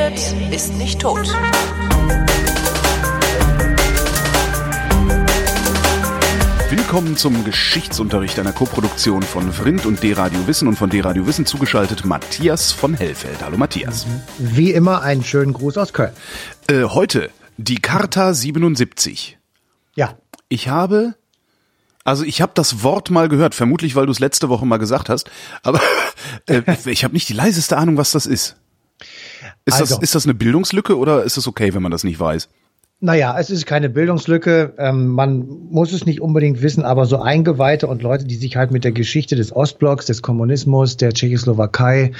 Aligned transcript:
redet, 0.00 0.52
ist 0.52 0.74
nicht 0.74 1.00
tot. 1.00 1.28
Willkommen 6.70 7.16
zum 7.16 7.44
Geschichtsunterricht 7.44 8.38
einer 8.38 8.52
Koproduktion 8.52 9.22
von 9.22 9.52
Vrindt 9.52 9.86
und 9.86 10.02
D-Radio 10.02 10.46
Wissen 10.46 10.68
und 10.68 10.76
von 10.76 10.90
D-Radio 10.90 11.26
Wissen 11.26 11.46
zugeschaltet 11.46 12.04
Matthias 12.04 12.72
von 12.72 12.94
Hellfeld. 12.94 13.42
Hallo 13.42 13.58
Matthias. 13.58 14.06
Wie 14.38 14.72
immer 14.72 15.02
einen 15.02 15.24
schönen 15.24 15.52
Gruß 15.52 15.76
aus 15.78 15.92
Köln. 15.92 16.12
Äh, 16.68 16.84
heute 16.84 17.30
die 17.56 17.76
Charta 17.76 18.32
77. 18.32 19.38
Ja. 19.94 20.16
Ich 20.48 20.68
habe 20.68 21.14
also 22.02 22.24
ich 22.24 22.40
habe 22.40 22.52
das 22.54 22.82
Wort 22.82 23.10
mal 23.10 23.28
gehört, 23.28 23.54
vermutlich 23.54 23.94
weil 23.94 24.06
du 24.06 24.12
es 24.12 24.20
letzte 24.20 24.48
Woche 24.48 24.64
mal 24.64 24.78
gesagt 24.78 25.08
hast, 25.08 25.30
aber 25.62 25.80
äh, 26.46 26.62
ich 26.86 27.04
habe 27.04 27.14
nicht 27.14 27.28
die 27.28 27.34
leiseste 27.34 27.76
Ahnung, 27.76 27.98
was 27.98 28.12
das 28.12 28.26
ist. 28.26 28.56
Ist, 29.64 29.74
Also. 29.74 29.94
das, 29.96 30.02
ist 30.02 30.14
das 30.14 30.24
eine 30.24 30.34
Bildungslücke 30.34 30.96
oder 30.96 31.24
ist 31.24 31.36
es 31.36 31.46
okay, 31.46 31.74
wenn 31.74 31.82
man 31.82 31.92
das 31.92 32.04
nicht 32.04 32.18
weiß? 32.18 32.48
Naja, 33.02 33.34
es 33.38 33.48
ist 33.48 33.64
keine 33.64 33.88
Bildungslücke. 33.88 34.74
Ähm, 34.76 35.08
man 35.08 35.46
muss 35.70 35.90
es 35.94 36.04
nicht 36.04 36.20
unbedingt 36.20 36.60
wissen, 36.60 36.84
aber 36.84 37.06
so 37.06 37.18
Eingeweihte 37.18 37.86
und 37.86 38.02
Leute, 38.02 38.26
die 38.26 38.34
sich 38.34 38.56
halt 38.56 38.72
mit 38.72 38.84
der 38.84 38.92
Geschichte 38.92 39.36
des 39.36 39.56
Ostblocks, 39.56 40.04
des 40.04 40.20
Kommunismus, 40.20 40.98
der 40.98 41.14
Tschechoslowakei 41.14 42.12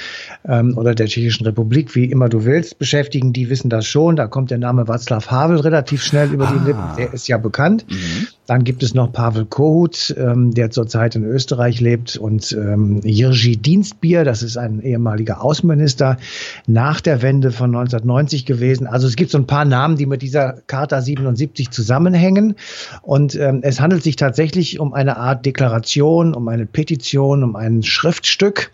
ähm, 0.43 0.75
oder 0.75 0.95
der 0.95 1.05
Tschechischen 1.05 1.45
Republik, 1.45 1.93
wie 1.93 2.05
immer 2.05 2.29
du 2.29 2.45
willst, 2.45 2.79
beschäftigen, 2.79 3.31
die 3.31 3.51
wissen 3.51 3.69
das 3.69 3.85
schon. 3.85 4.15
Da 4.15 4.25
kommt 4.25 4.49
der 4.49 4.57
Name 4.57 4.85
Václav 4.85 5.29
Havel 5.29 5.59
relativ 5.59 6.03
schnell 6.03 6.33
über 6.33 6.47
die 6.47 6.65
Lippen. 6.65 6.83
Der 6.97 7.13
ist 7.13 7.27
ja 7.27 7.37
bekannt. 7.37 7.85
Dann 8.47 8.63
gibt 8.63 8.81
es 8.81 8.95
noch 8.95 9.13
Pavel 9.13 9.45
Kohut, 9.45 10.13
ähm, 10.17 10.51
der 10.53 10.71
zurzeit 10.71 11.15
in 11.15 11.23
Österreich 11.23 11.79
lebt, 11.79 12.17
und 12.17 12.51
ähm, 12.51 12.99
Jiří 13.01 13.55
Dienstbier, 13.61 14.25
das 14.25 14.43
ist 14.43 14.57
ein 14.57 14.81
ehemaliger 14.81 15.41
Außenminister 15.41 16.17
nach 16.67 17.01
der 17.01 17.21
Wende 17.21 17.51
von 17.51 17.69
1990 17.69 18.45
gewesen. 18.45 18.87
Also 18.87 19.07
es 19.07 19.15
gibt 19.15 19.31
so 19.31 19.37
ein 19.37 19.47
paar 19.47 19.63
Namen, 19.63 19.95
die 19.95 20.05
mit 20.05 20.21
dieser 20.21 20.57
Charta 20.71 21.01
77 21.01 21.69
zusammenhängen. 21.69 22.55
Und 23.01 23.35
ähm, 23.35 23.59
es 23.61 23.81
handelt 23.81 24.03
sich 24.03 24.15
tatsächlich 24.15 24.79
um 24.79 24.93
eine 24.93 25.17
Art 25.17 25.45
Deklaration, 25.45 26.33
um 26.33 26.47
eine 26.47 26.65
Petition, 26.65 27.43
um 27.43 27.57
ein 27.57 27.83
Schriftstück, 27.83 28.71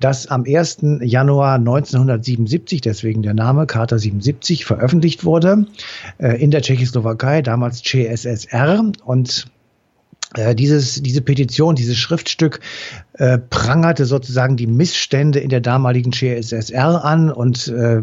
das 0.00 0.26
am 0.26 0.44
1. 0.44 0.78
Januar 1.02 1.54
1977, 1.54 2.80
deswegen 2.80 3.22
der 3.22 3.34
Name 3.34 3.66
Charta 3.66 3.96
77, 3.96 4.64
veröffentlicht 4.64 5.24
wurde 5.24 5.66
äh, 6.18 6.42
in 6.42 6.50
der 6.50 6.62
Tschechoslowakei, 6.62 7.42
damals 7.42 7.82
CSSR. 7.82 8.90
Und 9.04 9.46
dieses, 10.54 11.02
diese 11.02 11.20
Petition, 11.20 11.76
dieses 11.76 11.96
Schriftstück 11.96 12.60
äh, 13.18 13.38
prangerte 13.38 14.04
sozusagen 14.04 14.58
die 14.58 14.66
Missstände 14.66 15.38
in 15.38 15.48
der 15.48 15.60
damaligen 15.62 16.12
CSSR 16.12 17.02
an 17.02 17.30
und 17.30 17.68
äh, 17.68 18.02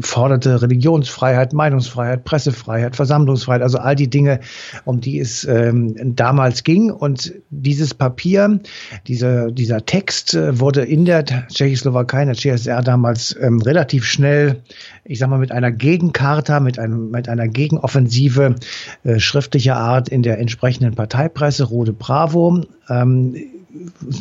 forderte 0.00 0.62
Religionsfreiheit, 0.62 1.52
Meinungsfreiheit, 1.52 2.24
Pressefreiheit, 2.24 2.94
Versammlungsfreiheit, 2.94 3.62
also 3.62 3.78
all 3.78 3.96
die 3.96 4.08
Dinge, 4.08 4.38
um 4.84 5.00
die 5.00 5.18
es 5.18 5.44
ähm, 5.44 6.14
damals 6.14 6.62
ging. 6.62 6.92
Und 6.92 7.32
dieses 7.50 7.94
Papier, 7.94 8.60
dieser, 9.08 9.50
dieser 9.50 9.84
Text 9.84 10.34
äh, 10.34 10.60
wurde 10.60 10.82
in 10.82 11.06
der 11.06 11.24
Tschechoslowakei, 11.24 12.22
in 12.22 12.28
der 12.28 12.36
CSSR 12.36 12.82
damals 12.82 13.36
ähm, 13.40 13.60
relativ 13.60 14.04
schnell, 14.04 14.62
ich 15.04 15.18
sag 15.18 15.28
mal, 15.28 15.38
mit 15.38 15.50
einer 15.50 15.72
Gegenkarte, 15.72 16.60
mit, 16.60 16.78
einem, 16.78 17.10
mit 17.10 17.28
einer 17.28 17.48
Gegenoffensive 17.48 18.54
äh, 19.02 19.18
schriftlicher 19.18 19.76
Art 19.76 20.08
in 20.08 20.22
der 20.22 20.38
entsprechenden 20.38 20.94
Parteipresse, 20.94 21.61
Rode 21.64 21.92
Bravo, 21.92 22.62
ähm, 22.88 23.34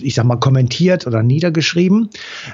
ich 0.01 0.15
sag 0.15 0.25
mal, 0.25 0.37
kommentiert 0.37 1.07
oder 1.07 1.23
niedergeschrieben, 1.23 2.09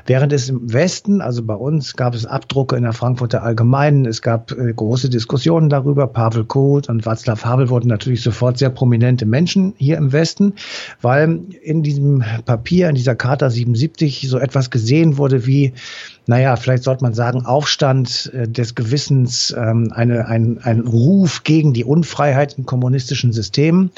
während 0.05 0.33
es 0.33 0.49
im 0.49 0.73
Westen, 0.73 1.21
also 1.21 1.43
bei 1.43 1.53
uns, 1.53 1.95
gab 1.95 2.15
es 2.15 2.25
Abdrucke 2.25 2.75
in 2.75 2.83
der 2.83 2.93
Frankfurter 2.93 3.43
Allgemeinen, 3.43 4.05
es 4.05 4.21
gab 4.21 4.51
äh, 4.51 4.73
große 4.73 5.09
Diskussionen 5.09 5.69
darüber. 5.69 6.07
Pavel 6.07 6.45
Koht 6.45 6.89
und 6.89 7.05
Václav 7.05 7.43
Havel 7.43 7.69
wurden 7.69 7.87
natürlich 7.87 8.21
sofort 8.21 8.57
sehr 8.57 8.69
prominente 8.69 9.25
Menschen 9.25 9.73
hier 9.77 9.97
im 9.97 10.11
Westen, 10.11 10.53
weil 11.01 11.41
in 11.61 11.83
diesem 11.83 12.23
Papier, 12.45 12.89
in 12.89 12.95
dieser 12.95 13.15
Charta 13.15 13.49
77 13.49 14.27
so 14.27 14.39
etwas 14.39 14.71
gesehen 14.71 15.17
wurde 15.17 15.45
wie, 15.45 15.73
naja, 16.27 16.57
vielleicht 16.57 16.83
sollte 16.83 17.03
man 17.03 17.13
sagen, 17.13 17.45
Aufstand 17.45 18.31
äh, 18.33 18.47
des 18.47 18.75
Gewissens, 18.75 19.55
ähm, 19.57 19.91
eine, 19.93 20.27
ein, 20.27 20.59
ein 20.61 20.81
Ruf 20.81 21.43
gegen 21.43 21.73
die 21.73 21.85
Unfreiheit 21.85 22.57
im 22.57 22.65
kommunistischen 22.65 23.31
System. 23.31 23.91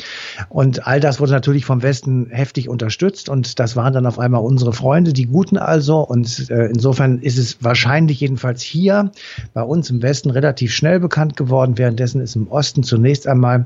Und 0.48 0.86
all 0.86 1.00
das 1.00 1.20
wurde 1.20 1.32
natürlich 1.32 1.66
vom 1.66 1.82
Westen 1.82 2.28
heftig 2.30 2.70
unterstützt. 2.70 3.30
Und 3.30 3.60
das 3.60 3.76
waren 3.76 3.94
dann 3.94 4.06
auf 4.06 4.20
einmal 4.20 4.42
unsere 4.42 4.74
Freunde, 4.74 5.12
die 5.12 5.26
Guten 5.26 5.58
also. 5.58 6.02
Und 6.02 6.50
äh, 6.52 6.68
insofern 6.68 7.18
ist 7.20 7.40
es 7.40 7.64
wahrscheinlich 7.64 8.20
jedenfalls 8.20 8.62
hier 8.62 9.12
bei 9.54 9.64
uns 9.64 9.90
im 9.90 10.04
Westen 10.04 10.30
relativ 10.30 10.72
schnell 10.72 11.00
bekannt 11.00 11.36
geworden. 11.36 11.80
Währenddessen 11.80 12.22
ist 12.22 12.36
im 12.36 12.48
Osten 12.48 12.84
zunächst 12.84 13.28
einmal 13.28 13.66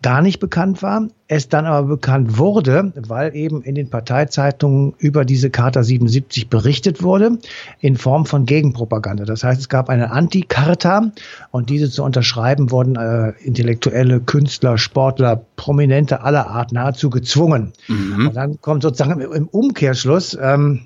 gar 0.00 0.22
nicht 0.22 0.38
bekannt 0.38 0.80
war, 0.82 1.08
es 1.26 1.48
dann 1.48 1.66
aber 1.66 1.88
bekannt 1.88 2.38
wurde, 2.38 2.92
weil 3.08 3.34
eben 3.34 3.62
in 3.62 3.74
den 3.74 3.90
Parteizeitungen 3.90 4.94
über 4.98 5.24
diese 5.24 5.50
Charta 5.50 5.82
77 5.82 6.48
berichtet 6.48 7.02
wurde, 7.02 7.38
in 7.80 7.96
Form 7.96 8.24
von 8.24 8.46
Gegenpropaganda. 8.46 9.24
Das 9.24 9.42
heißt, 9.42 9.60
es 9.60 9.68
gab 9.68 9.88
eine 9.88 10.12
Anti-Charta 10.12 11.10
und 11.50 11.68
diese 11.68 11.90
zu 11.90 12.04
unterschreiben 12.04 12.70
wurden 12.70 12.94
äh, 12.96 13.30
Intellektuelle, 13.44 14.20
Künstler, 14.20 14.78
Sportler, 14.78 15.42
Prominente 15.56 16.22
aller 16.22 16.46
Art 16.48 16.70
nahezu 16.72 17.10
gezwungen. 17.10 17.72
Und 17.88 18.36
dann 18.36 18.60
kommt 18.60 18.82
sozusagen 18.84 19.20
im- 19.20 19.48
Umkehrschluss, 19.48 20.38
ähm, 20.40 20.82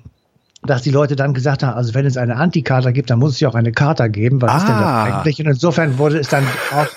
dass 0.65 0.81
die 0.81 0.91
Leute 0.91 1.15
dann 1.15 1.33
gesagt 1.33 1.61
haben, 1.61 1.75
also 1.75 1.93
wenn 1.93 2.05
es 2.05 2.17
eine 2.17 2.37
Anti-Charta 2.37 2.91
gibt, 2.91 3.09
dann 3.09 3.19
muss 3.19 3.33
es 3.33 3.39
ja 3.41 3.49
auch 3.49 3.55
eine 3.55 3.71
Charta 3.73 4.07
geben. 4.07 4.41
Was 4.41 4.63
ist 4.63 4.67
denn 4.69 4.75
das 4.75 4.85
Ah. 4.85 5.03
eigentlich? 5.03 5.39
Und 5.39 5.47
insofern 5.47 5.97
wurde 5.97 6.17
es 6.17 6.29
dann 6.29 6.45
auch 6.71 6.87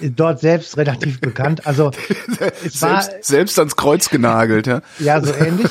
dort 0.00 0.40
selbst 0.40 0.76
relativ 0.76 1.20
bekannt. 1.20 1.66
Also 1.66 1.90
es 2.64 2.80
war 2.82 3.02
Selbst, 3.02 3.24
selbst 3.24 3.58
ans 3.58 3.76
Kreuz 3.76 4.08
genagelt, 4.08 4.66
ja. 4.66 4.82
ja 4.98 5.20
so 5.22 5.32
ähnlich. 5.34 5.70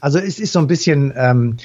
Also 0.00 0.18
es 0.18 0.38
ist 0.38 0.52
so 0.52 0.58
ein 0.58 0.66
bisschen 0.66 1.12
ähm, 1.16 1.56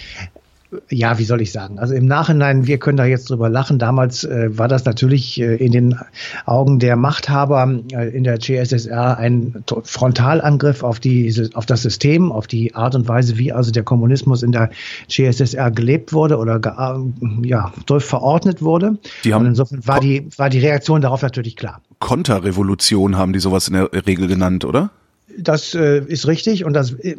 ja, 0.89 1.17
wie 1.19 1.23
soll 1.23 1.41
ich 1.41 1.51
sagen? 1.51 1.79
Also 1.79 1.93
im 1.93 2.05
Nachhinein, 2.05 2.67
wir 2.67 2.77
können 2.77 2.97
da 2.97 3.05
jetzt 3.05 3.29
drüber 3.29 3.49
lachen. 3.49 3.79
Damals 3.79 4.23
äh, 4.23 4.57
war 4.57 4.67
das 4.67 4.85
natürlich 4.85 5.39
äh, 5.39 5.55
in 5.55 5.71
den 5.71 5.99
Augen 6.45 6.79
der 6.79 6.95
Machthaber 6.95 7.79
äh, 7.91 8.09
in 8.09 8.23
der 8.23 8.39
CSSR 8.39 9.17
ein 9.17 9.63
Frontalangriff 9.83 10.83
auf, 10.83 10.99
die, 10.99 11.49
auf 11.53 11.65
das 11.65 11.81
System, 11.81 12.31
auf 12.31 12.47
die 12.47 12.75
Art 12.75 12.95
und 12.95 13.07
Weise, 13.07 13.37
wie 13.37 13.51
also 13.51 13.71
der 13.71 13.83
Kommunismus 13.83 14.43
in 14.43 14.51
der 14.51 14.71
CSSR 15.07 15.71
gelebt 15.71 16.13
wurde 16.13 16.37
oder 16.37 16.55
äh, 16.55 17.47
ja, 17.47 17.71
durch 17.85 18.03
verordnet 18.03 18.61
wurde. 18.61 18.97
Die 19.23 19.33
haben- 19.33 19.43
und 19.43 19.49
insofern 19.49 19.85
war 19.85 19.99
die, 19.99 20.27
war 20.37 20.49
die 20.49 20.59
Reaktion 20.59 21.01
darauf 21.01 21.21
natürlich 21.21 21.55
klar. 21.55 21.81
Konterrevolution 21.99 23.17
haben 23.17 23.33
die 23.33 23.39
sowas 23.39 23.67
in 23.67 23.75
der 23.75 23.89
Regel 24.05 24.27
genannt, 24.27 24.65
oder? 24.65 24.89
Das 25.37 25.73
äh, 25.73 25.99
ist 26.05 26.27
richtig 26.27 26.65
und 26.65 26.73
das, 26.73 26.93
äh, 26.93 27.15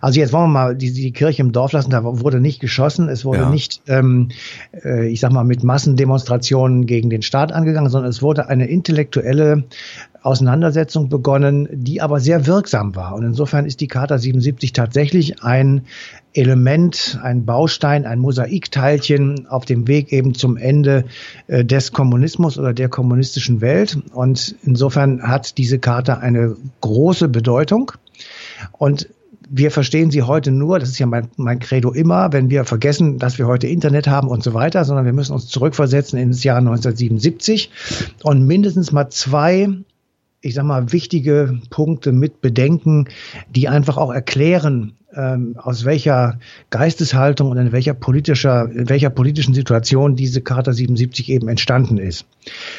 also 0.00 0.20
jetzt 0.20 0.32
wollen 0.32 0.44
wir 0.44 0.48
mal 0.52 0.76
die, 0.76 0.92
die 0.92 1.12
Kirche 1.12 1.42
im 1.42 1.52
Dorf 1.52 1.72
lassen. 1.72 1.90
Da 1.90 2.02
wurde 2.04 2.40
nicht 2.40 2.60
geschossen, 2.60 3.08
es 3.08 3.24
wurde 3.24 3.40
Ja. 3.40 3.50
nicht, 3.50 3.82
ähm, 3.88 4.28
äh, 4.84 5.08
ich 5.08 5.20
sag 5.20 5.32
mal, 5.32 5.44
mit 5.44 5.64
Massendemonstrationen 5.64 6.86
gegen 6.86 7.10
den 7.10 7.22
Staat 7.22 7.52
angegangen, 7.52 7.90
sondern 7.90 8.10
es 8.10 8.22
wurde 8.22 8.48
eine 8.48 8.68
intellektuelle 8.68 9.64
Auseinandersetzung 10.28 11.08
begonnen, 11.08 11.68
die 11.72 12.02
aber 12.02 12.20
sehr 12.20 12.46
wirksam 12.46 12.94
war. 12.94 13.14
Und 13.14 13.24
insofern 13.24 13.64
ist 13.64 13.80
die 13.80 13.88
Charta 13.88 14.18
77 14.18 14.74
tatsächlich 14.74 15.42
ein 15.42 15.86
Element, 16.34 17.18
ein 17.22 17.46
Baustein, 17.46 18.04
ein 18.04 18.18
Mosaikteilchen 18.18 19.46
auf 19.48 19.64
dem 19.64 19.88
Weg 19.88 20.12
eben 20.12 20.34
zum 20.34 20.58
Ende 20.58 21.06
äh, 21.46 21.64
des 21.64 21.92
Kommunismus 21.92 22.58
oder 22.58 22.74
der 22.74 22.90
kommunistischen 22.90 23.62
Welt. 23.62 23.98
Und 24.12 24.54
insofern 24.62 25.22
hat 25.22 25.56
diese 25.56 25.78
Charta 25.78 26.18
eine 26.18 26.56
große 26.82 27.28
Bedeutung. 27.28 27.92
Und 28.72 29.08
wir 29.48 29.70
verstehen 29.70 30.10
sie 30.10 30.22
heute 30.22 30.50
nur, 30.50 30.78
das 30.78 30.90
ist 30.90 30.98
ja 30.98 31.06
mein, 31.06 31.28
mein 31.36 31.58
Credo 31.58 31.90
immer, 31.90 32.34
wenn 32.34 32.50
wir 32.50 32.66
vergessen, 32.66 33.18
dass 33.18 33.38
wir 33.38 33.46
heute 33.46 33.66
Internet 33.66 34.06
haben 34.06 34.28
und 34.28 34.42
so 34.42 34.52
weiter, 34.52 34.84
sondern 34.84 35.06
wir 35.06 35.14
müssen 35.14 35.32
uns 35.32 35.46
zurückversetzen 35.46 36.18
ins 36.18 36.44
Jahr 36.44 36.58
1977 36.58 37.70
und 38.24 38.46
mindestens 38.46 38.92
mal 38.92 39.08
zwei 39.08 39.68
ich 40.40 40.54
sag 40.54 40.64
mal, 40.64 40.92
wichtige 40.92 41.58
Punkte 41.70 42.12
mit 42.12 42.40
bedenken, 42.40 43.08
die 43.50 43.68
einfach 43.68 43.96
auch 43.96 44.12
erklären, 44.12 44.92
ähm, 45.14 45.56
aus 45.56 45.84
welcher 45.84 46.38
Geisteshaltung 46.70 47.50
und 47.50 47.58
in 47.58 47.72
welcher 47.72 47.94
politischer, 47.94 48.70
in 48.70 48.88
welcher 48.88 49.10
politischen 49.10 49.54
Situation 49.54 50.16
diese 50.16 50.40
Charta 50.40 50.72
77 50.72 51.28
eben 51.30 51.48
entstanden 51.48 51.98
ist. 51.98 52.26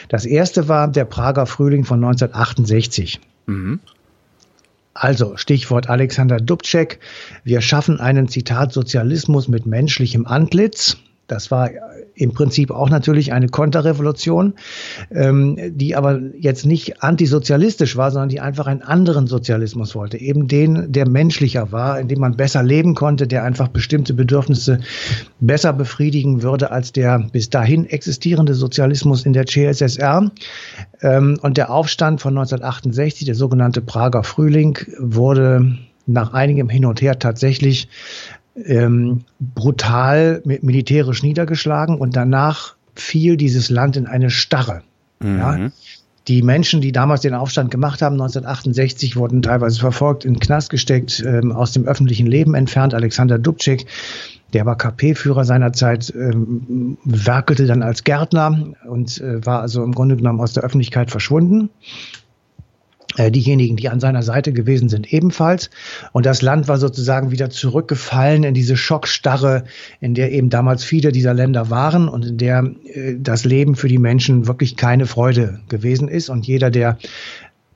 Das 0.08 0.26
erste 0.26 0.68
war 0.68 0.88
der 0.88 1.06
Prager 1.06 1.46
Frühling 1.46 1.84
von 1.84 2.04
1968. 2.04 3.20
Also 4.94 5.38
Stichwort 5.38 5.90
Alexander 5.90 6.38
Dubček. 6.38 7.00
Wir 7.44 7.62
schaffen 7.62 8.00
einen 8.00 8.28
Zitat 8.28 8.74
Sozialismus 8.74 9.48
mit 9.48 9.66
menschlichem 9.66 10.26
Antlitz. 10.26 10.98
Das 11.28 11.52
war 11.52 11.70
im 12.19 12.33
Prinzip 12.33 12.69
auch 12.69 12.89
natürlich 12.89 13.31
eine 13.31 13.48
Konterrevolution, 13.48 14.54
ähm, 15.10 15.57
die 15.69 15.95
aber 15.95 16.19
jetzt 16.38 16.66
nicht 16.66 17.01
antisozialistisch 17.01 17.95
war, 17.95 18.12
sondern 18.12 18.30
die 18.30 18.42
einfach 18.42 18.68
einen 18.68 18.81
anderen 18.81 19.25
Sozialismus 19.25 19.95
wollte. 19.95 20.18
Eben 20.18 20.48
den, 20.48 20.92
der 20.92 21.07
menschlicher 21.07 21.71
war, 21.71 22.00
in 22.00 22.10
dem 22.10 22.19
man 22.19 22.36
besser 22.36 22.62
leben 22.62 22.94
konnte, 22.94 23.25
der 23.25 23.45
einfach 23.45 23.69
bestimmte 23.69 24.13
Bedürfnisse 24.13 24.80
besser 25.39 25.71
befriedigen 25.71 26.44
würde 26.44 26.71
als 26.71 26.92
der 26.92 27.19
bis 27.31 27.50
dahin 27.50 27.86
existierende 27.86 28.54
Sozialismus 28.54 29.25
in 29.25 29.31
der 29.31 29.45
CSSR. 29.45 30.30
Ähm, 31.01 31.39
und 31.42 31.57
der 31.57 31.72
Aufstand 31.72 32.19
von 32.19 32.38
1968, 32.38 33.25
der 33.25 33.36
sogenannte 33.36 33.81
Prager 33.81 34.24
Frühling, 34.24 34.77
wurde 35.00 35.77
nach 36.06 36.33
einigem 36.33 36.69
Hin 36.69 36.86
und 36.86 37.01
Her 37.01 37.19
tatsächlich 37.19 37.88
ähm, 38.56 39.22
brutal 39.40 40.42
militärisch 40.44 41.24
niedergeschlagen 41.24 41.98
und 41.98 42.16
danach 42.16 42.75
fiel 42.96 43.38
dieses 43.38 43.69
Land 43.69 43.98
in 43.98 44.06
eine 44.06 44.30
Starre. 44.30 44.84
Mhm. 45.19 45.38
Ja? 45.38 45.72
Die 46.28 46.44
Menschen, 46.44 46.80
die 46.80 46.92
damals 46.92 47.22
den 47.22 47.34
Aufstand 47.34 47.72
gemacht 47.72 48.04
haben, 48.04 48.13
1968, 48.13 49.16
wurden 49.16 49.42
teilweise 49.42 49.80
verfolgt, 49.80 50.25
in 50.25 50.36
den 50.36 50.40
Knast 50.40 50.69
gesteckt, 50.69 51.24
ähm, 51.25 51.51
aus 51.51 51.72
dem 51.72 51.88
öffentlichen 51.88 52.28
Leben 52.28 52.54
entfernt. 52.54 52.94
Alexander 52.94 53.40
Dubček, 53.40 53.88
der 54.54 54.66
war 54.68 54.78
KP-Führer 54.78 55.44
seinerzeit, 55.44 56.13
ähm, 56.16 56.98
werkelte 57.04 57.66
dann 57.66 57.81
als 57.81 58.04
Gärtner 58.04 58.74
und 58.88 59.19
äh, 59.22 59.44
war 59.44 59.62
also 59.62 59.84
im 59.84 59.94
Grunde 59.94 60.18
genommen 60.18 60.40
aus 60.40 60.54
der 60.54 60.63
Öffentlichkeit 60.63 61.10
verschwunden. 61.10 61.72
Äh, 63.19 63.31
diejenigen, 63.31 63.75
die 63.75 63.89
an 63.89 64.00
seiner 64.00 64.24
Seite 64.24 64.54
gewesen 64.54 64.88
sind, 64.88 65.12
ebenfalls. 65.12 65.69
Und 66.13 66.25
das 66.25 66.42
Land 66.42 66.69
war 66.69 66.77
sozusagen 66.77 67.31
wieder 67.31 67.50
zurückgefallen 67.50 68.44
in 68.45 68.54
diese 68.54 68.77
Schockstarre, 68.77 69.66
in 70.00 70.13
der 70.13 70.31
eben 70.31 70.50
damals 70.50 70.86
viele 70.86 71.12
dieser 71.12 71.33
Länder 71.33 71.69
waren 71.69 72.07
und 72.07 72.25
in 72.25 72.38
der 72.38 72.71
äh, 72.94 73.16
das 73.19 73.44
Leben 73.44 73.75
für 73.75 73.89
die 73.89 73.98
Menschen 73.98 74.48
wirklich 74.48 74.77
keine 74.77 75.06
Freude 75.06 75.60
gewesen 75.68 76.07
ist. 76.07 76.30
Und 76.30 76.48
jeder, 76.48 76.71
der 76.71 76.98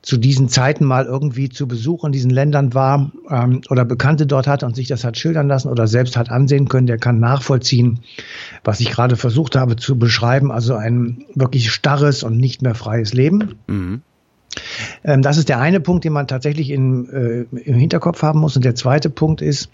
zu 0.00 0.16
diesen 0.16 0.48
Zeiten 0.48 0.86
mal 0.86 1.04
irgendwie 1.04 1.50
zu 1.50 1.68
Besuch 1.68 2.04
in 2.04 2.12
diesen 2.12 2.30
Ländern 2.30 2.72
war 2.72 3.12
ähm, 3.28 3.60
oder 3.68 3.84
Bekannte 3.84 4.26
dort 4.26 4.46
hat 4.46 4.62
und 4.62 4.74
sich 4.74 4.88
das 4.88 5.04
hat 5.04 5.18
schildern 5.18 5.46
lassen 5.46 5.68
oder 5.68 5.86
selbst 5.86 6.16
hat 6.16 6.30
ansehen 6.30 6.68
können, 6.68 6.86
der 6.86 6.96
kann 6.96 7.20
nachvollziehen, 7.20 8.00
was 8.64 8.80
ich 8.80 8.90
gerade 8.90 9.16
versucht 9.16 9.56
habe 9.56 9.76
zu 9.76 9.98
beschreiben. 9.98 10.50
Also 10.50 10.74
ein 10.74 11.26
wirklich 11.34 11.70
starres 11.70 12.22
und 12.22 12.38
nicht 12.38 12.62
mehr 12.62 12.74
freies 12.74 13.12
Leben. 13.12 13.56
Mhm. 13.66 14.00
Ähm, 15.04 15.22
das 15.22 15.36
ist 15.36 15.48
der 15.48 15.60
eine 15.60 15.80
Punkt, 15.80 16.04
den 16.04 16.12
man 16.12 16.26
tatsächlich 16.26 16.70
in, 16.70 17.08
äh, 17.10 17.58
im 17.58 17.76
Hinterkopf 17.76 18.22
haben 18.22 18.40
muss. 18.40 18.56
Und 18.56 18.64
der 18.64 18.74
zweite 18.74 19.10
Punkt 19.10 19.42
ist, 19.42 19.68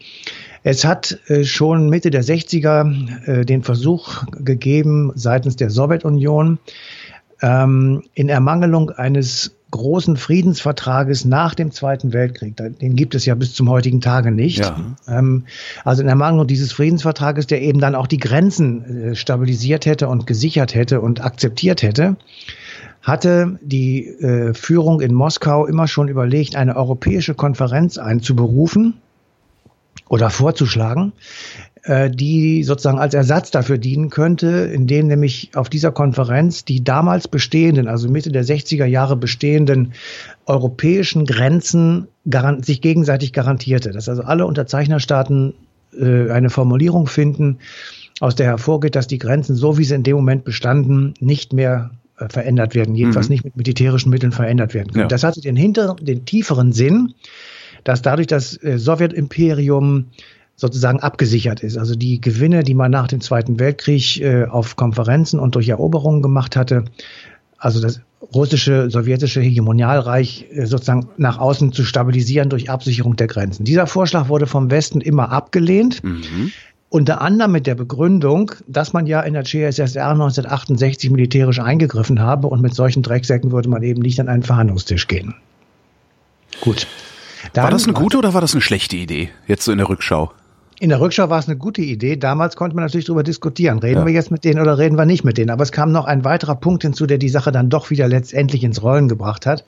es 0.62 0.84
hat 0.84 1.18
äh, 1.28 1.44
schon 1.44 1.88
Mitte 1.88 2.10
der 2.10 2.24
60er 2.24 3.26
äh, 3.26 3.44
den 3.44 3.62
Versuch 3.62 4.24
gegeben 4.30 5.12
seitens 5.14 5.56
der 5.56 5.70
Sowjetunion, 5.70 6.58
ähm, 7.42 8.02
in 8.12 8.28
Ermangelung 8.28 8.90
eines 8.90 9.56
großen 9.70 10.16
Friedensvertrages 10.16 11.24
nach 11.24 11.54
dem 11.54 11.70
Zweiten 11.70 12.12
Weltkrieg. 12.12 12.56
Den 12.56 12.96
gibt 12.96 13.14
es 13.14 13.24
ja 13.24 13.36
bis 13.36 13.54
zum 13.54 13.70
heutigen 13.70 14.00
Tage 14.00 14.32
nicht. 14.32 14.58
Ja. 14.58 14.76
Ähm, 15.06 15.44
also 15.84 16.02
in 16.02 16.08
Ermangelung 16.08 16.48
dieses 16.48 16.72
Friedensvertrages, 16.72 17.46
der 17.46 17.62
eben 17.62 17.78
dann 17.78 17.94
auch 17.94 18.08
die 18.08 18.18
Grenzen 18.18 19.14
stabilisiert 19.14 19.86
hätte 19.86 20.08
und 20.08 20.26
gesichert 20.26 20.74
hätte 20.74 21.00
und 21.00 21.24
akzeptiert 21.24 21.82
hätte, 21.82 22.16
hatte 23.02 23.58
die 23.62 24.06
äh, 24.06 24.54
Führung 24.54 25.00
in 25.00 25.14
Moskau 25.14 25.66
immer 25.66 25.88
schon 25.88 26.08
überlegt, 26.08 26.56
eine 26.56 26.76
europäische 26.76 27.34
Konferenz 27.34 27.98
einzuberufen 27.98 28.94
oder 30.08 30.28
vorzuschlagen, 30.28 31.12
äh, 31.84 32.10
die 32.10 32.62
sozusagen 32.62 32.98
als 32.98 33.14
Ersatz 33.14 33.50
dafür 33.50 33.78
dienen 33.78 34.10
könnte, 34.10 34.48
indem 34.48 35.06
nämlich 35.06 35.52
auf 35.54 35.70
dieser 35.70 35.92
Konferenz 35.92 36.64
die 36.64 36.84
damals 36.84 37.26
bestehenden, 37.26 37.88
also 37.88 38.10
Mitte 38.10 38.30
der 38.30 38.44
60er 38.44 38.84
Jahre 38.84 39.16
bestehenden 39.16 39.92
europäischen 40.44 41.24
Grenzen 41.24 42.08
sich 42.60 42.82
gegenseitig 42.82 43.32
garantierte. 43.32 43.92
Dass 43.92 44.10
also 44.10 44.22
alle 44.22 44.44
Unterzeichnerstaaten 44.44 45.54
äh, 45.98 46.30
eine 46.30 46.50
Formulierung 46.50 47.06
finden, 47.06 47.58
aus 48.20 48.34
der 48.34 48.46
hervorgeht, 48.46 48.94
dass 48.94 49.06
die 49.06 49.18
Grenzen, 49.18 49.56
so 49.56 49.78
wie 49.78 49.84
sie 49.84 49.94
in 49.94 50.02
dem 50.02 50.16
Moment 50.16 50.44
bestanden, 50.44 51.14
nicht 51.20 51.54
mehr 51.54 51.92
verändert 52.28 52.74
werden, 52.74 52.94
jedenfalls 52.94 53.28
mhm. 53.28 53.34
nicht 53.34 53.44
mit 53.44 53.56
militärischen 53.56 54.10
Mitteln 54.10 54.32
verändert 54.32 54.74
werden 54.74 54.92
können. 54.92 55.02
Ja. 55.02 55.08
Das 55.08 55.24
hatte 55.24 55.40
den 55.40 55.56
hinter, 55.56 55.96
den 56.00 56.24
tieferen 56.24 56.72
Sinn, 56.72 57.14
dass 57.84 58.02
dadurch 58.02 58.26
das 58.26 58.62
äh, 58.62 58.78
Sowjetimperium 58.78 60.06
sozusagen 60.56 61.00
abgesichert 61.00 61.62
ist. 61.62 61.78
Also 61.78 61.94
die 61.94 62.20
Gewinne, 62.20 62.62
die 62.62 62.74
man 62.74 62.90
nach 62.90 63.08
dem 63.08 63.22
Zweiten 63.22 63.58
Weltkrieg 63.58 64.20
äh, 64.20 64.44
auf 64.44 64.76
Konferenzen 64.76 65.40
und 65.40 65.54
durch 65.54 65.68
Eroberungen 65.70 66.20
gemacht 66.20 66.54
hatte, 66.54 66.84
also 67.56 67.80
das 67.80 68.00
russische, 68.34 68.90
sowjetische 68.90 69.40
Hegemonialreich 69.40 70.46
äh, 70.50 70.66
sozusagen 70.66 71.08
nach 71.16 71.38
außen 71.38 71.72
zu 71.72 71.84
stabilisieren 71.84 72.50
durch 72.50 72.68
Absicherung 72.68 73.16
der 73.16 73.26
Grenzen. 73.26 73.64
Dieser 73.64 73.86
Vorschlag 73.86 74.28
wurde 74.28 74.46
vom 74.46 74.70
Westen 74.70 75.00
immer 75.00 75.30
abgelehnt. 75.32 76.04
Mhm. 76.04 76.52
Unter 76.92 77.20
anderem 77.20 77.52
mit 77.52 77.68
der 77.68 77.76
Begründung, 77.76 78.50
dass 78.66 78.92
man 78.92 79.06
ja 79.06 79.20
in 79.20 79.34
der 79.34 79.44
CSSR 79.44 80.10
1968 80.10 81.10
militärisch 81.10 81.60
eingegriffen 81.60 82.18
habe 82.18 82.48
und 82.48 82.60
mit 82.60 82.74
solchen 82.74 83.04
Drecksäcken 83.04 83.52
würde 83.52 83.68
man 83.68 83.84
eben 83.84 84.02
nicht 84.02 84.18
an 84.18 84.28
einen 84.28 84.42
Verhandlungstisch 84.42 85.06
gehen. 85.06 85.36
Gut. 86.60 86.88
Dann 87.52 87.64
war 87.64 87.70
das 87.70 87.84
eine 87.84 87.92
gute 87.92 88.18
oder 88.18 88.34
war 88.34 88.40
das 88.40 88.54
eine 88.54 88.60
schlechte 88.60 88.96
Idee, 88.96 89.30
jetzt 89.46 89.64
so 89.64 89.70
in 89.70 89.78
der 89.78 89.88
Rückschau? 89.88 90.32
In 90.80 90.88
der 90.88 91.00
Rückschau 91.00 91.28
war 91.28 91.38
es 91.38 91.46
eine 91.46 91.58
gute 91.58 91.82
Idee. 91.82 92.16
Damals 92.16 92.56
konnte 92.56 92.74
man 92.74 92.84
natürlich 92.86 93.04
darüber 93.04 93.22
diskutieren. 93.22 93.78
Reden 93.80 94.00
ja. 94.00 94.06
wir 94.06 94.14
jetzt 94.14 94.30
mit 94.30 94.44
denen 94.44 94.60
oder 94.60 94.78
reden 94.78 94.96
wir 94.96 95.04
nicht 95.04 95.24
mit 95.24 95.36
denen? 95.36 95.50
Aber 95.50 95.62
es 95.62 95.72
kam 95.72 95.92
noch 95.92 96.06
ein 96.06 96.24
weiterer 96.24 96.54
Punkt 96.54 96.82
hinzu, 96.82 97.06
der 97.06 97.18
die 97.18 97.28
Sache 97.28 97.52
dann 97.52 97.68
doch 97.68 97.90
wieder 97.90 98.08
letztendlich 98.08 98.64
ins 98.64 98.82
Rollen 98.82 99.06
gebracht 99.06 99.44
hat. 99.44 99.66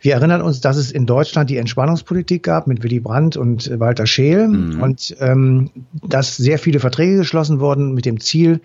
Wir 0.00 0.14
erinnern 0.14 0.42
uns, 0.42 0.60
dass 0.60 0.76
es 0.76 0.90
in 0.90 1.06
Deutschland 1.06 1.50
die 1.50 1.56
Entspannungspolitik 1.56 2.42
gab 2.42 2.66
mit 2.66 2.82
Willy 2.82 3.00
Brandt 3.00 3.36
und 3.36 3.70
Walter 3.78 4.06
Scheel 4.06 4.48
mhm. 4.48 4.82
und 4.82 5.16
ähm, 5.20 5.70
dass 6.02 6.36
sehr 6.36 6.58
viele 6.58 6.80
Verträge 6.80 7.16
geschlossen 7.16 7.60
wurden 7.60 7.92
mit 7.92 8.04
dem 8.04 8.20
Ziel, 8.20 8.60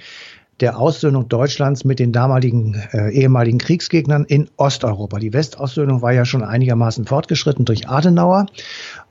der 0.62 0.78
Aussöhnung 0.80 1.28
Deutschlands 1.28 1.84
mit 1.84 2.00
den 2.00 2.12
damaligen 2.12 2.82
äh, 2.94 3.12
ehemaligen 3.12 3.58
Kriegsgegnern 3.58 4.26
in 4.26 4.50
Osteuropa. 4.58 5.20
Die 5.20 5.34
Westaussöhnung 5.34 6.02
war 6.02 6.14
ja 6.14 6.26
schon 6.26 6.44
einigermaßen 6.44 7.06
fortgeschritten 7.06 7.66
durch 7.66 7.90
Adenauer. 7.90 8.46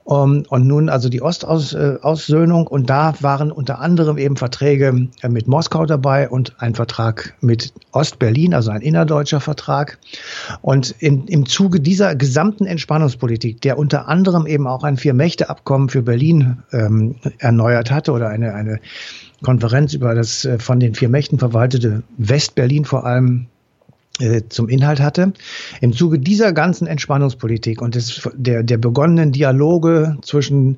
Um, 0.05 0.35
ähm, 0.35 0.45
und 0.49 0.67
nun 0.67 0.89
also 0.89 1.09
die 1.09 1.21
Ostaussöhnung 1.21 2.67
und 2.67 2.89
da 2.89 3.15
waren 3.21 3.53
unter 3.53 3.81
anderem 3.81 4.17
eben 4.17 4.37
Verträge 4.37 5.09
äh, 5.21 5.29
mit 5.29 5.47
Moskau 5.47 5.85
dabei 5.87 6.29
und 6.29 6.55
ein 6.61 6.75
Vertrag 6.75 7.35
mit 7.41 7.73
Ostberlin, 7.93 8.55
also 8.55 8.71
ein 8.71 8.81
innerdeutscher 8.81 9.41
Vertrag. 9.41 9.99
Und 10.63 10.95
in, 10.99 11.27
im 11.27 11.47
Zuge 11.47 11.81
dieser 11.81 12.17
gesamten 12.17 12.67
Entspannungspolitik, 12.67 13.61
der 13.61 13.79
unter 13.79 14.09
anderem 14.09 14.47
eben 14.47 14.67
auch 14.67 14.85
ein 14.85 14.97
Vier-Mächte-Abkommen 14.97 15.91
für 15.91 16.03
Berlin 16.03 16.63
ähm, 16.73 17.17
erneuert 17.39 17.91
hatte 17.91 18.13
oder 18.13 18.29
eine, 18.29 18.55
eine 18.55 18.81
Konferenz 19.43 19.95
über 19.95 20.15
das 20.15 20.45
äh, 20.45 20.59
von 20.59 20.81
den 20.81 20.95
vier 20.95 21.09
Mächten 21.09 21.39
verwaltete 21.39 22.03
Westberlin 22.19 22.85
vor 22.85 23.07
allem 23.07 23.47
äh, 24.21 24.43
zum 24.49 24.69
Inhalt 24.69 25.01
hatte. 25.01 25.33
Im 25.81 25.93
Zuge 25.95 26.19
dieser 26.19 26.53
ganzen 26.53 26.87
Entspannungspolitik 26.87 27.81
und 27.81 27.95
des, 27.95 28.29
der, 28.35 28.63
der 28.63 28.77
begonnenen 28.77 29.33
Dialoge 29.33 30.19
zwischen 30.23 30.77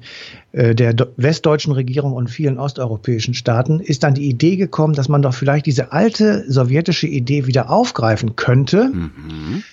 äh, 0.52 0.75
der 0.75 0.95
westdeutschen 1.16 1.73
Regierung 1.73 2.12
und 2.12 2.31
vielen 2.31 2.59
osteuropäischen 2.59 3.35
Staaten 3.35 3.81
ist 3.81 4.04
dann 4.04 4.14
die 4.14 4.28
Idee 4.28 4.57
gekommen, 4.57 4.95
dass 4.95 5.09
man 5.09 5.23
doch 5.23 5.35
vielleicht 5.35 5.66
diese 5.66 5.90
alte 5.90 6.45
sowjetische 6.50 7.09
Idee 7.09 7.47
wieder 7.47 7.71
aufgreifen 7.71 8.37
könnte. 8.37 8.90
Mhm 8.92 9.64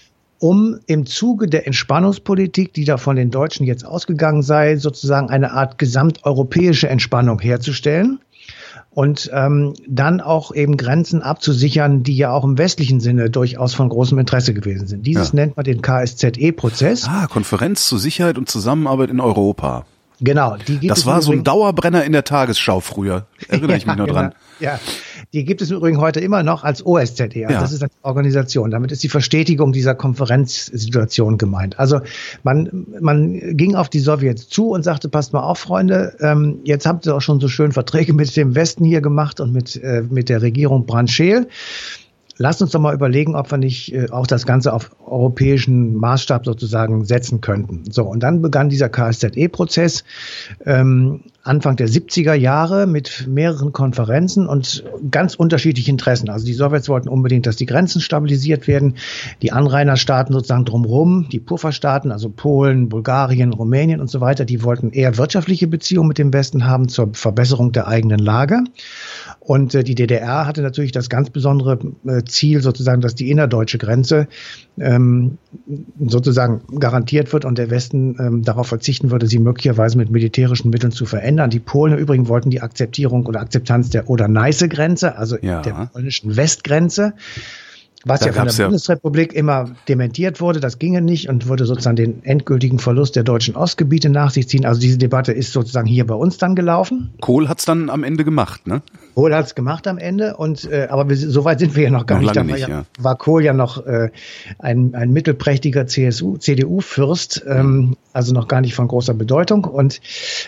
um 0.42 0.80
im 0.88 1.06
Zuge 1.06 1.48
der 1.48 1.68
Entspannungspolitik, 1.68 2.74
die 2.74 2.86
da 2.86 2.96
von 2.96 3.18
den 3.18 3.30
Deutschen 3.30 3.66
jetzt 3.66 3.86
ausgegangen 3.86 4.42
sei, 4.42 4.78
sozusagen 4.78 5.30
eine 5.30 5.52
Art 5.52 5.78
gesamteuropäische 5.78 6.88
Entspannung 6.88 7.40
herzustellen 7.40 8.20
und 8.92 9.30
ähm, 9.34 9.74
dann 9.88 10.20
auch 10.22 10.54
eben 10.54 10.78
Grenzen 10.78 11.22
abzusichern, 11.22 12.04
die 12.04 12.18
ja 12.18 12.32
auch 12.32 12.44
im 12.44 12.58
westlichen 12.58 13.00
Sinne 13.00 13.30
durchaus 13.30 13.74
von 13.74 13.90
großem 13.90 14.18
Interesse 14.20 14.54
gewesen 14.54 14.88
sind. 14.88 15.06
Dieses 15.06 15.30
ja. 15.30 15.36
nennt 15.36 15.58
man 15.58 15.64
den 15.64 15.82
KSZE-Prozess. 15.82 17.06
Ah, 17.08 17.28
Konferenz 17.28 17.88
zur 17.88 18.00
Sicherheit 18.00 18.38
und 18.38 18.50
Zusammenarbeit 18.50 19.10
in 19.10 19.20
Europa. 19.20 19.86
Genau, 20.22 20.58
die 20.68 20.80
gibt 20.80 20.92
das 20.92 21.06
war 21.06 21.22
so 21.22 21.32
ein 21.32 21.44
Dauerbrenner 21.44 22.04
in 22.04 22.12
der 22.12 22.26
Tagesschau 22.26 22.82
früher. 22.82 23.26
Erinnere 23.48 23.78
ich 23.78 23.86
mich 23.86 23.96
noch 23.96 24.08
genau. 24.08 24.20
dran. 24.20 24.36
Ja, 24.60 24.80
die 25.34 25.46
gibt 25.46 25.62
es 25.62 25.70
übrigens 25.70 26.00
heute 26.00 26.20
immer 26.20 26.42
noch 26.42 26.64
als 26.64 26.84
OSZE. 26.84 27.24
Also 27.24 27.38
ja. 27.38 27.48
Das 27.60 27.72
ist 27.72 27.84
eine 27.84 27.92
Organisation. 28.02 28.72
Damit 28.72 28.92
ist 28.92 29.04
die 29.04 29.10
Verstetigung 29.10 29.72
dieser 29.72 29.94
Konferenzsituation 29.94 31.38
gemeint. 31.38 31.78
Also 31.78 32.02
man, 32.44 32.88
man 33.00 33.56
ging 33.56 33.76
auf 33.76 33.90
die 33.90 34.00
Sowjets 34.00 34.50
zu 34.50 34.72
und 34.72 34.84
sagte, 34.84 35.08
passt 35.08 35.34
mal 35.34 35.42
auf, 35.42 35.60
Freunde, 35.60 36.16
ähm, 36.20 36.60
jetzt 36.64 36.88
habt 36.88 37.06
ihr 37.06 37.16
auch 37.16 37.22
schon 37.22 37.40
so 37.40 37.48
schön 37.48 37.72
Verträge 37.72 38.14
mit 38.14 38.36
dem 38.36 38.56
Westen 38.56 38.84
hier 38.84 39.02
gemacht 39.02 39.40
und 39.40 39.54
mit, 39.54 39.76
äh, 39.76 40.02
mit 40.10 40.30
der 40.30 40.42
Regierung 40.42 40.88
Brandscheel 40.88 41.48
lasst 42.40 42.62
uns 42.62 42.72
doch 42.72 42.80
mal 42.80 42.96
überlegen, 42.96 43.36
ob 43.36 43.52
wir 43.52 43.58
nicht 43.60 43.94
äh, 43.94 44.10
auch 44.10 44.26
das 44.26 44.48
Ganze 44.48 44.74
auf 44.74 44.90
europäischen 45.06 45.96
Maßstab 45.96 46.46
sozusagen 46.46 47.06
setzen 47.06 47.42
könnten. 47.42 47.84
So, 47.92 48.06
und 48.06 48.22
dann 48.22 48.42
begann 48.42 48.70
dieser 48.70 48.90
KSZE-Prozess. 48.90 50.04
Ähm, 50.66 51.22
Anfang 51.44 51.78
der 51.78 51.88
70er 51.88 52.34
Jahre 52.34 52.86
mit 52.86 53.26
mehreren 53.28 53.72
Konferenzen 53.72 54.46
und 54.48 54.84
ganz 55.10 55.36
unterschiedlichen 55.36 55.92
Interessen. 55.92 56.30
Also 56.30 56.46
die 56.46 56.54
Sowjets 56.54 56.90
wollten 56.90 57.08
unbedingt, 57.08 57.46
dass 57.46 57.56
die 57.56 57.66
Grenzen 57.66 58.02
stabilisiert 58.02 58.68
werden, 58.68 58.96
die 59.42 59.52
Anrainerstaaten 59.52 60.34
sozusagen 60.34 60.66
drumherum, 60.66 61.28
die 61.32 61.40
Pufferstaaten, 61.40 62.12
also 62.12 62.30
Polen, 62.30 62.90
Bulgarien, 62.90 63.54
Rumänien 63.54 64.02
und 64.02 64.10
so 64.10 64.20
weiter, 64.20 64.44
die 64.44 64.64
wollten 64.64 64.92
eher 64.92 65.18
wirtschaftliche 65.18 65.68
Beziehungen 65.68 66.10
mit 66.10 66.18
dem 66.18 66.34
Westen 66.34 66.66
haben 66.66 66.90
zur 66.90 67.12
Verbesserung 67.14 67.72
der 67.72 67.88
eigenen 67.88 68.20
Lage. 68.20 68.64
Und 69.40 69.74
äh, 69.74 69.84
die 69.84 69.96
DDR 69.96 70.46
hatte 70.46 70.62
natürlich 70.62 70.92
das 70.92 71.10
ganz 71.10 71.30
besondere 71.30 71.80
äh, 72.06 72.24
Ziel, 72.26 72.62
sozusagen, 72.62 73.02
dass 73.02 73.16
die 73.16 73.32
innerdeutsche 73.32 73.78
Grenze 73.78 74.28
ähm, 74.78 75.38
sozusagen 76.00 76.62
garantiert 76.80 77.34
wird 77.34 77.46
und 77.46 77.58
der 77.58 77.70
Westen 77.70 78.16
ähm, 78.20 78.44
darauf 78.44 78.68
verzichten 78.68 79.12
würde, 79.12 79.28
sie 79.28 79.40
möglicherweise 79.40 79.98
mit 79.98 80.12
militärischen 80.12 80.70
Mitteln 80.70 80.92
zu 80.92 81.06
verändern. 81.06 81.50
Die 81.50 81.60
Polen 81.60 81.94
im 81.94 82.00
Übrigen 82.00 82.28
wollten 82.28 82.50
die 82.50 82.62
Akzeptierung 82.62 83.26
oder 83.26 83.42
Akzeptanz 83.42 83.90
der 83.90 84.10
Oder-Neiße-Grenze, 84.10 85.18
also 85.18 85.38
ja. 85.42 85.62
der 85.62 85.90
polnischen 85.92 86.36
Westgrenze. 86.36 87.14
Was 88.06 88.22
da 88.22 88.28
ja 88.28 88.34
von 88.34 88.48
der 88.48 88.64
Bundesrepublik 88.64 89.34
immer 89.34 89.72
dementiert 89.90 90.40
wurde, 90.40 90.62
das 90.62 90.80
ginge 90.80 91.02
nicht 91.02 91.28
und 91.28 91.48
würde 91.48 91.66
sozusagen 91.66 91.98
den 91.98 92.24
endgültigen 92.24 92.80
Verlust 92.80 93.18
der 93.18 93.24
deutschen 93.24 93.58
Ostgebiete 93.58 94.10
nach 94.10 94.32
sich 94.32 94.48
ziehen. 94.48 94.66
Also 94.66 94.80
diese 94.80 94.98
Debatte 94.98 95.34
ist 95.34 95.52
sozusagen 95.52 95.88
hier 95.88 96.08
bei 96.08 96.16
uns 96.16 96.38
dann 96.38 96.56
gelaufen. 96.56 97.14
Kohl 97.20 97.50
hat's 97.50 97.66
dann 97.66 97.90
am 97.90 98.06
Ende 98.06 98.24
gemacht, 98.24 98.68
ne? 98.68 98.82
Kohl 99.16 99.36
hat's 99.36 99.56
gemacht 99.56 99.88
am 99.88 99.98
Ende 99.98 100.38
und 100.38 100.70
äh, 100.72 100.88
aber 100.90 101.10
wir, 101.10 101.18
so 101.18 101.44
weit 101.46 101.60
sind 101.60 101.76
wir 101.76 101.84
ja 101.84 101.90
noch 101.90 102.06
gar 102.06 102.22
noch 102.22 102.34
nicht. 102.34 102.36
Da 102.36 102.48
war, 102.48 102.58
ja, 102.58 102.86
war 103.00 103.18
Kohl 103.18 103.44
ja 103.44 103.54
noch 103.54 103.86
äh, 103.86 104.10
ein, 104.60 104.96
ein 104.96 105.12
mittelprächtiger 105.12 105.88
CSU, 105.88 106.38
CDU-Fürst, 106.38 107.44
ähm, 107.48 107.98
also 108.14 108.34
noch 108.34 108.48
gar 108.48 108.62
nicht 108.62 108.76
von 108.76 108.88
großer 108.88 109.14
Bedeutung 109.14 109.66
und 109.66 110.02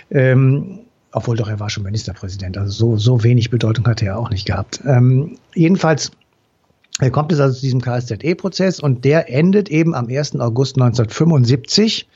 ähm, 0.10 0.80
obwohl 1.12 1.36
doch 1.36 1.50
er 1.50 1.60
war 1.60 1.70
schon 1.70 1.84
Ministerpräsident, 1.84 2.58
also 2.58 2.72
so, 2.72 2.98
so 2.98 3.24
wenig 3.24 3.50
Bedeutung 3.50 3.86
hatte 3.86 4.06
er 4.06 4.18
auch 4.18 4.30
nicht 4.30 4.46
gehabt. 4.46 4.82
Ähm, 4.86 5.38
jedenfalls 5.54 6.12
kommt 7.12 7.32
es 7.32 7.40
also 7.40 7.56
zu 7.56 7.62
diesem 7.62 7.82
KSZE-Prozess 7.82 8.80
und 8.80 9.06
der 9.06 9.30
endet 9.30 9.70
eben 9.70 9.96
am 9.96 10.08
1. 10.08 10.40
August 10.40 10.76
1975 10.76 12.08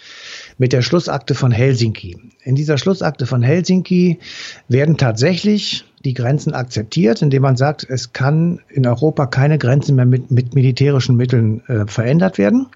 mit 0.57 0.73
der 0.73 0.81
Schlussakte 0.81 1.35
von 1.35 1.51
Helsinki. 1.51 2.17
In 2.43 2.55
dieser 2.55 2.77
Schlussakte 2.77 3.25
von 3.25 3.41
Helsinki 3.41 4.19
werden 4.67 4.97
tatsächlich 4.97 5.85
die 6.03 6.13
Grenzen 6.13 6.53
akzeptiert, 6.53 7.21
indem 7.21 7.41
man 7.41 7.57
sagt, 7.57 7.85
es 7.89 8.13
kann 8.13 8.61
in 8.69 8.85
Europa 8.85 9.25
keine 9.25 9.57
Grenzen 9.57 9.95
mehr 9.95 10.05
mit, 10.05 10.31
mit 10.31 10.55
militärischen 10.55 11.15
Mitteln 11.15 11.61
äh, 11.67 11.85
verändert 11.87 12.37
werden. 12.37 12.67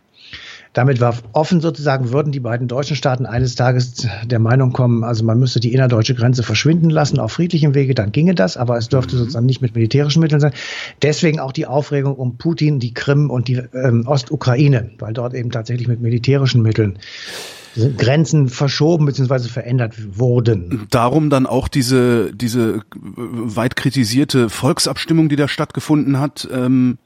Damit 0.74 1.02
war 1.02 1.16
offen 1.34 1.62
sozusagen, 1.62 2.12
würden 2.12 2.32
die 2.32 2.40
beiden 2.40 2.68
deutschen 2.68 2.96
Staaten 2.96 3.26
eines 3.26 3.56
Tages 3.56 4.08
der 4.24 4.38
Meinung 4.38 4.72
kommen, 4.72 5.04
also 5.04 5.24
man 5.24 5.40
müsste 5.40 5.60
die 5.60 5.74
innerdeutsche 5.74 6.14
Grenze 6.14 6.44
verschwinden 6.44 6.92
lassen 6.92 7.20
auf 7.20 7.32
friedlichem 7.32 7.74
Wege, 7.74 7.96
dann 7.96 8.12
ginge 8.12 8.36
das, 8.36 8.56
aber 8.56 8.78
es 8.78 8.88
dürfte 8.88 9.16
mhm. 9.16 9.20
sozusagen 9.20 9.48
nicht 9.48 9.64
mit 9.64 9.74
militärischen 9.74 10.22
Mitteln 10.22 10.40
sein. 10.40 10.54
Deswegen 11.02 11.40
auch 11.40 11.54
die 11.54 11.66
Aufregung 11.66 12.16
um 12.16 12.38
Putin, 12.38 12.80
die 12.80 12.94
Krim 12.94 13.32
und 13.32 13.48
die 13.48 13.56
ähm, 13.74 14.04
Ostukraine, 14.06 14.92
weil 15.00 15.14
dort 15.14 15.34
eben 15.34 15.50
tatsächlich 15.50 15.88
mit 15.88 16.02
militärischen 16.02 16.62
Mitteln 16.62 17.00
Grenzen 17.98 18.50
verschoben 18.50 19.06
bzw. 19.06 19.48
verändert 19.48 19.96
wurden. 20.18 20.88
Darum 20.90 21.30
dann 21.30 21.46
auch 21.46 21.68
diese, 21.68 22.34
diese 22.34 22.82
weit 22.96 23.76
kritisierte 23.76 24.50
Volksabstimmung, 24.50 25.30
die 25.30 25.36
da 25.36 25.48
stattgefunden 25.48 26.20
hat. 26.20 26.48
Ähm 26.52 26.98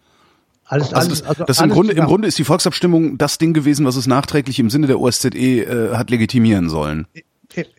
alles, 0.66 0.94
also 0.94 1.10
das, 1.10 1.22
also 1.24 1.44
das 1.44 1.62
im 1.62 1.70
Grunde, 1.70 1.94
im 1.94 2.06
Grunde 2.06 2.28
ist 2.28 2.40
die 2.40 2.46
Volksabstimmung 2.46 3.18
das 3.18 3.38
Ding 3.38 3.54
gewesen, 3.54 3.86
was 3.86 3.96
es 3.96 4.08
nachträglich 4.08 4.60
im 4.60 4.70
Sinne 4.70 4.88
der 4.88 5.00
OSZE 5.00 5.28
äh, 5.28 5.96
hat 5.96 6.10
legitimieren 6.10 6.70
sollen. 6.70 7.06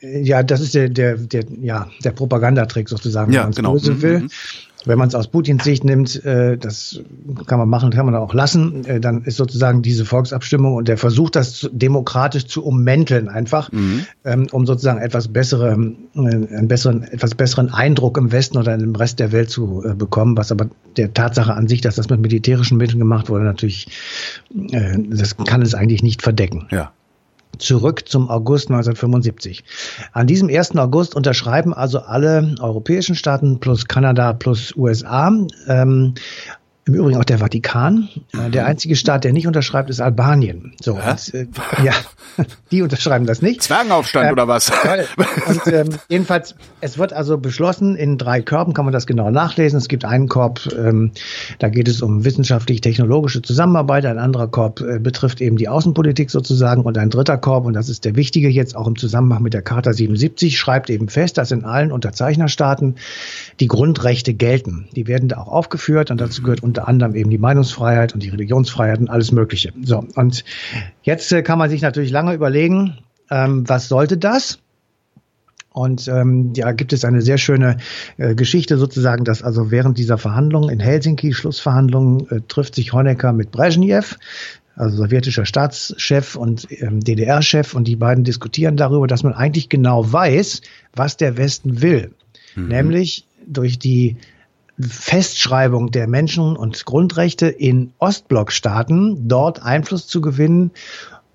Ja, 0.01 0.43
das 0.43 0.61
ist 0.61 0.75
der, 0.75 0.89
der, 0.89 1.17
der, 1.17 1.45
ja, 1.61 1.89
der 2.05 2.13
Propagandatrick 2.13 2.89
sozusagen, 2.89 3.29
wenn 3.29 3.35
ja, 3.35 3.43
man 3.43 3.51
es 3.51 3.57
genau. 3.57 3.73
böse 3.73 3.93
mhm, 3.93 4.03
will. 4.03 4.19
Mhm. 4.21 4.31
Wenn 4.85 4.99
man 4.99 5.09
es 5.09 5.15
aus 5.15 5.29
Putins 5.29 5.65
Sicht 5.65 5.85
nimmt, 5.85 6.25
äh, 6.25 6.59
das 6.59 7.01
kann 7.47 7.59
man 7.59 7.69
machen, 7.69 7.91
kann 7.91 8.07
man 8.07 8.15
auch 8.15 8.35
lassen, 8.35 8.85
äh, 8.85 9.01
dann 9.01 9.23
ist 9.23 9.37
sozusagen 9.37 9.83
diese 9.83 10.05
Volksabstimmung 10.05 10.75
und 10.75 10.89
der 10.89 10.99
Versuch, 10.99 11.31
das 11.31 11.55
zu, 11.55 11.69
demokratisch 11.71 12.47
zu 12.47 12.65
ummänteln, 12.65 13.29
einfach, 13.29 13.73
mhm. 13.73 14.07
ähm, 14.25 14.47
um 14.53 14.67
sozusagen 14.67 15.01
etwas 15.01 15.29
bessere, 15.29 15.73
äh, 15.73 16.19
einen 16.19 16.69
besseren, 16.69 17.03
etwas 17.03 17.35
besseren 17.35 17.73
Eindruck 17.73 18.19
im 18.19 18.33
Westen 18.33 18.59
oder 18.59 18.75
im 18.75 18.95
Rest 18.95 19.21
der 19.21 19.33
Welt 19.33 19.51
zu 19.51 19.83
äh, 19.85 19.95
bekommen, 19.95 20.37
was 20.37 20.53
aber 20.53 20.69
der 20.97 21.13
Tatsache 21.13 21.55
an 21.55 21.69
sich, 21.69 21.81
dass 21.81 21.97
das 21.97 22.11
mit 22.11 22.21
militärischen 22.21 22.77
Mitteln 22.77 22.99
gemacht 22.99 23.29
wurde, 23.29 23.45
natürlich, 23.45 23.89
äh, 24.71 24.99
das 25.11 25.37
kann 25.37 25.63
es 25.63 25.75
eigentlich 25.75 26.03
nicht 26.03 26.23
verdecken. 26.23 26.67
Ja 26.71 26.93
zurück 27.59 28.09
zum 28.09 28.29
August 28.31 28.69
1975. 28.71 29.65
An 30.13 30.27
diesem 30.27 30.49
1. 30.49 30.77
August 30.77 31.15
unterschreiben 31.15 31.75
also 31.75 32.01
alle 32.01 32.55
europäischen 32.61 33.15
Staaten 33.15 33.61
plus 33.61 33.87
Kanada 33.87 34.33
plus 34.33 34.75
USA 34.77 35.33
ähm, 35.69 36.15
im 36.87 36.95
Übrigen 36.95 37.19
auch 37.19 37.25
der 37.25 37.39
Vatikan. 37.39 38.09
Äh, 38.33 38.51
der 38.51 38.63
mhm. 38.63 38.69
einzige 38.69 38.97
Staat, 38.97 39.25
der 39.25 39.33
nicht 39.33 39.47
unterschreibt, 39.47 39.89
ist 39.89 40.01
Albanien. 40.01 40.75
So, 40.83 40.95
und, 40.95 41.35
äh, 41.35 41.47
ja, 41.83 41.93
die 42.71 42.83
unterschreiben 42.83 43.27
das 43.27 43.41
nicht. 43.41 43.63
Zwergenaufstand 43.63 44.29
äh, 44.29 44.33
oder 44.33 44.49
was? 44.49 44.71
Und 45.47 45.67
ähm, 45.73 45.89
jedenfalls, 46.09 46.55
es 46.83 46.99
wird 46.99 47.15
also 47.15 47.39
beschlossen, 47.39 47.97
in 47.97 48.19
drei 48.19 48.43
Körben 48.43 48.75
kann 48.75 48.85
man 48.85 48.93
das 48.93 49.07
genau 49.07 49.31
nachlesen. 49.31 49.79
Es 49.79 49.89
gibt 49.89 50.05
einen 50.05 50.29
Korb, 50.29 50.61
ähm, 50.77 51.13
da 51.59 51.71
geht 51.71 51.89
es 51.89 52.03
um 52.03 52.25
wissenschaftlich-technologische 52.25 53.41
Zusammenarbeit. 53.41 54.05
Ein 54.05 54.19
anderer 54.19 54.49
Korb 54.49 54.83
äh, 54.83 54.99
betrifft 54.99 55.41
eben 55.41 55.57
die 55.57 55.69
Außenpolitik 55.69 56.31
sozusagen. 56.31 56.83
Und 56.83 56.99
ein 56.99 57.09
dritter 57.09 57.39
Korb, 57.39 57.65
und 57.65 57.73
das 57.73 57.89
ist 57.89 58.05
der 58.05 58.15
wichtige 58.15 58.51
jetzt 58.51 58.77
auch 58.77 58.87
im 58.87 58.97
Zusammenhang 58.97 59.43
mit 59.43 59.55
der 59.55 59.63
Charta 59.63 59.95
77, 59.95 60.59
schreibt 60.59 60.91
eben 60.91 61.09
fest, 61.09 61.39
dass 61.39 61.51
in 61.51 61.65
allen 61.65 61.93
Unterzeichnerstaaten 61.93 62.97
die 63.59 63.69
Grundrechte 63.69 64.35
gelten. 64.35 64.87
Die 64.95 65.07
werden 65.07 65.31
da 65.31 65.39
auch 65.39 65.49
aufgeführt 65.49 66.11
und 66.11 66.21
dazu 66.21 66.43
gehört 66.43 66.63
unter 66.75 66.89
anderem 66.89 67.15
eben 67.15 67.31
die 67.31 67.39
Meinungsfreiheit 67.39 68.15
und 68.15 68.23
die 68.23 68.31
Religionsfreiheit 68.31 68.99
und 68.99 69.09
alles 69.09 69.31
Mögliche. 69.31 69.73
So, 69.83 70.05
und 70.17 70.45
jetzt 71.03 71.33
äh, 71.33 71.43
kann 71.43 71.59
man 71.59 71.71
sich 71.71 71.83
natürlich 71.83 72.11
lange 72.11 72.35
überlegen, 72.35 72.99
ähm, 73.31 73.69
was 73.69 73.89
sollte 73.89 74.17
das? 74.17 74.59
Und 75.71 76.07
ähm, 76.09 76.53
ja, 76.55 76.73
gibt 76.73 76.93
es 76.93 77.05
eine 77.05 77.23
sehr 77.23 77.39
schöne 77.39 77.79
äh, 78.17 78.35
Geschichte 78.35 78.77
sozusagen, 78.77 79.25
dass 79.25 79.43
also 79.43 79.71
während 79.71 79.99
dieser 79.99 80.19
Verhandlungen 80.19 80.71
in 80.71 80.81
Helsinki, 80.81 81.33
Schlussverhandlungen, 81.33 82.29
äh, 82.31 82.41
trifft 82.47 82.75
sich 82.75 82.93
Honecker 82.93 83.33
mit 83.33 83.51
Brezhnev, 83.51 84.17
also 84.77 84.97
sowjetischer 84.97 85.47
Staatschef 85.47 86.37
und 86.37 86.69
ähm, 86.71 87.01
DDR-Chef, 87.01 87.75
und 87.75 87.89
die 87.89 87.97
beiden 87.97 88.25
diskutieren 88.25 88.77
darüber, 88.77 89.07
dass 89.07 89.23
man 89.23 89.33
eigentlich 89.33 89.69
genau 89.69 90.13
weiß, 90.13 90.61
was 90.95 91.17
der 91.17 91.37
Westen 91.37 91.83
will. 91.83 92.13
Mhm. 92.55 92.69
Nämlich 92.69 93.27
durch 93.47 93.79
die 93.79 94.17
Festschreibung 94.81 95.91
der 95.91 96.09
Menschen- 96.09 96.57
und 96.57 96.85
Grundrechte 96.85 97.47
in 97.47 97.93
Ostblockstaaten 97.99 99.29
dort 99.29 99.63
Einfluss 99.63 100.07
zu 100.07 100.21
gewinnen, 100.21 100.73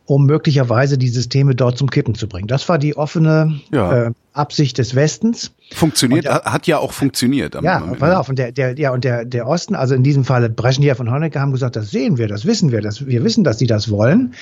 um 0.09 0.25
möglicherweise 0.25 0.97
die 0.97 1.07
Systeme 1.07 1.53
dort 1.53 1.77
zum 1.77 1.89
Kippen 1.91 2.15
zu 2.15 2.27
bringen. 2.27 2.47
Das 2.47 2.67
war 2.67 2.79
die 2.79 2.97
offene 2.97 3.59
ja. 3.71 4.07
äh, 4.07 4.11
Absicht 4.33 4.79
des 4.79 4.95
Westens. 4.95 5.51
Funktioniert, 5.71 6.25
der, 6.25 6.41
hat 6.45 6.65
ja 6.65 6.79
auch 6.79 6.93
funktioniert. 6.93 7.55
Am, 7.55 7.63
ja, 7.63 7.77
am 7.77 7.95
pass 7.95 8.15
auf, 8.15 8.27
und 8.27 8.39
der, 8.39 8.51
der, 8.51 8.77
ja, 8.79 8.91
und 8.91 9.03
der, 9.03 9.23
der 9.23 9.47
Osten, 9.47 9.75
also 9.75 9.93
in 9.93 10.01
diesem 10.01 10.25
Falle 10.25 10.49
Brezhnev 10.49 10.99
und 10.99 11.11
Honecker 11.11 11.39
haben 11.39 11.51
gesagt, 11.51 11.75
das 11.75 11.91
sehen 11.91 12.17
wir, 12.17 12.27
das 12.27 12.45
wissen 12.45 12.71
wir, 12.71 12.81
das, 12.81 13.05
wir 13.05 13.23
wissen, 13.23 13.43
dass 13.43 13.59
sie 13.59 13.67
das 13.67 13.91
wollen. 13.91 14.33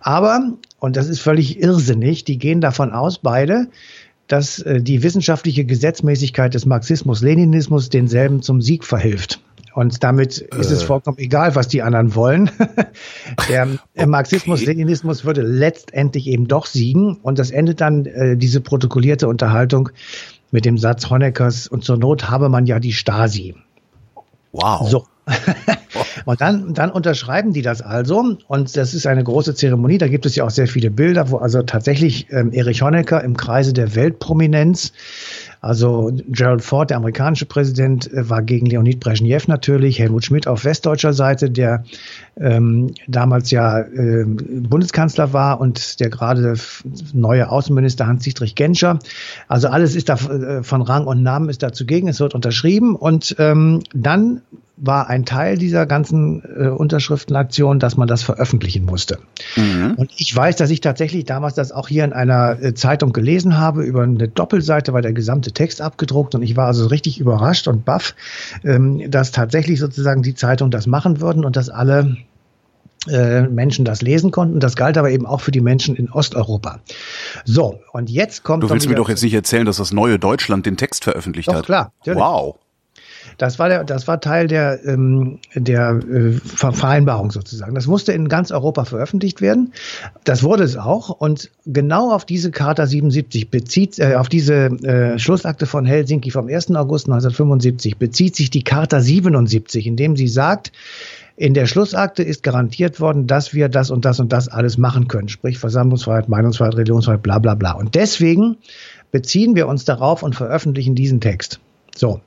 Aber, 0.00 0.54
und 0.80 0.96
das 0.96 1.08
ist 1.08 1.20
völlig 1.20 1.60
irrsinnig, 1.60 2.24
die 2.24 2.38
gehen 2.38 2.60
davon 2.60 2.90
aus, 2.92 3.18
beide, 3.18 3.68
dass 4.32 4.60
äh, 4.60 4.80
die 4.80 5.02
wissenschaftliche 5.02 5.66
Gesetzmäßigkeit 5.66 6.54
des 6.54 6.64
Marxismus-Leninismus 6.64 7.90
denselben 7.90 8.40
zum 8.40 8.62
Sieg 8.62 8.82
verhilft. 8.84 9.42
Und 9.74 10.02
damit 10.02 10.38
ist 10.38 10.70
es 10.70 10.82
äh. 10.82 10.86
vollkommen 10.86 11.18
egal, 11.18 11.54
was 11.54 11.68
die 11.68 11.82
anderen 11.82 12.14
wollen. 12.14 12.50
der 13.50 13.68
okay. 13.94 14.06
Marxismus-Leninismus 14.06 15.26
würde 15.26 15.42
letztendlich 15.42 16.28
eben 16.28 16.48
doch 16.48 16.64
siegen. 16.64 17.18
Und 17.22 17.38
das 17.38 17.50
endet 17.50 17.82
dann 17.82 18.06
äh, 18.06 18.38
diese 18.38 18.62
protokollierte 18.62 19.28
Unterhaltung 19.28 19.90
mit 20.50 20.64
dem 20.64 20.78
Satz 20.78 21.10
Honeckers, 21.10 21.66
und 21.66 21.84
zur 21.84 21.98
Not 21.98 22.30
habe 22.30 22.48
man 22.48 22.64
ja 22.64 22.80
die 22.80 22.94
Stasi. 22.94 23.54
Wow. 24.52 24.88
So. 24.88 25.06
Und 26.24 26.40
dann, 26.40 26.74
dann 26.74 26.90
unterschreiben 26.90 27.52
die 27.52 27.62
das 27.62 27.80
also. 27.82 28.36
Und 28.46 28.76
das 28.76 28.94
ist 28.94 29.06
eine 29.06 29.22
große 29.24 29.54
Zeremonie. 29.54 29.98
Da 29.98 30.08
gibt 30.08 30.26
es 30.26 30.36
ja 30.36 30.44
auch 30.44 30.50
sehr 30.50 30.66
viele 30.66 30.90
Bilder, 30.90 31.30
wo 31.30 31.36
also 31.36 31.62
tatsächlich 31.62 32.26
ähm, 32.30 32.52
Erich 32.52 32.82
Honecker 32.82 33.22
im 33.22 33.36
Kreise 33.36 33.72
der 33.72 33.94
Weltprominenz 33.94 34.92
also 35.62 36.10
Gerald 36.26 36.62
Ford, 36.62 36.90
der 36.90 36.96
amerikanische 36.96 37.46
Präsident, 37.46 38.12
äh, 38.12 38.28
war 38.28 38.42
gegen 38.42 38.66
Leonid 38.66 38.98
Brezhnev 38.98 39.46
natürlich, 39.46 40.00
Helmut 40.00 40.24
Schmidt 40.24 40.48
auf 40.48 40.64
westdeutscher 40.64 41.12
Seite, 41.12 41.50
der 41.50 41.84
ähm, 42.36 42.92
damals 43.06 43.52
ja 43.52 43.78
äh, 43.78 44.24
Bundeskanzler 44.26 45.32
war 45.32 45.60
und 45.60 46.00
der 46.00 46.10
gerade 46.10 46.56
neue 47.12 47.48
Außenminister 47.48 48.08
Hans-Dietrich 48.08 48.56
Genscher. 48.56 48.98
Also 49.46 49.68
alles 49.68 49.94
ist 49.94 50.08
da 50.08 50.14
äh, 50.14 50.62
von 50.64 50.82
Rang 50.82 51.06
und 51.06 51.22
Namen 51.22 51.48
ist 51.48 51.62
da 51.62 51.72
zugegen, 51.72 52.08
es 52.08 52.18
wird 52.18 52.34
unterschrieben 52.34 52.96
und 52.96 53.36
ähm, 53.38 53.82
dann 53.94 54.42
war 54.84 55.08
ein 55.08 55.24
Teil 55.24 55.58
dieser 55.58 55.86
ganzen 55.86 56.42
äh, 56.42 56.66
Unterschriftenaktion, 56.66 57.78
dass 57.78 57.96
man 57.96 58.08
das 58.08 58.24
veröffentlichen 58.24 58.84
musste. 58.84 59.18
Mhm. 59.56 59.94
Und 59.96 60.10
ich 60.16 60.34
weiß, 60.34 60.56
dass 60.56 60.70
ich 60.70 60.80
tatsächlich 60.80 61.24
damals 61.24 61.54
das 61.54 61.70
auch 61.70 61.86
hier 61.86 62.04
in 62.04 62.12
einer 62.12 62.60
äh, 62.60 62.74
Zeitung 62.74 63.12
gelesen 63.12 63.56
habe. 63.56 63.84
Über 63.84 64.02
eine 64.02 64.26
Doppelseite 64.26 64.92
war 64.92 65.00
der 65.00 65.12
gesamte 65.12 65.52
Text 65.52 65.80
abgedruckt 65.80 66.34
und 66.34 66.42
ich 66.42 66.56
war 66.56 66.66
also 66.66 66.88
richtig 66.88 67.20
überrascht 67.20 67.68
und 67.68 67.84
baff, 67.84 68.16
ähm, 68.64 69.08
dass 69.08 69.30
tatsächlich 69.30 69.78
sozusagen 69.78 70.22
die 70.22 70.34
Zeitung 70.34 70.72
das 70.72 70.88
machen 70.88 71.20
würden 71.20 71.44
und 71.44 71.54
dass 71.54 71.68
alle 71.68 72.16
äh, 73.08 73.42
Menschen 73.42 73.84
das 73.84 74.02
lesen 74.02 74.32
konnten. 74.32 74.58
Das 74.58 74.74
galt 74.74 74.98
aber 74.98 75.10
eben 75.10 75.26
auch 75.26 75.40
für 75.40 75.52
die 75.52 75.60
Menschen 75.60 75.94
in 75.94 76.10
Osteuropa. 76.10 76.80
So, 77.44 77.80
und 77.92 78.10
jetzt 78.10 78.42
kommt. 78.42 78.64
Du 78.64 78.70
willst 78.70 78.88
mir 78.88 78.96
doch 78.96 79.08
jetzt 79.08 79.22
nicht 79.22 79.34
erzählen, 79.34 79.64
dass 79.64 79.76
das 79.76 79.92
neue 79.92 80.18
Deutschland 80.18 80.66
den 80.66 80.76
Text 80.76 81.04
veröffentlicht 81.04 81.48
doch, 81.48 81.54
hat. 81.54 81.66
Klar, 81.66 81.92
natürlich. 82.00 82.20
Wow. 82.20 82.56
Das 83.38 83.58
war 83.58 83.68
der, 83.68 83.84
das 83.84 84.06
war 84.08 84.20
Teil 84.20 84.46
der 84.46 84.84
ähm, 84.84 85.38
der 85.54 86.00
äh, 86.10 86.32
Vereinbarung 86.32 87.30
sozusagen. 87.30 87.74
Das 87.74 87.86
musste 87.86 88.12
in 88.12 88.28
ganz 88.28 88.50
Europa 88.50 88.84
veröffentlicht 88.84 89.40
werden. 89.40 89.72
Das 90.24 90.42
wurde 90.42 90.64
es 90.64 90.76
auch. 90.76 91.10
Und 91.10 91.50
genau 91.66 92.12
auf 92.12 92.24
diese 92.24 92.50
Charta 92.50 92.86
77 92.86 93.50
bezieht, 93.50 93.98
äh, 93.98 94.14
auf 94.14 94.28
diese 94.28 94.66
äh, 94.66 95.18
Schlussakte 95.18 95.66
von 95.66 95.86
Helsinki 95.86 96.30
vom 96.30 96.48
1. 96.48 96.70
August 96.74 97.06
1975 97.06 97.98
bezieht 97.98 98.36
sich 98.36 98.50
die 98.50 98.64
Charta 98.64 99.00
77, 99.00 99.86
in 99.86 99.96
dem 99.96 100.16
sie 100.16 100.28
sagt, 100.28 100.72
in 101.36 101.54
der 101.54 101.66
Schlussakte 101.66 102.22
ist 102.22 102.42
garantiert 102.42 103.00
worden, 103.00 103.26
dass 103.26 103.54
wir 103.54 103.68
das 103.68 103.90
und 103.90 104.04
das 104.04 104.20
und 104.20 104.32
das 104.32 104.48
alles 104.48 104.78
machen 104.78 105.08
können, 105.08 105.28
sprich 105.28 105.58
Versammlungsfreiheit, 105.58 106.28
Meinungsfreiheit, 106.28 106.76
Religionsfreiheit, 106.76 107.22
bla 107.22 107.38
bla 107.38 107.54
bla. 107.54 107.72
Und 107.72 107.94
deswegen 107.94 108.58
beziehen 109.10 109.54
wir 109.54 109.66
uns 109.66 109.84
darauf 109.84 110.22
und 110.22 110.34
veröffentlichen 110.34 110.94
diesen 110.94 111.20
Text. 111.20 111.60
So. 111.96 112.20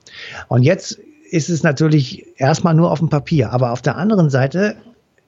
Und 0.48 0.64
jetzt 0.64 1.00
ist 1.30 1.50
es 1.50 1.64
natürlich 1.64 2.26
erstmal 2.38 2.74
nur 2.74 2.92
auf 2.92 3.00
dem 3.00 3.10
Papier, 3.10 3.52
aber 3.52 3.72
auf 3.72 3.82
der 3.82 3.98
anderen 3.98 4.30
Seite 4.30 4.76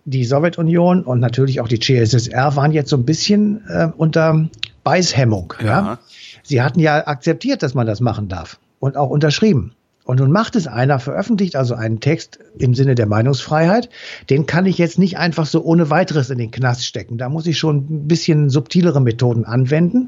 die 0.05 0.23
Sowjetunion 0.23 1.03
und 1.03 1.19
natürlich 1.19 1.59
auch 1.59 1.67
die 1.67 1.79
CSSR 1.79 2.55
waren 2.55 2.71
jetzt 2.71 2.89
so 2.89 2.95
ein 2.95 3.05
bisschen 3.05 3.67
äh, 3.67 3.89
unter 3.97 4.47
Beißhemmung. 4.83 5.53
Ja. 5.59 5.65
ja. 5.65 5.99
Sie 6.43 6.61
hatten 6.61 6.79
ja 6.79 7.05
akzeptiert, 7.05 7.61
dass 7.61 7.73
man 7.73 7.85
das 7.85 7.99
machen 7.99 8.29
darf 8.29 8.57
und 8.79 8.95
auch 8.95 9.09
unterschrieben. 9.09 9.73
Und 10.05 10.21
nun 10.21 10.31
macht 10.31 10.55
es 10.55 10.67
einer, 10.67 10.99
veröffentlicht 10.99 11.57
also 11.57 11.75
einen 11.75 11.99
Text 11.99 12.39
im 12.57 12.73
Sinne 12.73 12.95
der 12.95 13.07
Meinungsfreiheit. 13.07 13.89
Den 14.29 14.45
kann 14.45 14.65
ich 14.65 14.77
jetzt 14.77 14.97
nicht 14.97 15.17
einfach 15.17 15.45
so 15.45 15.61
ohne 15.61 15.89
weiteres 15.89 16.29
in 16.29 16.37
den 16.37 16.51
Knast 16.51 16.85
stecken. 16.85 17.17
Da 17.17 17.27
muss 17.27 17.45
ich 17.45 17.57
schon 17.57 17.87
ein 17.89 18.07
bisschen 18.07 18.49
subtilere 18.49 19.01
Methoden 19.01 19.43
anwenden. 19.43 20.07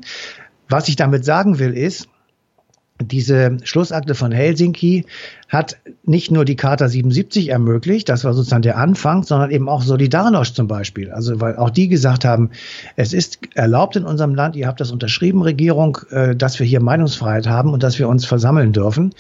Was 0.69 0.87
ich 0.87 0.95
damit 0.95 1.25
sagen 1.25 1.59
will, 1.59 1.75
ist, 1.75 2.07
diese 3.01 3.57
Schlussakte 3.63 4.15
von 4.15 4.31
Helsinki 4.31 5.05
hat 5.49 5.77
nicht 6.05 6.31
nur 6.31 6.45
die 6.45 6.55
Charta 6.55 6.87
77 6.87 7.49
ermöglicht, 7.49 8.07
das 8.07 8.23
war 8.23 8.33
sozusagen 8.33 8.61
der 8.61 8.77
Anfang, 8.77 9.23
sondern 9.23 9.49
eben 9.49 9.67
auch 9.67 9.83
Solidarność 9.83 10.53
zum 10.53 10.67
Beispiel. 10.67 11.11
Also 11.11 11.41
weil 11.41 11.57
auch 11.57 11.71
die 11.71 11.87
gesagt 11.87 12.23
haben, 12.23 12.51
es 12.95 13.13
ist 13.13 13.39
erlaubt 13.55 13.95
in 13.95 14.05
unserem 14.05 14.35
Land, 14.35 14.55
ihr 14.55 14.67
habt 14.67 14.79
das 14.79 14.91
unterschrieben, 14.91 15.41
Regierung, 15.41 15.97
äh, 16.11 16.35
dass 16.35 16.59
wir 16.59 16.67
hier 16.67 16.81
Meinungsfreiheit 16.81 17.47
haben 17.47 17.73
und 17.73 17.81
dass 17.81 17.97
wir 17.97 18.07
uns 18.07 18.25
versammeln 18.25 18.73
dürfen. 18.73 19.13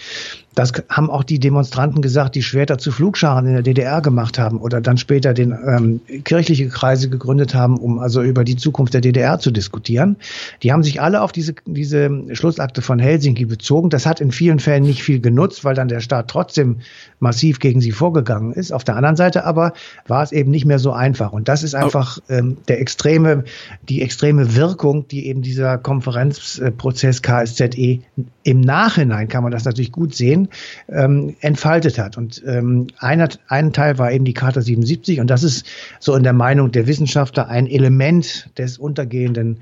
Das 0.59 0.73
haben 0.89 1.09
auch 1.09 1.23
die 1.23 1.39
Demonstranten 1.39 2.01
gesagt, 2.01 2.35
die 2.35 2.43
Schwerter 2.43 2.77
zu 2.77 2.91
Flugscharen 2.91 3.45
in 3.45 3.53
der 3.53 3.61
DDR 3.61 4.01
gemacht 4.01 4.37
haben 4.37 4.59
oder 4.59 4.81
dann 4.81 4.97
später 4.97 5.33
den 5.33 5.51
ähm, 5.51 6.01
kirchliche 6.25 6.67
Kreise 6.67 7.09
gegründet 7.09 7.55
haben, 7.55 7.77
um 7.77 7.97
also 7.97 8.21
über 8.21 8.43
die 8.43 8.57
Zukunft 8.57 8.93
der 8.93 8.99
DDR 8.99 9.39
zu 9.39 9.51
diskutieren. 9.51 10.17
Die 10.61 10.73
haben 10.73 10.83
sich 10.83 11.01
alle 11.01 11.21
auf 11.21 11.31
diese, 11.31 11.53
diese 11.65 12.11
Schlussakte 12.35 12.81
von 12.81 12.99
Helsinki 12.99 13.45
bezogen. 13.45 13.89
Das 13.89 14.05
hat 14.05 14.19
in 14.19 14.33
vielen 14.33 14.59
Fällen 14.59 14.83
nicht 14.83 15.01
viel 15.01 15.21
genutzt, 15.21 15.63
weil 15.63 15.75
dann 15.75 15.87
der 15.87 16.01
Staat 16.01 16.18
trotzdem 16.27 16.77
massiv 17.19 17.59
gegen 17.59 17.81
sie 17.81 17.91
vorgegangen 17.91 18.53
ist. 18.53 18.71
Auf 18.71 18.83
der 18.83 18.95
anderen 18.95 19.15
Seite 19.15 19.45
aber 19.45 19.73
war 20.07 20.23
es 20.23 20.31
eben 20.31 20.51
nicht 20.51 20.65
mehr 20.65 20.79
so 20.79 20.91
einfach. 20.91 21.31
Und 21.31 21.47
das 21.47 21.63
ist 21.63 21.75
einfach 21.75 22.19
ähm, 22.29 22.57
der 22.67 22.79
extreme, 22.81 23.43
die 23.87 24.01
extreme 24.01 24.55
Wirkung, 24.55 25.07
die 25.07 25.27
eben 25.27 25.41
dieser 25.41 25.77
Konferenzprozess 25.77 27.21
KSZE 27.21 27.99
im 28.43 28.61
Nachhinein 28.61 29.27
kann 29.27 29.43
man 29.43 29.51
das 29.51 29.65
natürlich 29.65 29.91
gut 29.91 30.15
sehen, 30.15 30.49
ähm, 30.87 31.35
entfaltet 31.41 31.99
hat. 31.99 32.17
Und 32.17 32.43
ähm, 32.45 32.87
einer, 32.97 33.29
ein 33.47 33.73
Teil 33.73 33.97
war 33.97 34.11
eben 34.11 34.25
die 34.25 34.33
Charta 34.33 34.61
77 34.61 35.19
und 35.19 35.29
das 35.29 35.43
ist 35.43 35.65
so 35.99 36.15
in 36.15 36.23
der 36.23 36.33
Meinung 36.33 36.71
der 36.71 36.87
Wissenschaftler 36.87 37.47
ein 37.47 37.67
Element 37.67 38.49
des 38.57 38.77
untergehenden 38.77 39.59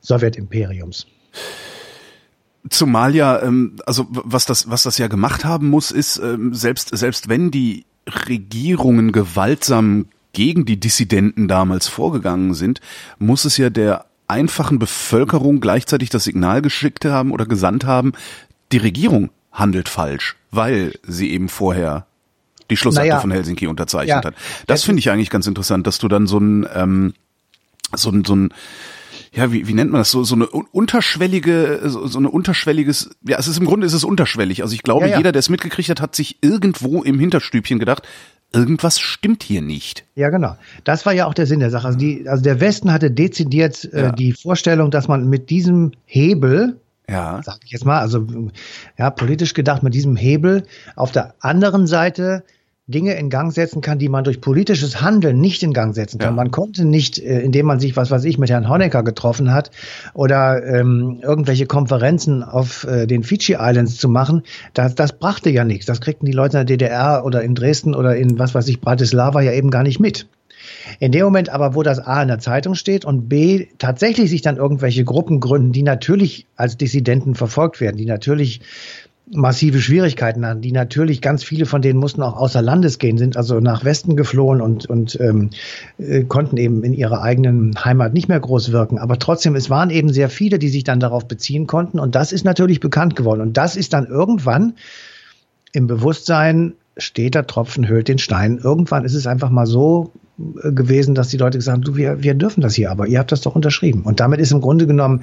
Sowjetimperiums. 0.00 1.06
Zumal 2.70 3.14
ja, 3.14 3.40
ähm, 3.42 3.76
also 3.86 4.06
was 4.10 4.44
das, 4.46 4.70
was 4.70 4.82
das 4.82 4.98
ja 4.98 5.08
gemacht 5.08 5.44
haben 5.44 5.68
muss, 5.68 5.90
ist, 5.90 6.18
ähm, 6.18 6.54
selbst, 6.54 6.96
selbst 6.96 7.28
wenn 7.28 7.50
die 7.50 7.84
Regierungen 8.28 9.12
gewaltsam 9.12 10.06
gegen 10.32 10.64
die 10.64 10.78
Dissidenten 10.78 11.48
damals 11.48 11.88
vorgegangen 11.88 12.54
sind, 12.54 12.80
muss 13.18 13.44
es 13.44 13.56
ja 13.56 13.70
der 13.70 14.06
einfachen 14.26 14.78
Bevölkerung 14.78 15.60
gleichzeitig 15.60 16.10
das 16.10 16.24
Signal 16.24 16.62
geschickt 16.62 17.04
haben 17.04 17.32
oder 17.32 17.46
gesandt 17.46 17.84
haben, 17.84 18.12
die 18.72 18.78
Regierung 18.78 19.30
handelt 19.52 19.88
falsch, 19.88 20.36
weil 20.50 20.94
sie 21.06 21.30
eben 21.30 21.48
vorher 21.48 22.06
die 22.70 22.76
Schlussakte 22.76 23.08
naja, 23.08 23.20
von 23.20 23.30
Helsinki 23.30 23.66
unterzeichnet 23.66 24.24
ja, 24.24 24.30
hat. 24.30 24.34
Das 24.66 24.84
finde 24.84 25.00
ich 25.00 25.10
eigentlich 25.10 25.30
ganz 25.30 25.46
interessant, 25.46 25.86
dass 25.86 25.98
du 25.98 26.08
dann 26.08 26.26
so 26.26 26.38
ein 26.38 26.66
ähm, 26.74 27.14
so 27.96 28.10
ein, 28.10 28.24
so 28.24 28.36
ein 28.36 28.52
ja, 29.34 29.52
wie, 29.52 29.68
wie 29.68 29.74
nennt 29.74 29.90
man 29.90 30.00
das 30.00 30.10
so 30.10 30.24
so 30.24 30.34
eine 30.34 30.46
unterschwellige 30.46 31.80
so, 31.84 32.06
so 32.06 32.18
eine 32.18 32.30
unterschwelliges 32.30 33.10
ja, 33.26 33.38
es 33.38 33.48
ist 33.48 33.58
im 33.58 33.66
Grunde 33.66 33.86
ist 33.86 33.92
es 33.92 34.04
unterschwellig. 34.04 34.62
Also 34.62 34.74
ich 34.74 34.82
glaube, 34.82 35.06
ja, 35.06 35.12
ja. 35.12 35.16
jeder, 35.18 35.32
der 35.32 35.40
es 35.40 35.48
mitgekriegt 35.48 35.90
hat, 35.90 36.00
hat 36.00 36.14
sich 36.14 36.38
irgendwo 36.42 37.02
im 37.02 37.18
Hinterstübchen 37.18 37.78
gedacht, 37.78 38.02
irgendwas 38.52 38.98
stimmt 38.98 39.42
hier 39.42 39.62
nicht. 39.62 40.04
Ja, 40.14 40.30
genau. 40.30 40.56
Das 40.84 41.06
war 41.06 41.12
ja 41.12 41.26
auch 41.26 41.34
der 41.34 41.46
Sinn 41.46 41.60
der 41.60 41.70
Sache. 41.70 41.86
Also, 41.86 41.98
die, 41.98 42.28
also 42.28 42.42
der 42.42 42.60
Westen 42.60 42.92
hatte 42.92 43.10
dezidiert 43.10 43.84
äh, 43.92 44.12
die 44.12 44.32
Vorstellung, 44.32 44.90
dass 44.90 45.08
man 45.08 45.28
mit 45.28 45.50
diesem 45.50 45.92
Hebel 46.04 46.80
ja. 47.08 47.40
sag 47.42 47.60
ich 47.64 47.70
jetzt 47.70 47.86
mal, 47.86 48.00
also 48.00 48.26
ja, 48.98 49.10
politisch 49.10 49.54
gedacht 49.54 49.82
mit 49.82 49.94
diesem 49.94 50.16
Hebel 50.16 50.64
auf 50.94 51.10
der 51.10 51.34
anderen 51.40 51.86
Seite 51.86 52.44
Dinge 52.88 53.14
in 53.14 53.28
Gang 53.28 53.52
setzen 53.52 53.82
kann, 53.82 53.98
die 53.98 54.08
man 54.08 54.24
durch 54.24 54.40
politisches 54.40 55.02
Handeln 55.02 55.40
nicht 55.40 55.62
in 55.62 55.74
Gang 55.74 55.94
setzen 55.94 56.18
kann. 56.18 56.30
Ja. 56.30 56.36
Man 56.36 56.50
konnte 56.50 56.86
nicht, 56.86 57.18
äh, 57.18 57.40
indem 57.40 57.66
man 57.66 57.80
sich, 57.80 57.96
was 57.96 58.10
weiß 58.10 58.24
ich, 58.24 58.38
mit 58.38 58.48
Herrn 58.48 58.68
Honecker 58.68 59.02
getroffen 59.02 59.52
hat 59.52 59.70
oder 60.14 60.64
ähm, 60.64 61.20
irgendwelche 61.22 61.66
Konferenzen 61.66 62.42
auf 62.42 62.84
äh, 62.84 63.06
den 63.06 63.22
Fiji 63.22 63.56
Islands 63.60 63.98
zu 63.98 64.08
machen, 64.08 64.42
das, 64.72 64.94
das 64.94 65.12
brachte 65.12 65.50
ja 65.50 65.64
nichts. 65.64 65.84
Das 65.84 66.00
kriegten 66.00 66.24
die 66.24 66.32
Leute 66.32 66.58
in 66.58 66.66
der 66.66 66.76
DDR 66.76 67.24
oder 67.26 67.42
in 67.42 67.54
Dresden 67.54 67.94
oder 67.94 68.16
in, 68.16 68.38
was 68.38 68.54
weiß 68.54 68.66
ich, 68.68 68.80
Bratislava 68.80 69.42
ja 69.42 69.52
eben 69.52 69.70
gar 69.70 69.82
nicht 69.82 70.00
mit. 70.00 70.26
In 70.98 71.12
dem 71.12 71.24
Moment 71.24 71.50
aber, 71.50 71.74
wo 71.74 71.82
das 71.82 71.98
A 71.98 72.22
in 72.22 72.28
der 72.28 72.38
Zeitung 72.38 72.74
steht 72.74 73.04
und 73.04 73.28
B 73.28 73.66
tatsächlich 73.78 74.30
sich 74.30 74.42
dann 74.42 74.56
irgendwelche 74.56 75.04
Gruppen 75.04 75.40
gründen, 75.40 75.72
die 75.72 75.82
natürlich 75.82 76.46
als 76.56 76.76
Dissidenten 76.76 77.34
verfolgt 77.34 77.80
werden, 77.80 77.96
die 77.96 78.06
natürlich 78.06 78.60
massive 79.30 79.80
Schwierigkeiten 79.80 80.44
an, 80.44 80.60
die 80.60 80.72
natürlich 80.72 81.20
ganz 81.20 81.44
viele 81.44 81.66
von 81.66 81.82
denen 81.82 81.98
mussten 81.98 82.22
auch 82.22 82.36
außer 82.36 82.62
Landes 82.62 82.98
gehen, 82.98 83.18
sind 83.18 83.36
also 83.36 83.60
nach 83.60 83.84
Westen 83.84 84.16
geflohen 84.16 84.60
und, 84.60 84.86
und 84.86 85.18
ähm, 85.20 85.50
äh, 85.98 86.24
konnten 86.24 86.56
eben 86.56 86.82
in 86.82 86.94
ihrer 86.94 87.22
eigenen 87.22 87.84
Heimat 87.84 88.14
nicht 88.14 88.28
mehr 88.28 88.40
groß 88.40 88.72
wirken. 88.72 88.98
Aber 88.98 89.18
trotzdem, 89.18 89.54
es 89.54 89.70
waren 89.70 89.90
eben 89.90 90.12
sehr 90.12 90.30
viele, 90.30 90.58
die 90.58 90.68
sich 90.68 90.84
dann 90.84 91.00
darauf 91.00 91.26
beziehen 91.26 91.66
konnten 91.66 91.98
und 91.98 92.14
das 92.14 92.32
ist 92.32 92.44
natürlich 92.44 92.80
bekannt 92.80 93.16
geworden. 93.16 93.40
Und 93.40 93.56
das 93.56 93.76
ist 93.76 93.92
dann 93.92 94.06
irgendwann 94.06 94.74
im 95.72 95.86
Bewusstsein, 95.86 96.74
steht 96.96 97.34
der 97.34 97.46
Tropfen, 97.46 97.88
höhlt 97.88 98.08
den 98.08 98.18
Stein. 98.18 98.58
Irgendwann 98.62 99.04
ist 99.04 99.14
es 99.14 99.26
einfach 99.26 99.50
mal 99.50 99.66
so 99.66 100.12
äh, 100.62 100.72
gewesen, 100.72 101.14
dass 101.14 101.28
die 101.28 101.36
Leute 101.36 101.58
gesagt 101.58 101.74
haben, 101.76 101.82
du, 101.82 101.96
wir, 101.96 102.22
wir 102.22 102.34
dürfen 102.34 102.60
das 102.60 102.74
hier, 102.74 102.90
aber 102.90 103.06
ihr 103.06 103.18
habt 103.18 103.32
das 103.32 103.42
doch 103.42 103.54
unterschrieben. 103.54 104.02
Und 104.02 104.20
damit 104.20 104.40
ist 104.40 104.52
im 104.52 104.60
Grunde 104.60 104.86
genommen 104.86 105.22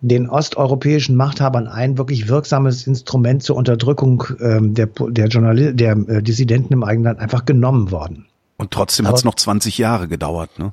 den 0.00 0.28
osteuropäischen 0.28 1.16
Machthabern 1.16 1.66
ein 1.66 1.98
wirklich 1.98 2.28
wirksames 2.28 2.86
Instrument 2.86 3.42
zur 3.42 3.56
Unterdrückung 3.56 4.24
ähm, 4.40 4.74
der, 4.74 4.86
der, 4.86 5.26
Journal 5.28 5.74
der 5.74 5.92
äh, 5.92 6.22
Dissidenten 6.22 6.72
im 6.72 6.84
eigenen 6.84 7.04
Land 7.04 7.20
einfach 7.20 7.44
genommen 7.44 7.90
worden. 7.90 8.26
Und 8.58 8.70
trotzdem 8.70 9.06
hat 9.06 9.16
es 9.16 9.24
noch 9.24 9.34
20 9.34 9.78
Jahre 9.78 10.08
gedauert, 10.08 10.58
ne? 10.58 10.72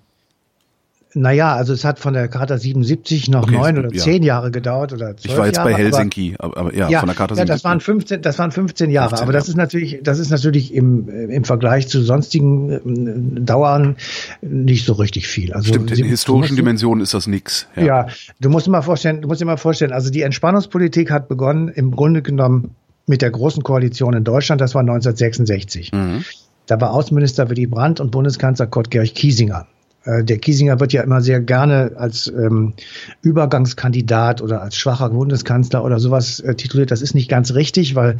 Naja, 1.18 1.56
also 1.56 1.72
es 1.72 1.86
hat 1.86 1.98
von 1.98 2.14
der 2.14 2.28
Charta 2.28 2.58
77 2.58 3.30
noch 3.30 3.44
okay, 3.44 3.56
neun 3.56 3.78
oder 3.78 3.94
ja. 3.94 4.04
zehn 4.04 4.22
Jahre 4.22 4.52
gedauert 4.52 4.92
oder 4.92 5.16
zwölf 5.16 5.26
Ich 5.26 5.38
war 5.38 5.46
jetzt 5.46 5.56
Jahre, 5.56 5.72
bei 5.72 5.78
Helsinki, 5.78 6.36
aber, 6.38 6.58
aber 6.58 6.76
ja, 6.76 6.90
ja, 6.90 7.00
von 7.00 7.08
der 7.08 7.16
Charta 7.16 7.36
77. 7.36 7.38
Ja, 7.38 7.56
das 7.56 7.64
waren 7.64 7.80
15, 7.80 8.22
das 8.22 8.38
waren 8.38 8.52
15 8.52 8.92
Jahre, 8.92 9.10
15 9.10 9.24
aber 9.24 9.32
das 9.32 9.48
ist 9.48 9.56
natürlich, 9.56 10.00
das 10.04 10.20
ist 10.20 10.30
natürlich 10.30 10.74
im, 10.74 11.08
im 11.08 11.46
Vergleich 11.46 11.88
zu 11.88 12.02
sonstigen 12.02 12.70
äh, 12.70 13.42
Dauern 13.42 13.96
nicht 14.42 14.86
so 14.86 14.94
richtig 14.94 15.28
viel. 15.28 15.54
Also 15.54 15.70
Stimmt, 15.70 15.98
in 15.98 16.06
historischen 16.06 16.58
Dimensionen 16.58 17.02
ist 17.02 17.14
das 17.14 17.28
nix. 17.28 17.68
Ja. 17.78 17.84
ja, 17.84 18.08
du 18.42 18.50
musst 18.50 18.68
dir 18.68 18.72
mal 18.72 18.82
vorstellen, 18.82 19.22
du 19.22 19.30
musst 19.30 19.40
dir 19.40 19.46
mal 19.46 19.56
vorstellen, 19.56 19.94
also 19.94 20.10
die 20.10 20.22
Entspannungspolitik 20.22 21.12
hat 21.12 21.30
begonnen 21.30 21.70
im 21.70 21.92
Grunde 21.92 22.22
genommen 22.24 22.76
mit 23.08 23.22
der 23.22 23.32
großen 23.32 23.64
Koalition 23.64 24.14
in 24.16 24.26
Deutschland, 24.26 24.60
das 24.60 24.76
war 24.76 24.82
1966. 24.82 25.94
Mhm. 25.94 26.26
Da 26.66 26.82
war 26.82 26.92
Außenminister 26.92 27.50
Willy 27.50 27.68
Brandt 27.68 28.00
und 28.00 28.12
Bundeskanzler 28.12 28.68
Kurt 28.68 28.90
Georg 28.90 29.14
Kiesinger. 29.14 29.68
Äh, 30.06 30.24
der 30.24 30.38
Kiesinger 30.38 30.80
wird 30.80 30.94
ja 30.94 31.04
immer 31.04 31.22
sehr 31.22 31.42
gerne 31.42 31.94
als 31.98 32.28
ähm, 32.28 32.74
Übergangskandidat 33.22 34.42
oder 34.42 34.62
als 34.62 34.78
schwacher 34.78 35.10
Bundeskanzler 35.10 35.84
oder 35.84 36.00
sowas 36.00 36.40
äh, 36.40 36.56
tituliert. 36.56 36.92
Das 36.92 37.02
ist 37.02 37.16
nicht 37.16 37.30
ganz 37.30 37.54
richtig, 37.54 37.96
weil 37.96 38.18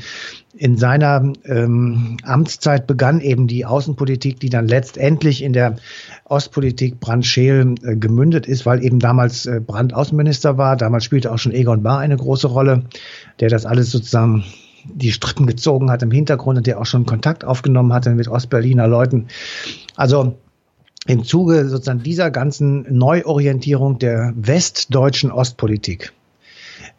in 0.58 0.78
seiner 0.78 1.34
ähm, 1.46 2.18
Amtszeit 2.24 2.88
begann 2.88 3.22
eben 3.22 3.48
die 3.48 3.66
Außenpolitik, 3.66 4.40
die 4.40 4.50
dann 4.50 4.68
letztendlich 4.68 5.44
in 5.44 5.54
der 5.54 5.76
Ostpolitik 6.26 7.00
Brand 7.00 7.26
Scheel 7.26 7.76
äh, 7.84 7.96
gemündet 7.96 8.48
ist, 8.48 8.66
weil 8.66 8.84
eben 8.84 9.00
damals 9.00 9.46
äh, 9.46 9.62
Brand 9.66 9.94
Außenminister 9.94 10.58
war. 10.58 10.76
Damals 10.76 11.04
spielte 11.04 11.32
auch 11.32 11.38
schon 11.38 11.54
Egon 11.54 11.84
Bahr 11.84 12.00
eine 12.00 12.18
große 12.18 12.48
Rolle, 12.48 12.84
der 13.40 13.50
das 13.50 13.66
alles 13.66 13.92
sozusagen 13.92 14.44
die 14.88 15.12
Strippen 15.12 15.48
gezogen 15.48 15.90
hat 15.90 16.04
im 16.04 16.12
Hintergrund 16.12 16.58
und 16.58 16.68
der 16.68 16.80
auch 16.80 16.86
schon 16.86 17.06
Kontakt 17.06 17.44
aufgenommen 17.44 17.92
hatte 17.92 18.12
mit 18.12 18.28
Ostberliner 18.28 18.88
Leuten. 18.88 19.28
Also 19.96 20.38
im 21.08 21.24
Zuge 21.24 21.68
sozusagen 21.70 22.04
dieser 22.04 22.32
ganzen 22.32 22.86
Neuorientierung 22.90 24.00
der 24.00 24.34
westdeutschen 24.36 25.32
Ostpolitik 25.32 26.14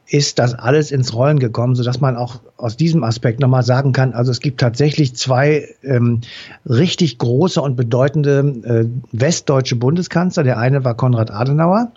ist 0.09 0.38
das 0.38 0.55
alles 0.55 0.92
ins 0.92 1.14
Rollen 1.14 1.40
gekommen, 1.40 1.75
so 1.75 1.83
dass 1.83 2.01
man 2.01 2.16
auch 2.16 2.40
aus 2.57 2.77
diesem 2.77 3.03
Aspekt 3.03 3.40
nochmal 3.40 3.64
sagen 3.64 3.92
kann, 3.92 4.12
also 4.12 4.31
es 4.31 4.40
gibt 4.40 4.61
tatsächlich 4.61 5.16
zwei 5.16 5.69
ähm, 5.83 6.21
richtig 6.64 7.19
große 7.19 7.61
und 7.61 7.77
bedeutende 7.77 8.38
äh, 8.62 8.87
westdeutsche 9.11 9.75
Bundeskanzler. 9.75 10.45
Der 10.45 10.59
eine 10.59 10.85
war 10.85 10.95
Konrad 10.95 11.33
Adenauer, 11.33 11.90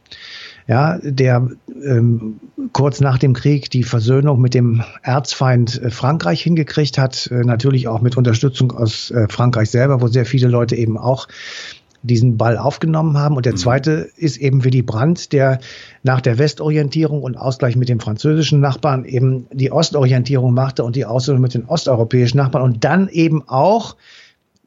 ja, 0.67 0.97
der 1.03 1.49
ähm, 1.85 2.39
kurz 2.73 2.99
nach 2.99 3.19
dem 3.19 3.33
Krieg 3.33 3.69
die 3.69 3.83
Versöhnung 3.83 4.41
mit 4.41 4.55
dem 4.55 4.83
Erzfeind 5.03 5.79
äh, 5.79 5.91
Frankreich 5.91 6.41
hingekriegt 6.41 6.97
hat, 6.97 7.29
äh, 7.31 7.41
natürlich 7.41 7.87
auch 7.87 8.01
mit 8.01 8.17
Unterstützung 8.17 8.71
aus 8.71 9.11
äh, 9.11 9.27
Frankreich 9.29 9.69
selber, 9.69 10.01
wo 10.01 10.07
sehr 10.07 10.25
viele 10.25 10.47
Leute 10.47 10.75
eben 10.75 10.97
auch 10.97 11.27
diesen 12.01 12.37
Ball 12.37 12.57
aufgenommen 12.57 13.17
haben. 13.17 13.35
Und 13.35 13.45
der 13.45 13.53
mhm. 13.53 13.57
zweite 13.57 14.09
ist 14.15 14.37
eben 14.37 14.63
Willy 14.63 14.81
Brandt, 14.81 15.33
der 15.33 15.59
nach 16.03 16.21
der 16.21 16.37
Westorientierung 16.37 17.21
und 17.21 17.37
Ausgleich 17.37 17.75
mit 17.75 17.89
dem 17.89 17.99
französischen 17.99 18.59
Nachbarn 18.59 19.05
eben 19.05 19.47
die 19.51 19.71
Ostorientierung 19.71 20.53
machte 20.53 20.83
und 20.83 20.95
die 20.95 21.05
Aussöhnung 21.05 21.41
mit 21.41 21.53
den 21.53 21.65
osteuropäischen 21.65 22.37
Nachbarn 22.37 22.63
und 22.63 22.83
dann 22.83 23.09
eben 23.09 23.47
auch 23.47 23.95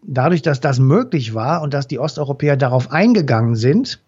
dadurch, 0.03 0.43
dass 0.43 0.61
das 0.61 0.79
möglich 0.79 1.35
war 1.35 1.63
und 1.63 1.75
dass 1.75 1.87
die 1.87 1.99
Osteuropäer 1.99 2.57
darauf 2.57 2.91
eingegangen 2.91 3.57
sind, 3.57 4.01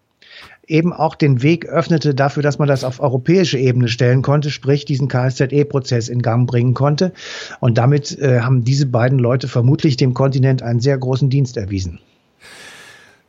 eben 0.67 0.93
auch 0.93 1.15
den 1.15 1.41
Weg 1.43 1.65
öffnete 1.67 2.15
dafür, 2.15 2.43
dass 2.43 2.59
man 2.59 2.67
das 2.67 2.83
auf 2.83 2.99
europäische 2.99 3.57
Ebene 3.57 3.87
stellen 3.87 4.21
konnte, 4.21 4.49
sprich 4.49 4.85
diesen 4.85 5.07
KSZE-Prozess 5.07 6.09
in 6.09 6.21
Gang 6.21 6.47
bringen 6.47 6.73
konnte. 6.73 7.13
Und 7.59 7.77
damit 7.77 8.17
äh, 8.19 8.41
haben 8.41 8.63
diese 8.63 8.87
beiden 8.87 9.19
Leute 9.19 9.47
vermutlich 9.47 9.97
dem 9.97 10.13
Kontinent 10.13 10.63
einen 10.63 10.79
sehr 10.79 10.97
großen 10.97 11.29
Dienst 11.29 11.57
erwiesen. 11.57 11.99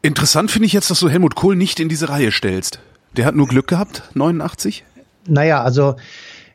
Interessant 0.07 0.53
finde 0.53 0.67
ich 0.67 0.73
jetzt, 0.73 0.89
dass 0.89 1.01
du 1.01 1.09
Helmut 1.09 1.35
Kohl 1.35 1.57
nicht 1.57 1.81
in 1.81 1.89
diese 1.89 2.09
Reihe 2.09 2.31
stellst. 2.31 2.79
Der 3.17 3.27
hat 3.27 3.35
nur 3.35 3.49
Glück 3.49 3.67
gehabt, 3.67 4.05
89? 4.15 4.85
Naja, 5.27 5.65
also 5.65 5.97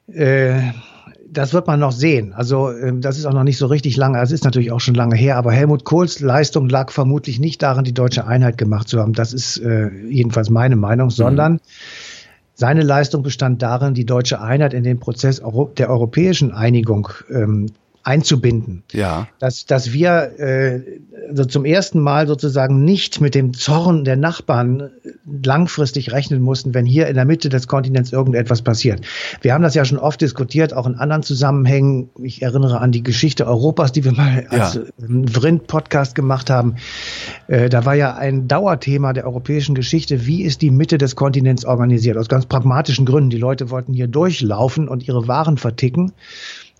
äh, 0.08 0.62
das 1.30 1.54
wird 1.54 1.68
man 1.68 1.78
noch 1.78 1.92
sehen. 1.92 2.32
Also 2.32 2.70
äh, 2.70 2.94
das 2.98 3.18
ist 3.18 3.26
auch 3.26 3.34
noch 3.34 3.44
nicht 3.44 3.58
so 3.58 3.66
richtig 3.66 3.98
lange, 3.98 4.22
es 4.22 4.32
ist 4.32 4.46
natürlich 4.46 4.72
auch 4.72 4.80
schon 4.80 4.96
lange 4.96 5.18
her, 5.18 5.36
aber 5.36 5.52
Helmut 5.52 5.84
Kohls 5.84 6.22
Leistung 6.22 6.70
lag 6.70 6.92
vermutlich 6.92 7.40
nicht 7.40 7.62
darin, 7.62 7.84
die 7.84 7.94
deutsche 7.94 8.26
Einheit 8.26 8.58
gemacht 8.58 8.88
zu 8.88 9.02
haben. 9.02 9.12
Das 9.12 9.34
ist 9.34 9.58
äh, 9.58 9.90
jedenfalls 10.08 10.50
meine 10.50 10.78
Meinung, 10.78 11.08
mhm. 11.08 11.12
sondern 11.12 11.60
seine 12.54 12.84
Leistung 12.84 13.22
bestand 13.22 13.62
darin, 13.62 13.94
die 13.94 14.06
deutsche 14.06 14.40
Einheit 14.40 14.74
in 14.74 14.84
den 14.84 15.02
Prozess 15.02 15.42
der 15.78 15.90
europäischen 15.90 16.54
Einigung 16.54 17.10
ähm, 17.30 17.66
einzubinden. 18.04 18.84
Ja. 18.92 19.28
Dass, 19.40 19.66
dass 19.66 19.94
wir 19.94 20.40
äh, 20.40 20.82
also 21.30 21.46
zum 21.46 21.66
ersten 21.66 22.00
Mal 22.00 22.28
sozusagen 22.28 22.84
nicht 22.84 23.22
mit 23.22 23.36
dem 23.36 23.54
Zorn 23.54 24.04
der 24.04 24.16
Nachbarn 24.16 24.90
langfristig 25.44 26.12
rechnen 26.12 26.42
mussten, 26.42 26.74
wenn 26.74 26.86
hier 26.86 27.08
in 27.08 27.16
der 27.16 27.26
Mitte 27.26 27.50
des 27.50 27.68
Kontinents 27.68 28.12
irgendetwas 28.12 28.62
passiert. 28.62 29.02
Wir 29.42 29.54
haben 29.54 29.62
das 29.62 29.76
ja 29.76 29.86
schon 29.86 29.98
oft 29.98 30.22
diskutiert, 30.22 30.74
auch 30.74 30.88
in 30.88 30.96
anderen 30.96 31.24
Zusammenhängen. 31.24 32.10
Ich 32.22 32.42
erinnere 32.42 32.80
an 32.80 32.92
die 32.92 33.04
Geschichte 33.04 33.48
Europas, 33.48 33.92
die 33.92 34.04
wir 34.04 34.14
mal 34.14 34.46
als 34.50 34.76
ja. 34.76 34.82
Vrind-Podcast 34.98 36.16
gemacht 36.16 36.50
haben. 36.50 36.76
Äh, 37.48 37.70
da 37.70 37.86
war 37.86 37.96
ja 37.96 38.16
ein 38.16 38.48
Dauerthema 38.48 39.14
der 39.14 39.26
europäischen 39.26 39.76
Geschichte, 39.76 40.26
wie 40.26 40.44
ist 40.44 40.62
die 40.62 40.72
Mitte 40.72 40.98
des 40.98 41.16
Kontinents 41.16 41.66
organisiert? 41.66 42.18
Aus 42.18 42.28
ganz 42.28 42.46
pragmatischen 42.46 43.06
Gründen. 43.06 43.30
Die 43.30 43.38
Leute 43.38 43.70
wollten 43.70 43.94
hier 43.94 44.08
durchlaufen 44.08 44.88
und 44.88 45.08
ihre 45.08 45.28
Waren 45.28 45.58
verticken. 45.58 46.14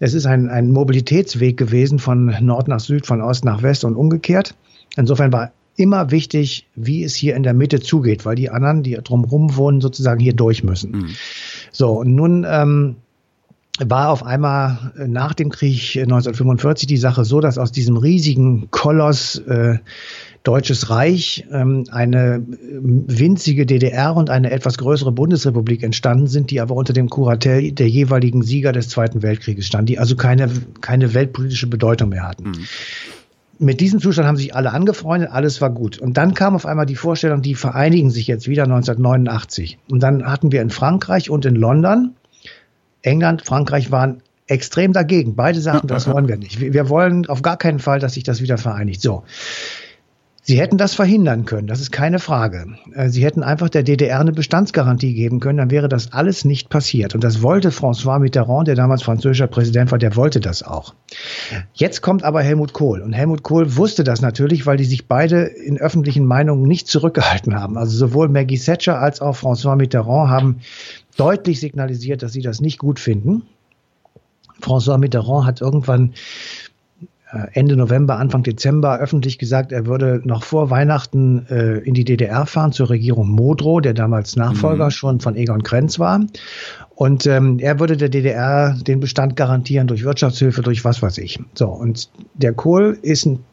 Es 0.01 0.15
ist 0.15 0.25
ein, 0.25 0.49
ein 0.49 0.71
Mobilitätsweg 0.71 1.57
gewesen 1.57 1.99
von 1.99 2.35
Nord 2.41 2.67
nach 2.67 2.79
Süd, 2.79 3.05
von 3.05 3.21
Ost 3.21 3.45
nach 3.45 3.61
West 3.61 3.85
und 3.85 3.95
umgekehrt. 3.95 4.55
Insofern 4.97 5.31
war 5.31 5.51
immer 5.77 6.09
wichtig, 6.09 6.67
wie 6.75 7.03
es 7.03 7.13
hier 7.13 7.35
in 7.35 7.43
der 7.43 7.53
Mitte 7.53 7.79
zugeht, 7.79 8.25
weil 8.25 8.33
die 8.33 8.49
anderen, 8.49 8.81
die 8.81 8.95
drumherum 8.95 9.55
wohnen, 9.55 9.79
sozusagen 9.79 10.19
hier 10.19 10.33
durch 10.33 10.63
müssen. 10.63 10.91
Mhm. 10.91 11.09
So, 11.71 11.99
und 11.99 12.15
nun 12.15 12.47
ähm, 12.49 12.95
war 13.79 14.10
auf 14.10 14.25
einmal 14.25 14.91
nach 15.07 15.34
dem 15.34 15.49
Krieg 15.49 15.95
1945 15.95 16.88
die 16.88 16.97
Sache 16.97 17.25
so, 17.25 17.39
dass 17.39 17.57
aus 17.57 17.71
diesem 17.71 17.97
riesigen 17.97 18.69
Koloss 18.69 19.38
äh, 19.39 19.79
Deutsches 20.43 20.89
Reich, 20.89 21.45
ähm, 21.51 21.84
eine 21.91 22.38
ähm, 22.38 23.05
winzige 23.07 23.67
DDR 23.67 24.15
und 24.15 24.31
eine 24.31 24.49
etwas 24.49 24.79
größere 24.79 25.12
Bundesrepublik 25.12 25.84
entstanden 25.84 26.25
sind, 26.25 26.49
die 26.49 26.60
aber 26.60 26.73
unter 26.73 26.93
dem 26.93 27.10
Kuratel 27.10 27.71
der 27.71 27.88
jeweiligen 27.88 28.41
Sieger 28.41 28.71
des 28.71 28.89
Zweiten 28.89 29.21
Weltkrieges 29.21 29.67
standen, 29.67 29.86
die 29.86 29.99
also 29.99 30.15
keine, 30.15 30.49
keine 30.81 31.13
weltpolitische 31.13 31.67
Bedeutung 31.67 32.10
mehr 32.10 32.27
hatten. 32.27 32.49
Mhm 32.49 32.65
mit 33.62 33.79
diesem 33.79 33.99
Zustand 33.99 34.27
haben 34.27 34.38
sich 34.38 34.55
alle 34.55 34.71
angefreundet, 34.71 35.29
alles 35.31 35.62
war 35.62 35.69
gut. 35.69 35.99
Und 35.99 36.17
dann 36.17 36.34
kam 36.34 36.55
auf 36.55 36.65
einmal 36.65 36.88
die 36.88 36.95
Vorstellung, 36.95 37.43
die 37.43 37.53
vereinigen 37.53 38.10
sich 38.10 38.25
jetzt 38.25 38.47
wieder 38.47 38.63
1989. 38.63 39.77
Und 39.88 40.01
dann 40.01 40.25
hatten 40.25 40.51
wir 40.51 40.63
in 40.63 40.71
Frankreich 40.71 41.29
und 41.29 41.45
in 41.45 41.53
London, 41.55 42.15
England, 43.01 43.43
Frankreich 43.45 43.91
waren 43.91 44.21
extrem 44.47 44.93
dagegen. 44.93 45.35
Beide 45.35 45.61
sagten, 45.61 45.87
das 45.87 46.07
wollen 46.07 46.27
wir 46.27 46.37
nicht. 46.37 46.59
Wir 46.59 46.89
wollen 46.89 47.25
auf 47.27 47.41
gar 47.41 47.57
keinen 47.57 47.79
Fall, 47.79 47.99
dass 47.99 48.13
sich 48.13 48.23
das 48.23 48.41
wieder 48.41 48.57
vereinigt. 48.57 49.01
So. 49.01 49.23
Sie 50.43 50.60
hätten 50.60 50.80
das 50.80 50.95
verhindern 50.95 51.45
können, 51.45 51.67
das 51.67 51.82
ist 51.82 51.91
keine 51.91 52.17
Frage. 52.17 52.65
Äh, 52.93 53.10
Sie 53.10 53.23
hätten 53.23 53.43
einfach 53.43 53.69
der 53.69 53.84
DDR 53.84 54.19
eine 54.19 54.32
Bestandsgarantie 54.32 55.13
geben 55.13 55.39
können, 55.39 55.60
dann 55.60 55.69
wäre 55.69 55.88
das 55.88 56.13
alles 56.13 56.45
nicht 56.45 56.69
passiert. 56.69 57.13
Und 57.13 57.23
das 57.23 57.43
wollte 57.43 57.69
François 57.69 58.17
Mitterrand, 58.17 58.67
der 58.67 58.75
damals 58.75 59.04
französischer 59.04 59.45
Präsident 59.45 59.91
war, 59.91 59.99
der 59.99 60.15
wollte 60.15 60.39
das 60.39 60.63
auch. 60.63 60.95
Jetzt 61.73 62.01
kommt 62.01 62.23
aber 62.23 62.41
Helmut 62.41 62.73
Kohl. 62.73 63.01
Und 63.01 63.13
Helmut 63.13 63.43
Kohl 63.43 63.77
wusste 63.77 64.04
das 64.04 64.21
natürlich, 64.21 64.65
weil 64.65 64.77
die 64.77 64.86
sich 64.86 65.08
beide 65.08 65.43
in 65.43 65.77
öffentlichen 65.77 66.25
Meinungen 66.25 66.63
nicht 66.63 66.88
zurückgehalten 66.88 67.54
haben. 67.54 67.77
Also 67.77 67.95
sowohl 67.95 68.27
Maggie 68.27 68.58
Thatcher 68.58 68.99
als 68.99 69.21
auch 69.21 69.38
François 69.38 69.75
Mitterrand 69.75 70.32
haben 70.32 70.62
deutlich 71.17 71.60
signalisiert, 71.60 72.23
dass 72.23 72.34
sie 72.34 72.41
das 72.41 72.62
nicht 72.62 72.80
gut 72.80 72.99
finden. 72.99 73.43
François 74.60 74.97
Mitterrand 74.97 75.45
hat 75.45 75.62
irgendwann 75.62 76.13
Ende 77.53 77.77
November, 77.77 78.17
Anfang 78.17 78.43
Dezember 78.43 78.99
öffentlich 78.99 79.37
gesagt, 79.37 79.71
er 79.71 79.85
würde 79.85 80.21
noch 80.25 80.43
vor 80.43 80.69
Weihnachten 80.69 81.45
äh, 81.49 81.77
in 81.77 81.93
die 81.93 82.03
DDR 82.03 82.45
fahren 82.45 82.73
zur 82.73 82.89
Regierung 82.89 83.29
Modrow, 83.29 83.81
der 83.81 83.93
damals 83.93 84.35
Nachfolger 84.35 84.85
mhm. 84.85 84.91
schon 84.91 85.19
von 85.21 85.35
Egon 85.35 85.63
Krenz 85.63 85.97
war. 85.97 86.19
Und 86.93 87.25
ähm, 87.25 87.57
er 87.59 87.79
würde 87.79 87.95
der 87.95 88.09
DDR 88.09 88.75
den 88.75 88.99
Bestand 88.99 89.35
garantieren 89.35 89.87
durch 89.87 90.03
Wirtschaftshilfe, 90.03 90.61
durch 90.61 90.83
was 90.83 91.01
weiß 91.01 91.17
ich. 91.19 91.39
So, 91.53 91.69
und 91.69 92.09
der 92.33 92.53
Kohl 92.53 92.99
ist 93.01 93.25
ein 93.25 93.43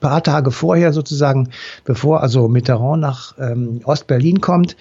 paar 0.00 0.22
Tage 0.22 0.50
vorher 0.50 0.92
sozusagen, 0.92 1.48
bevor 1.84 2.20
also 2.20 2.48
Mitterrand 2.48 3.00
nach 3.00 3.34
ähm, 3.38 3.80
Ostberlin 3.84 4.40
kommt, 4.40 4.76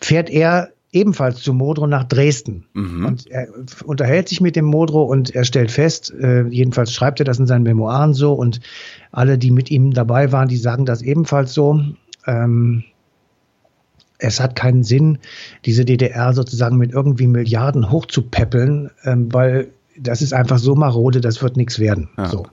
fährt 0.00 0.28
er 0.28 0.70
ebenfalls 0.96 1.42
zu 1.42 1.52
Modrow 1.52 1.86
nach 1.86 2.04
Dresden. 2.04 2.64
Mhm. 2.72 3.04
Und 3.04 3.26
er 3.30 3.48
unterhält 3.84 4.28
sich 4.28 4.40
mit 4.40 4.56
dem 4.56 4.64
Modrow 4.64 5.08
und 5.08 5.34
er 5.34 5.44
stellt 5.44 5.70
fest, 5.70 6.12
äh, 6.18 6.46
jedenfalls 6.48 6.92
schreibt 6.92 7.20
er 7.20 7.24
das 7.24 7.38
in 7.38 7.46
seinen 7.46 7.62
Memoiren 7.62 8.14
so 8.14 8.32
und 8.32 8.60
alle, 9.12 9.36
die 9.36 9.50
mit 9.50 9.70
ihm 9.70 9.92
dabei 9.92 10.32
waren, 10.32 10.48
die 10.48 10.56
sagen 10.56 10.86
das 10.86 11.02
ebenfalls 11.02 11.52
so. 11.52 11.80
Ähm, 12.26 12.84
es 14.18 14.40
hat 14.40 14.56
keinen 14.56 14.82
Sinn, 14.82 15.18
diese 15.66 15.84
DDR 15.84 16.32
sozusagen 16.32 16.78
mit 16.78 16.92
irgendwie 16.92 17.26
Milliarden 17.26 17.90
hochzupäppeln, 17.90 18.90
ähm, 19.04 19.32
weil 19.32 19.68
das 19.98 20.22
ist 20.22 20.32
einfach 20.32 20.58
so 20.58 20.74
marode, 20.74 21.20
das 21.20 21.42
wird 21.42 21.58
nichts 21.58 21.78
werden. 21.78 22.08
Ja. 22.16 22.28
So. 22.28 22.46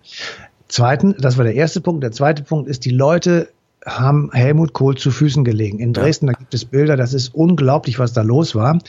Zweiten, 0.68 1.16
das 1.20 1.38
war 1.38 1.46
der 1.46 1.56
erste 1.56 1.80
Punkt. 1.80 2.04
Der 2.04 2.12
zweite 2.12 2.44
Punkt 2.44 2.68
ist, 2.68 2.84
die 2.84 2.92
Leute 2.92 3.48
haben 3.86 4.30
Helmut 4.34 4.74
Kohl 4.74 4.96
zu 4.96 5.12
Füßen 5.12 5.44
gelegen. 5.44 5.80
In 5.80 5.94
Dresden, 5.94 6.28
da 6.28 6.34
gibt 6.34 6.54
es 6.54 6.66
Bilder, 6.66 6.98
das 6.98 7.14
ist 7.14 7.34
unglaublich, 7.34 8.00
was 8.00 8.14
da 8.14 8.22
los 8.22 8.56
war. 8.56 8.80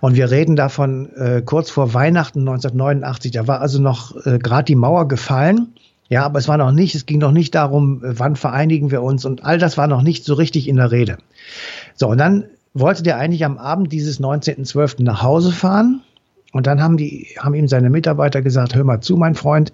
Und 0.00 0.16
wir 0.16 0.30
reden 0.30 0.56
davon 0.56 1.10
äh, 1.14 1.42
kurz 1.44 1.70
vor 1.70 1.94
Weihnachten 1.94 2.40
1989. 2.40 3.32
Da 3.32 3.46
war 3.46 3.60
also 3.60 3.80
noch 3.80 4.14
äh, 4.26 4.38
gerade 4.38 4.64
die 4.64 4.76
Mauer 4.76 5.08
gefallen. 5.08 5.74
Ja, 6.08 6.24
aber 6.24 6.40
es 6.40 6.48
war 6.48 6.56
noch 6.56 6.72
nicht, 6.72 6.96
es 6.96 7.06
ging 7.06 7.18
noch 7.18 7.30
nicht 7.30 7.54
darum, 7.54 8.04
äh, 8.04 8.18
wann 8.18 8.34
vereinigen 8.34 8.90
wir 8.90 9.02
uns 9.02 9.24
und 9.24 9.44
all 9.44 9.58
das 9.58 9.78
war 9.78 9.86
noch 9.86 10.02
nicht 10.02 10.24
so 10.24 10.34
richtig 10.34 10.68
in 10.68 10.76
der 10.76 10.90
Rede. 10.90 11.18
So, 11.94 12.08
und 12.08 12.18
dann 12.18 12.46
wollte 12.74 13.02
der 13.02 13.16
eigentlich 13.16 13.44
am 13.44 13.58
Abend 13.58 13.92
dieses 13.92 14.20
19.12. 14.20 15.02
nach 15.02 15.22
Hause 15.22 15.52
fahren. 15.52 16.02
Und 16.52 16.66
dann 16.66 16.82
haben 16.82 16.96
die, 16.96 17.28
haben 17.38 17.54
ihm 17.54 17.68
seine 17.68 17.90
Mitarbeiter 17.90 18.42
gesagt, 18.42 18.74
hör 18.74 18.82
mal 18.82 19.00
zu, 19.00 19.16
mein 19.16 19.36
Freund, 19.36 19.72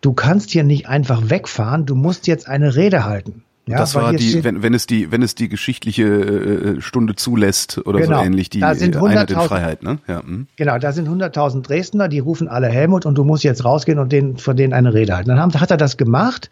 du 0.00 0.12
kannst 0.12 0.50
hier 0.50 0.62
nicht 0.62 0.88
einfach 0.88 1.30
wegfahren, 1.30 1.84
du 1.84 1.96
musst 1.96 2.28
jetzt 2.28 2.48
eine 2.48 2.76
Rede 2.76 3.04
halten. 3.04 3.42
Ja, 3.68 3.78
das 3.78 3.96
war 3.96 4.12
die, 4.12 4.44
wenn, 4.44 4.62
wenn 4.62 4.74
es 4.74 4.86
die, 4.86 5.10
wenn 5.10 5.22
es 5.22 5.34
die 5.34 5.48
geschichtliche 5.48 6.04
äh, 6.04 6.80
Stunde 6.80 7.16
zulässt 7.16 7.84
oder 7.84 7.98
genau. 7.98 8.18
so 8.20 8.24
ähnlich, 8.24 8.48
die 8.48 8.60
da 8.60 8.76
sind 8.76 8.96
Einheit 8.96 9.30
in 9.32 9.40
Freiheit, 9.40 9.82
ne? 9.82 9.98
Ja, 10.06 10.22
hm. 10.22 10.46
Genau, 10.54 10.78
da 10.78 10.92
sind 10.92 11.08
100.000 11.08 11.62
Dresdner, 11.62 12.06
die 12.08 12.20
rufen 12.20 12.46
alle 12.46 12.68
Helmut 12.68 13.06
und 13.06 13.18
du 13.18 13.24
musst 13.24 13.42
jetzt 13.42 13.64
rausgehen 13.64 13.98
und 13.98 14.12
denen, 14.12 14.36
von 14.36 14.56
denen 14.56 14.72
eine 14.72 14.94
Rede 14.94 15.16
halten. 15.16 15.30
Dann 15.30 15.40
haben, 15.40 15.52
hat 15.54 15.72
er 15.72 15.78
das 15.78 15.96
gemacht 15.96 16.48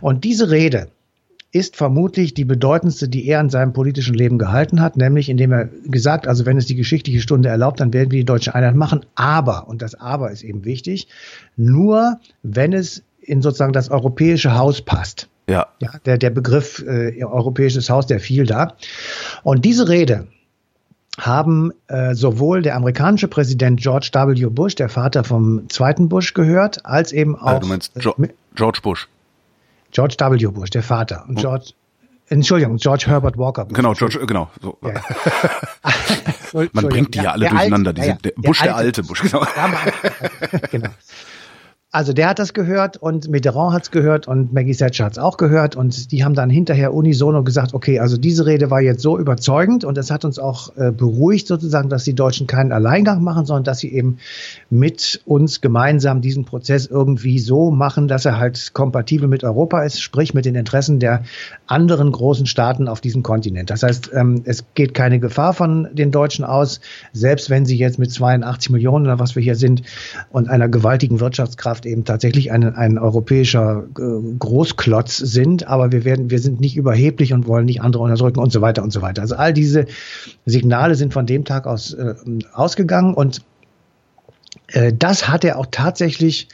und 0.00 0.24
diese 0.24 0.50
Rede 0.50 0.88
ist 1.52 1.76
vermutlich 1.76 2.34
die 2.34 2.44
bedeutendste, 2.44 3.08
die 3.08 3.26
er 3.26 3.40
in 3.40 3.48
seinem 3.48 3.72
politischen 3.72 4.14
Leben 4.14 4.36
gehalten 4.36 4.80
hat, 4.80 4.96
nämlich 4.96 5.28
indem 5.28 5.52
er 5.52 5.66
gesagt, 5.84 6.26
also 6.26 6.46
wenn 6.46 6.58
es 6.58 6.66
die 6.66 6.74
geschichtliche 6.74 7.20
Stunde 7.20 7.48
erlaubt, 7.48 7.78
dann 7.78 7.92
werden 7.92 8.10
wir 8.10 8.18
die 8.18 8.24
deutsche 8.24 8.56
Einheit 8.56 8.74
machen, 8.74 9.06
aber, 9.14 9.68
und 9.68 9.82
das 9.82 9.94
aber 9.94 10.32
ist 10.32 10.42
eben 10.42 10.64
wichtig, 10.64 11.06
nur 11.56 12.18
wenn 12.42 12.72
es 12.72 13.04
in 13.20 13.40
sozusagen 13.40 13.72
das 13.72 13.88
europäische 13.88 14.56
Haus 14.56 14.82
passt. 14.82 15.28
Ja. 15.48 15.66
ja 15.80 15.90
der, 16.04 16.18
der 16.18 16.30
Begriff 16.30 16.82
äh, 16.86 17.22
europäisches 17.22 17.88
Haus, 17.90 18.06
der 18.06 18.20
fiel 18.20 18.46
da. 18.46 18.74
Und 19.42 19.64
diese 19.64 19.88
Rede 19.88 20.26
haben 21.18 21.72
äh, 21.88 22.14
sowohl 22.14 22.62
der 22.62 22.76
amerikanische 22.76 23.28
Präsident 23.28 23.80
George 23.80 24.10
W. 24.12 24.46
Bush, 24.46 24.74
der 24.74 24.88
Vater 24.88 25.24
vom 25.24 25.68
zweiten 25.68 26.08
Bush, 26.08 26.34
gehört, 26.34 26.84
als 26.84 27.12
eben 27.12 27.36
auch. 27.36 27.46
Also 27.46 27.60
du 27.60 27.66
meinst 27.68 27.92
jo 27.98 28.14
George 28.54 28.80
Bush. 28.82 29.08
George 29.92 30.16
W. 30.18 30.46
Bush, 30.48 30.70
der 30.70 30.82
Vater. 30.82 31.24
Und 31.28 31.38
George, 31.38 31.70
Entschuldigung, 32.28 32.76
George 32.76 33.04
Herbert 33.06 33.38
Walker 33.38 33.64
Bush. 33.64 33.76
Genau, 33.76 33.94
George, 33.94 34.18
genau. 34.26 34.50
So. 34.60 34.76
Ja. 34.82 35.00
Man 36.72 36.88
bringt 36.88 37.14
die 37.14 37.18
ja, 37.18 37.32
alle 37.32 37.48
durcheinander. 37.48 37.90
Alt, 37.90 37.98
die 37.98 38.02
sind, 38.02 38.24
der 38.24 38.32
Bush, 38.36 38.60
der 38.60 38.76
alte, 38.76 39.02
der 39.02 39.02
alte 39.02 39.02
Bush, 39.04 39.22
genau. 39.22 39.46
genau. 40.70 40.88
Also 41.96 42.12
der 42.12 42.28
hat 42.28 42.38
das 42.38 42.52
gehört 42.52 42.98
und 42.98 43.30
Mitterrand 43.30 43.72
hat 43.72 43.84
es 43.84 43.90
gehört 43.90 44.28
und 44.28 44.52
Maggie 44.52 44.74
Thatcher 44.74 45.06
hat 45.06 45.12
es 45.12 45.18
auch 45.18 45.38
gehört 45.38 45.76
und 45.76 46.12
die 46.12 46.24
haben 46.24 46.34
dann 46.34 46.50
hinterher 46.50 46.92
unisono 46.92 47.42
gesagt, 47.42 47.72
okay, 47.72 48.00
also 48.00 48.18
diese 48.18 48.44
Rede 48.44 48.70
war 48.70 48.82
jetzt 48.82 49.00
so 49.00 49.18
überzeugend 49.18 49.82
und 49.82 49.96
es 49.96 50.10
hat 50.10 50.26
uns 50.26 50.38
auch 50.38 50.76
äh, 50.76 50.92
beruhigt 50.92 51.46
sozusagen, 51.46 51.88
dass 51.88 52.04
die 52.04 52.12
Deutschen 52.12 52.46
keinen 52.46 52.70
Alleingang 52.70 53.24
machen, 53.24 53.46
sondern 53.46 53.64
dass 53.64 53.78
sie 53.78 53.90
eben 53.94 54.18
mit 54.68 55.22
uns 55.24 55.62
gemeinsam 55.62 56.20
diesen 56.20 56.44
Prozess 56.44 56.84
irgendwie 56.84 57.38
so 57.38 57.70
machen, 57.70 58.08
dass 58.08 58.26
er 58.26 58.36
halt 58.38 58.74
kompatibel 58.74 59.26
mit 59.26 59.42
Europa 59.42 59.82
ist, 59.82 60.02
sprich 60.02 60.34
mit 60.34 60.44
den 60.44 60.54
Interessen 60.54 61.00
der 61.00 61.22
anderen 61.66 62.12
großen 62.12 62.44
Staaten 62.44 62.88
auf 62.88 63.00
diesem 63.00 63.22
Kontinent. 63.22 63.70
Das 63.70 63.82
heißt, 63.82 64.10
ähm, 64.12 64.42
es 64.44 64.66
geht 64.74 64.92
keine 64.92 65.18
Gefahr 65.18 65.54
von 65.54 65.88
den 65.94 66.10
Deutschen 66.10 66.44
aus, 66.44 66.82
selbst 67.14 67.48
wenn 67.48 67.64
sie 67.64 67.78
jetzt 67.78 67.98
mit 67.98 68.12
82 68.12 68.68
Millionen 68.68 69.06
oder 69.06 69.18
was 69.18 69.34
wir 69.34 69.42
hier 69.42 69.56
sind 69.56 69.80
und 70.28 70.50
einer 70.50 70.68
gewaltigen 70.68 71.20
Wirtschaftskraft 71.20 71.85
eben 71.86 72.04
tatsächlich 72.04 72.52
ein, 72.52 72.74
ein 72.74 72.98
europäischer 72.98 73.86
äh, 73.98 74.36
Großklotz 74.38 75.16
sind, 75.16 75.66
aber 75.66 75.92
wir 75.92 76.04
werden, 76.04 76.30
wir 76.30 76.38
sind 76.38 76.60
nicht 76.60 76.76
überheblich 76.76 77.32
und 77.32 77.46
wollen 77.46 77.66
nicht 77.66 77.80
andere 77.80 78.02
unterdrücken 78.02 78.40
und 78.40 78.52
so 78.52 78.60
weiter 78.60 78.82
und 78.82 78.92
so 78.92 79.02
weiter. 79.02 79.22
Also 79.22 79.36
all 79.36 79.52
diese 79.52 79.86
Signale 80.44 80.94
sind 80.94 81.12
von 81.12 81.26
dem 81.26 81.44
Tag 81.44 81.66
aus 81.66 81.94
äh, 81.94 82.14
ausgegangen 82.52 83.14
und 83.14 83.42
äh, 84.68 84.92
das 84.92 85.28
hat 85.28 85.44
er 85.44 85.58
auch 85.58 85.66
tatsächlich 85.70 86.48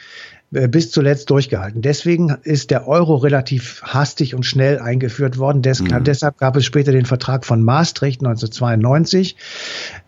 bis 0.53 0.91
zuletzt 0.91 1.31
durchgehalten. 1.31 1.81
Deswegen 1.81 2.37
ist 2.43 2.71
der 2.71 2.87
Euro 2.87 3.17
relativ 3.17 3.83
hastig 3.83 4.35
und 4.35 4.45
schnell 4.45 4.79
eingeführt 4.79 5.39
worden. 5.39 5.63
Des 5.63 5.81
mhm. 5.81 6.05
Deshalb 6.05 6.37
gab 6.37 6.57
es 6.57 6.67
später 6.67 6.93
den 6.93 7.07
Vertrag 7.07 7.47
von 7.47 7.63
Maastricht 7.63 8.21
1992, 8.21 9.37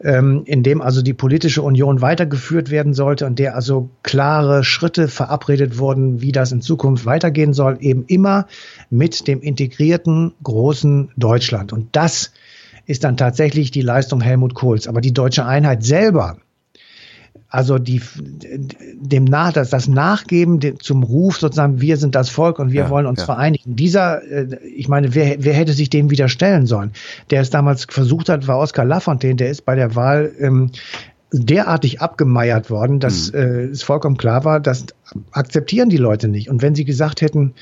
ähm, 0.03 0.43
in 0.45 0.63
dem 0.63 0.83
also 0.83 1.01
die 1.01 1.15
politische 1.15 1.63
Union 1.63 2.03
weitergeführt 2.03 2.71
werden 2.71 2.93
sollte 2.93 3.25
und 3.25 3.39
der 3.39 3.55
also 3.55 3.89
klare 4.03 4.65
Schritte 4.65 5.09
verabredet 5.09 5.79
wurden, 5.79 6.21
wie 6.21 6.33
das 6.33 6.53
in 6.53 6.61
Zukunft 6.61 7.07
weitergehen 7.07 7.55
soll, 7.55 7.79
eben 7.81 8.05
immer 8.07 8.47
mit 8.91 9.27
dem 9.27 9.41
integrierten 9.41 10.35
großen 10.43 11.11
Deutschland. 11.17 11.73
Und 11.73 11.97
das 11.97 12.33
ist 12.87 13.05
dann 13.05 13.17
tatsächlich 13.17 13.71
die 13.71 13.81
Leistung 13.81 14.21
Helmut 14.21 14.55
Kohls. 14.55 14.89
Aber 14.89 15.01
die 15.01 15.15
deutsche 15.15 15.47
Einheit 15.47 15.85
selber, 15.85 16.37
also 17.55 17.79
die, 17.79 18.03
dem 19.01 19.25
nach, 19.25 19.53
das, 19.53 19.71
das 19.71 19.87
Nachgeben 19.87 20.59
zum 20.81 21.05
Ruf 21.05 21.39
sozusagen, 21.39 21.81
wir 21.81 21.97
sind 21.97 22.17
das 22.17 22.29
Volk 22.29 22.59
und 22.59 22.73
wir 22.73 22.83
ja, 22.83 22.91
wollen 22.91 23.07
uns 23.07 23.21
ja. 23.21 23.27
vereinigen. 23.27 23.77
Dieser, 23.77 24.23
äh, 24.25 24.59
ich 24.75 24.89
meine, 24.89 25.15
wer, 25.15 25.37
wer 25.39 25.55
hätte 25.55 25.73
sich 25.73 25.89
dem 25.89 26.11
widerstellen 26.11 26.67
sollen? 26.67 26.91
Der 27.31 27.43
es 27.43 27.51
damals 27.51 27.87
versucht 27.89 28.29
hat, 28.29 28.49
war 28.49 28.59
Oskar 28.59 28.85
Lafontaine, 28.85 29.37
der 29.37 29.51
ist 29.51 29.65
bei 29.65 29.77
der 29.77 29.95
Wahl 29.95 30.33
ähm, 30.41 30.73
derartig 31.43 32.01
abgemeiert 32.01 32.71
worden, 32.71 33.01
dass 33.01 33.33
mhm. 33.33 33.39
äh, 33.39 33.65
es 33.65 33.83
vollkommen 33.83 34.17
klar 34.17 34.45
war, 34.45 34.61
das 34.61 34.87
akzeptieren 35.33 35.89
die 35.89 35.97
Leute 35.97 36.29
nicht. 36.29 36.49
Und 36.49 36.63
wenn 36.63 36.75
sie 36.75 36.85
gesagt 36.85 37.21
hätten, 37.21 37.55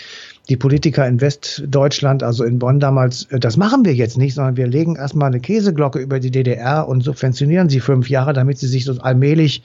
die 0.48 0.56
Politiker 0.56 1.06
in 1.06 1.20
Westdeutschland, 1.20 2.22
also 2.22 2.44
in 2.44 2.58
Bonn 2.58 2.80
damals, 2.80 3.24
äh, 3.30 3.40
das 3.40 3.56
machen 3.56 3.84
wir 3.84 3.94
jetzt 3.94 4.18
nicht, 4.18 4.34
sondern 4.34 4.56
wir 4.56 4.66
legen 4.66 4.96
erstmal 4.96 5.28
eine 5.28 5.40
Käseglocke 5.40 5.98
über 5.98 6.20
die 6.20 6.30
DDR 6.30 6.86
und 6.86 7.02
subventionieren 7.02 7.68
sie 7.68 7.80
fünf 7.80 8.10
Jahre, 8.10 8.32
damit 8.32 8.58
sie 8.58 8.68
sich 8.68 8.84
so 8.84 9.00
allmählich 9.00 9.62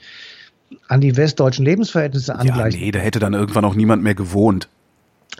an 0.88 1.00
die 1.00 1.16
westdeutschen 1.16 1.64
Lebensverhältnisse 1.64 2.34
angleichen. 2.34 2.80
Ja, 2.80 2.86
nee, 2.86 2.92
da 2.92 2.98
hätte 3.00 3.18
dann 3.18 3.34
irgendwann 3.34 3.64
auch 3.64 3.74
niemand 3.74 4.02
mehr 4.02 4.14
gewohnt. 4.14 4.68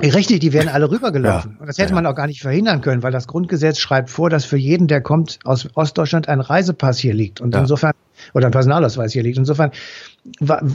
Richtig, 0.00 0.40
die 0.40 0.52
wären 0.52 0.68
alle 0.68 0.90
rübergelaufen. 0.90 1.52
Ja, 1.52 1.60
und 1.60 1.66
das 1.66 1.78
hätte 1.78 1.90
ja. 1.90 1.94
man 1.94 2.06
auch 2.06 2.14
gar 2.14 2.26
nicht 2.26 2.40
verhindern 2.42 2.82
können, 2.82 3.02
weil 3.02 3.12
das 3.12 3.26
Grundgesetz 3.26 3.78
schreibt 3.78 4.10
vor, 4.10 4.30
dass 4.30 4.44
für 4.44 4.58
jeden, 4.58 4.86
der 4.86 5.00
kommt 5.00 5.38
aus 5.44 5.68
Ostdeutschland, 5.74 6.28
ein 6.28 6.40
Reisepass 6.40 6.98
hier 6.98 7.14
liegt. 7.14 7.40
Und 7.40 7.54
insofern, 7.54 7.92
oder 8.34 8.46
ein 8.46 8.52
Personalausweis 8.52 9.12
hier 9.12 9.22
liegt. 9.22 9.38
Insofern, 9.38 9.70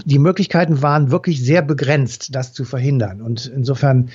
die 0.05 0.19
Möglichkeiten 0.19 0.81
waren 0.81 1.11
wirklich 1.11 1.43
sehr 1.43 1.61
begrenzt, 1.61 2.35
das 2.35 2.53
zu 2.53 2.65
verhindern. 2.65 3.21
Und 3.21 3.45
insofern 3.45 4.09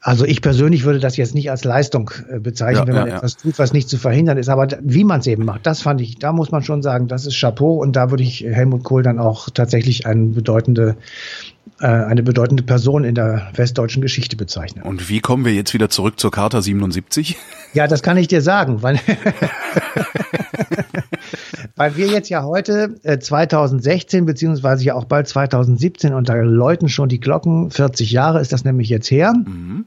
also 0.00 0.24
ich 0.24 0.42
persönlich 0.42 0.84
würde 0.84 1.00
das 1.00 1.16
jetzt 1.16 1.34
nicht 1.34 1.50
als 1.50 1.64
Leistung 1.64 2.10
äh, 2.30 2.38
bezeichnen, 2.38 2.82
ja, 2.82 2.86
wenn 2.86 2.94
man 2.94 3.08
ja, 3.08 3.16
etwas 3.16 3.36
tut, 3.36 3.58
was 3.58 3.72
nicht 3.72 3.88
zu 3.88 3.98
verhindern 3.98 4.38
ist. 4.38 4.48
Aber 4.48 4.68
wie 4.80 5.04
man 5.04 5.20
es 5.20 5.26
eben 5.26 5.44
macht, 5.44 5.66
das 5.66 5.82
fand 5.82 6.00
ich, 6.00 6.18
da 6.18 6.32
muss 6.32 6.50
man 6.52 6.62
schon 6.62 6.82
sagen, 6.82 7.08
das 7.08 7.26
ist 7.26 7.38
Chapeau. 7.38 7.74
Und 7.74 7.96
da 7.96 8.10
würde 8.10 8.22
ich 8.22 8.42
Helmut 8.42 8.84
Kohl 8.84 9.02
dann 9.02 9.18
auch 9.18 9.50
tatsächlich 9.50 10.06
eine 10.06 10.26
bedeutende, 10.26 10.96
äh, 11.80 11.86
eine 11.86 12.22
bedeutende 12.22 12.62
Person 12.62 13.02
in 13.02 13.16
der 13.16 13.50
westdeutschen 13.54 14.00
Geschichte 14.00 14.36
bezeichnen. 14.36 14.84
Und 14.84 15.08
wie 15.08 15.18
kommen 15.20 15.44
wir 15.44 15.52
jetzt 15.52 15.74
wieder 15.74 15.90
zurück 15.90 16.20
zur 16.20 16.30
Charta 16.30 16.62
77? 16.62 17.36
Ja, 17.74 17.88
das 17.88 18.02
kann 18.02 18.16
ich 18.16 18.28
dir 18.28 18.40
sagen, 18.40 18.82
weil, 18.82 19.00
weil 21.78 21.96
wir 21.96 22.08
jetzt 22.08 22.28
ja 22.28 22.42
heute 22.42 22.96
äh, 23.04 23.18
2016 23.18 24.26
beziehungsweise 24.26 24.84
ja 24.84 24.94
auch 24.94 25.04
bald 25.04 25.28
2017 25.28 26.12
und 26.12 26.28
da 26.28 26.34
läuten 26.34 26.88
schon 26.88 27.08
die 27.08 27.20
Glocken, 27.20 27.70
40 27.70 28.10
Jahre 28.10 28.40
ist 28.40 28.52
das 28.52 28.64
nämlich 28.64 28.88
jetzt 28.88 29.10
her. 29.10 29.32
Mhm. 29.32 29.86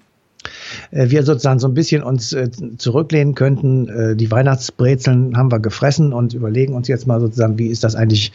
Äh, 0.91 1.09
wir 1.09 1.23
sozusagen 1.23 1.59
so 1.59 1.67
ein 1.67 1.73
bisschen 1.73 2.03
uns 2.03 2.33
äh, 2.33 2.49
zurücklehnen 2.77 3.35
könnten. 3.35 3.87
Äh, 3.87 4.15
die 4.15 4.31
Weihnachtsbrezeln 4.31 5.37
haben 5.37 5.51
wir 5.51 5.59
gefressen 5.59 6.13
und 6.13 6.33
überlegen 6.33 6.73
uns 6.73 6.87
jetzt 6.87 7.07
mal 7.07 7.19
sozusagen, 7.19 7.57
wie 7.57 7.67
ist 7.67 7.83
das 7.83 7.95
eigentlich 7.95 8.31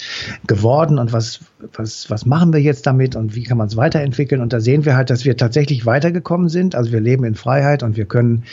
geworden 0.47 0.99
und 0.99 1.13
was, 1.13 1.41
was, 1.75 2.11
was 2.11 2.27
machen 2.27 2.53
wir 2.53 2.61
jetzt 2.61 2.87
damit 2.87 3.17
und 3.17 3.35
wie 3.35 3.45
kann 3.45 3.59
man 3.59 3.69
es 3.69 3.77
weiterentwickeln. 3.77 4.41
Und 4.41 4.53
da 4.53 4.61
sehen 4.61 4.85
wir 4.85 4.97
halt, 4.97 5.11
dass 5.11 5.25
wir 5.25 5.37
tatsächlich 5.37 5.87
weitergekommen 5.87 6.49
sind. 6.49 6.75
Also 6.75 6.93
wir 6.93 7.01
leben 7.01 7.25
in 7.25 7.35
Freiheit 7.35 7.83
und 7.83 7.97
wir 7.97 8.07
können 8.07 8.45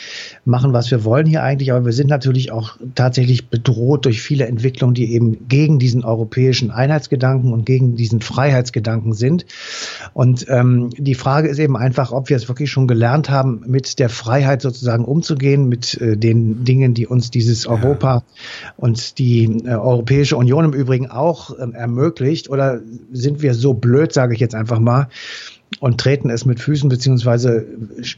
machen, 0.44 0.72
was 0.72 0.90
wir 0.90 1.04
wollen 1.04 1.26
hier 1.26 1.42
eigentlich. 1.42 1.72
Aber 1.72 1.84
wir 1.84 1.92
sind 1.92 2.10
natürlich 2.10 2.52
auch 2.52 2.76
tatsächlich 2.94 3.48
bedroht 3.48 4.04
durch 4.04 4.22
viele 4.22 4.46
Entwicklungen, 4.46 4.94
die 4.94 5.12
eben 5.12 5.48
gegen 5.48 5.78
diesen 5.78 6.04
europäischen 6.04 6.70
Einheitsgedanken 6.70 7.52
und 7.52 7.66
gegen 7.66 7.96
diesen 7.96 8.20
Freiheitsgedanken 8.20 9.12
sind. 9.12 9.46
Und 10.12 10.46
ähm, 10.48 10.90
die 10.96 11.14
Frage 11.14 11.48
ist 11.48 11.58
eben 11.58 11.76
einfach, 11.76 12.12
ob 12.12 12.28
wir 12.28 12.36
es 12.36 12.48
wirklich 12.48 12.70
schon 12.70 12.86
gelernt 12.86 13.30
haben, 13.30 13.43
mit 13.44 13.98
der 13.98 14.08
Freiheit 14.08 14.62
sozusagen 14.62 15.04
umzugehen, 15.04 15.68
mit 15.68 16.00
äh, 16.00 16.16
den 16.16 16.64
Dingen, 16.64 16.94
die 16.94 17.06
uns 17.06 17.30
dieses 17.30 17.66
Europa 17.66 18.24
und 18.76 19.18
die 19.18 19.44
äh, 19.64 19.70
Europäische 19.74 20.36
Union 20.36 20.64
im 20.66 20.72
Übrigen 20.72 21.10
auch 21.10 21.56
äh, 21.58 21.70
ermöglicht? 21.72 22.50
Oder 22.50 22.80
sind 23.12 23.42
wir 23.42 23.54
so 23.54 23.74
blöd, 23.74 24.12
sage 24.12 24.34
ich 24.34 24.40
jetzt 24.40 24.54
einfach 24.54 24.78
mal, 24.78 25.08
und 25.80 26.00
treten 26.00 26.30
es 26.30 26.44
mit 26.44 26.60
Füßen 26.60 26.88
beziehungsweise 26.88 27.66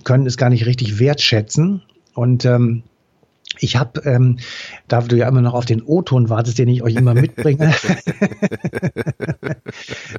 können 0.05 0.27
es 0.27 0.37
gar 0.37 0.51
nicht 0.51 0.67
richtig 0.67 0.99
wertschätzen? 0.99 1.83
Und 2.15 2.45
ähm, 2.45 2.83
ich 3.59 3.77
habe, 3.77 4.03
ähm, 4.05 4.39
da 4.89 5.01
du 5.01 5.17
ja 5.17 5.29
immer 5.29 5.41
noch 5.41 5.55
auf 5.55 5.65
den 5.65 5.83
O-Ton 5.83 6.29
wartest, 6.29 6.59
den 6.59 6.69
ich 6.69 6.83
euch 6.83 6.95
immer 6.95 7.15
mitbringe. 7.15 7.75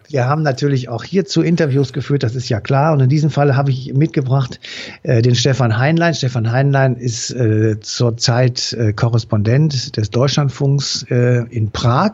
Wir 0.10 0.26
haben 0.26 0.44
natürlich 0.44 0.90
auch 0.90 1.04
hierzu 1.04 1.42
Interviews 1.42 1.94
geführt, 1.94 2.24
das 2.24 2.36
ist 2.36 2.50
ja 2.50 2.60
klar. 2.60 2.94
Und 2.94 3.00
in 3.00 3.10
diesem 3.10 3.30
Fall 3.30 3.56
habe 3.56 3.72
ich 3.72 3.94
mitgebracht 3.94 4.60
äh, 5.04 5.22
den 5.22 5.36
Stefan 5.36 5.78
Heinlein. 5.78 6.14
Stefan 6.14 6.52
Heinlein 6.52 6.96
ist 6.96 7.32
äh, 7.32 7.80
zurzeit 7.80 8.74
äh, 8.74 8.94
Korrespondent 8.94 9.98
des 9.98 10.10
Deutschlandfunks 10.10 11.06
äh, 11.10 11.46
in 11.50 11.72
Prag. 11.72 12.14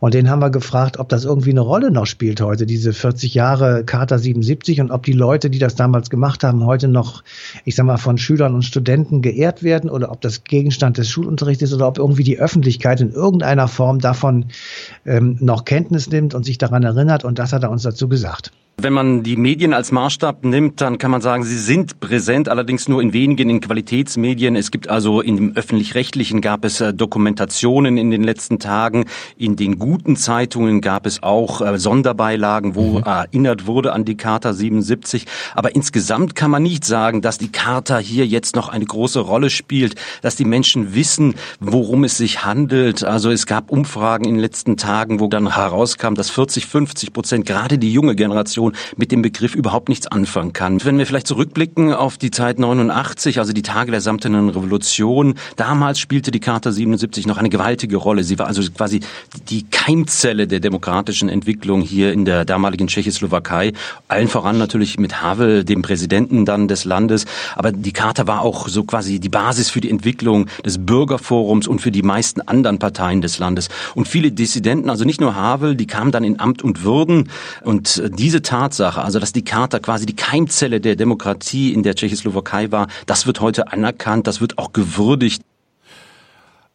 Und 0.00 0.14
den 0.14 0.30
haben 0.30 0.40
wir 0.40 0.50
gefragt, 0.50 0.98
ob 0.98 1.08
das 1.08 1.24
irgendwie 1.24 1.50
eine 1.50 1.60
Rolle 1.60 1.90
noch 1.90 2.06
spielt 2.06 2.40
heute, 2.40 2.66
diese 2.66 2.92
40 2.92 3.34
Jahre 3.34 3.84
Charta 3.84 4.18
77 4.18 4.80
und 4.80 4.90
ob 4.90 5.04
die 5.04 5.12
Leute, 5.12 5.50
die 5.50 5.58
das 5.58 5.74
damals 5.74 6.10
gemacht 6.10 6.44
haben, 6.44 6.64
heute 6.64 6.88
noch, 6.88 7.22
ich 7.64 7.74
sag 7.74 7.86
mal, 7.86 7.98
von 7.98 8.18
Schülern 8.18 8.54
und 8.54 8.62
Studenten 8.62 9.22
geehrt 9.22 9.62
werden 9.62 9.90
oder 9.90 10.10
ob 10.10 10.20
das 10.20 10.44
Gegenstand 10.44 10.98
des 10.98 11.08
Schulunterrichts 11.08 11.62
ist 11.62 11.72
oder 11.72 11.88
ob 11.88 11.98
irgendwie 11.98 12.24
die 12.24 12.38
Öffentlichkeit 12.38 13.00
in 13.00 13.12
irgendeiner 13.12 13.68
Form 13.68 13.98
davon 13.98 14.46
ähm, 15.04 15.36
noch 15.40 15.64
Kenntnis 15.64 16.10
nimmt 16.10 16.34
und 16.34 16.44
sich 16.44 16.58
daran 16.62 16.82
erinnert. 16.82 17.24
Und 17.24 17.38
das 17.38 17.52
hat 17.52 17.62
er 17.62 17.70
uns 17.70 17.82
dazu 17.82 18.08
gesagt. 18.08 18.52
Wenn 18.78 18.94
man 18.94 19.22
die 19.22 19.36
Medien 19.36 19.74
als 19.74 19.92
Maßstab 19.92 20.44
nimmt, 20.44 20.80
dann 20.80 20.98
kann 20.98 21.10
man 21.10 21.20
sagen, 21.20 21.44
sie 21.44 21.58
sind 21.58 22.00
präsent, 22.00 22.48
allerdings 22.48 22.88
nur 22.88 23.02
in 23.02 23.12
wenigen 23.12 23.50
in 23.50 23.60
Qualitätsmedien. 23.60 24.56
Es 24.56 24.70
gibt 24.70 24.88
also 24.88 25.20
in 25.20 25.36
dem 25.36 25.52
öffentlich-rechtlichen 25.54 26.40
gab 26.40 26.64
es 26.64 26.80
äh, 26.80 26.94
Dokumentationen 26.94 27.96
in 27.96 28.10
den 28.10 28.24
letzten 28.24 28.58
Tagen. 28.58 29.04
In 29.36 29.56
den 29.56 29.78
guten 29.78 30.16
Zeitungen 30.16 30.80
gab 30.80 31.06
es 31.06 31.22
auch 31.22 31.60
äh, 31.60 31.78
Sonderbeilagen, 31.78 32.74
wo 32.74 32.98
mhm. 32.98 33.04
erinnert 33.04 33.66
wurde 33.66 33.92
an 33.92 34.04
die 34.06 34.16
Charta 34.16 34.52
77. 34.54 35.26
Aber 35.54 35.74
insgesamt 35.74 36.34
kann 36.34 36.50
man 36.50 36.62
nicht 36.62 36.84
sagen, 36.84 37.20
dass 37.20 37.38
die 37.38 37.52
Charta 37.52 37.98
hier 37.98 38.26
jetzt 38.26 38.56
noch 38.56 38.70
eine 38.70 38.86
große 38.86 39.20
Rolle 39.20 39.50
spielt, 39.50 39.96
dass 40.22 40.34
die 40.34 40.46
Menschen 40.46 40.94
wissen, 40.94 41.34
worum 41.60 42.04
es 42.04 42.16
sich 42.16 42.44
handelt. 42.44 43.04
Also 43.04 43.30
es 43.30 43.46
gab 43.46 43.70
Umfragen 43.70 44.24
in 44.24 44.34
den 44.34 44.40
letzten 44.40 44.76
Tagen, 44.76 45.20
wo 45.20 45.28
dann 45.28 45.54
herauskam, 45.54 46.14
dass 46.14 46.30
40, 46.30 46.66
50 46.66 47.12
Prozent 47.12 47.46
gerade 47.46 47.78
die 47.78 47.92
junge 47.92 48.16
Generation 48.16 48.61
mit 48.96 49.10
dem 49.10 49.22
Begriff 49.22 49.54
überhaupt 49.54 49.88
nichts 49.88 50.06
anfangen 50.06 50.52
kann. 50.52 50.84
Wenn 50.84 50.98
wir 50.98 51.06
vielleicht 51.06 51.26
zurückblicken 51.26 51.92
auf 51.92 52.18
die 52.18 52.30
Zeit 52.30 52.60
89, 52.60 53.38
also 53.38 53.52
die 53.52 53.62
Tage 53.62 53.90
der 53.90 54.00
samtenen 54.00 54.48
Revolution, 54.50 55.34
damals 55.56 55.98
spielte 55.98 56.30
die 56.30 56.40
Charta 56.40 56.70
77 56.70 57.26
noch 57.26 57.38
eine 57.38 57.48
gewaltige 57.48 57.96
Rolle. 57.96 58.22
Sie 58.24 58.38
war 58.38 58.46
also 58.46 58.62
quasi 58.70 59.00
die 59.48 59.64
Keimzelle 59.64 60.46
der 60.46 60.60
demokratischen 60.60 61.28
Entwicklung 61.28 61.80
hier 61.80 62.12
in 62.12 62.24
der 62.24 62.44
damaligen 62.44 62.86
Tschechoslowakei. 62.86 63.72
Allen 64.08 64.28
voran 64.28 64.58
natürlich 64.58 64.98
mit 64.98 65.22
Havel, 65.22 65.64
dem 65.64 65.82
Präsidenten 65.82 66.44
dann 66.44 66.68
des 66.68 66.84
Landes. 66.84 67.24
Aber 67.56 67.72
die 67.72 67.92
Charta 67.92 68.26
war 68.26 68.42
auch 68.42 68.68
so 68.68 68.84
quasi 68.84 69.18
die 69.18 69.28
Basis 69.28 69.70
für 69.70 69.80
die 69.80 69.90
Entwicklung 69.90 70.46
des 70.64 70.84
Bürgerforums 70.84 71.66
und 71.66 71.80
für 71.80 71.90
die 71.90 72.02
meisten 72.02 72.40
anderen 72.42 72.78
Parteien 72.78 73.20
des 73.20 73.38
Landes. 73.38 73.68
Und 73.94 74.08
viele 74.08 74.32
Dissidenten, 74.32 74.90
also 74.90 75.04
nicht 75.04 75.20
nur 75.20 75.34
Havel, 75.34 75.76
die 75.76 75.86
kamen 75.86 76.12
dann 76.12 76.24
in 76.24 76.38
Amt 76.38 76.62
und 76.62 76.84
Würden. 76.84 77.30
Und 77.62 78.02
diese 78.18 78.42
Tatsache, 78.52 79.02
also 79.02 79.18
dass 79.18 79.32
die 79.32 79.44
Charta 79.44 79.78
quasi 79.78 80.04
die 80.04 80.14
Keimzelle 80.14 80.78
der 80.78 80.94
Demokratie 80.94 81.72
in 81.72 81.82
der 81.82 81.94
Tschechoslowakei 81.94 82.70
war, 82.70 82.86
das 83.06 83.26
wird 83.26 83.40
heute 83.40 83.72
anerkannt, 83.72 84.26
das 84.26 84.42
wird 84.42 84.58
auch 84.58 84.74
gewürdigt. 84.74 85.42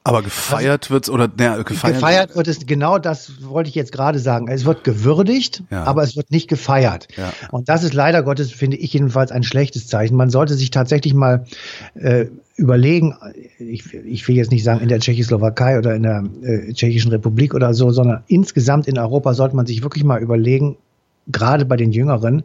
Aber 0.03 0.23
gefeiert 0.23 0.89
wird's 0.89 1.07
oder 1.07 1.27
ne, 1.27 1.63
gefeiert, 1.63 1.95
gefeiert 1.95 2.35
wird 2.35 2.47
es 2.47 2.65
genau 2.65 2.97
das 2.97 3.43
wollte 3.43 3.69
ich 3.69 3.75
jetzt 3.75 3.91
gerade 3.91 4.17
sagen. 4.17 4.47
Es 4.47 4.65
wird 4.65 4.85
gewürdigt, 4.85 5.63
ja. 5.69 5.83
aber 5.83 6.01
es 6.01 6.15
wird 6.15 6.31
nicht 6.31 6.47
gefeiert. 6.47 7.09
Ja. 7.15 7.31
Und 7.51 7.69
das 7.69 7.83
ist 7.83 7.93
leider 7.93 8.23
Gottes 8.23 8.51
finde 8.51 8.77
ich 8.77 8.93
jedenfalls 8.93 9.31
ein 9.31 9.43
schlechtes 9.43 9.85
Zeichen. 9.85 10.15
Man 10.15 10.31
sollte 10.31 10.55
sich 10.55 10.71
tatsächlich 10.71 11.13
mal 11.13 11.45
äh, 11.93 12.25
überlegen. 12.55 13.15
Ich, 13.59 13.93
ich 13.93 14.27
will 14.27 14.35
jetzt 14.35 14.49
nicht 14.49 14.63
sagen 14.63 14.79
in 14.79 14.87
der 14.87 14.99
Tschechoslowakei 14.99 15.77
oder 15.77 15.93
in 15.93 16.03
der 16.03 16.23
äh, 16.41 16.73
Tschechischen 16.73 17.11
Republik 17.11 17.53
oder 17.53 17.75
so, 17.75 17.91
sondern 17.91 18.23
insgesamt 18.27 18.87
in 18.87 18.97
Europa 18.97 19.35
sollte 19.35 19.55
man 19.55 19.67
sich 19.67 19.83
wirklich 19.83 20.05
mal 20.05 20.21
überlegen, 20.21 20.77
gerade 21.27 21.65
bei 21.65 21.75
den 21.75 21.91
Jüngeren, 21.91 22.43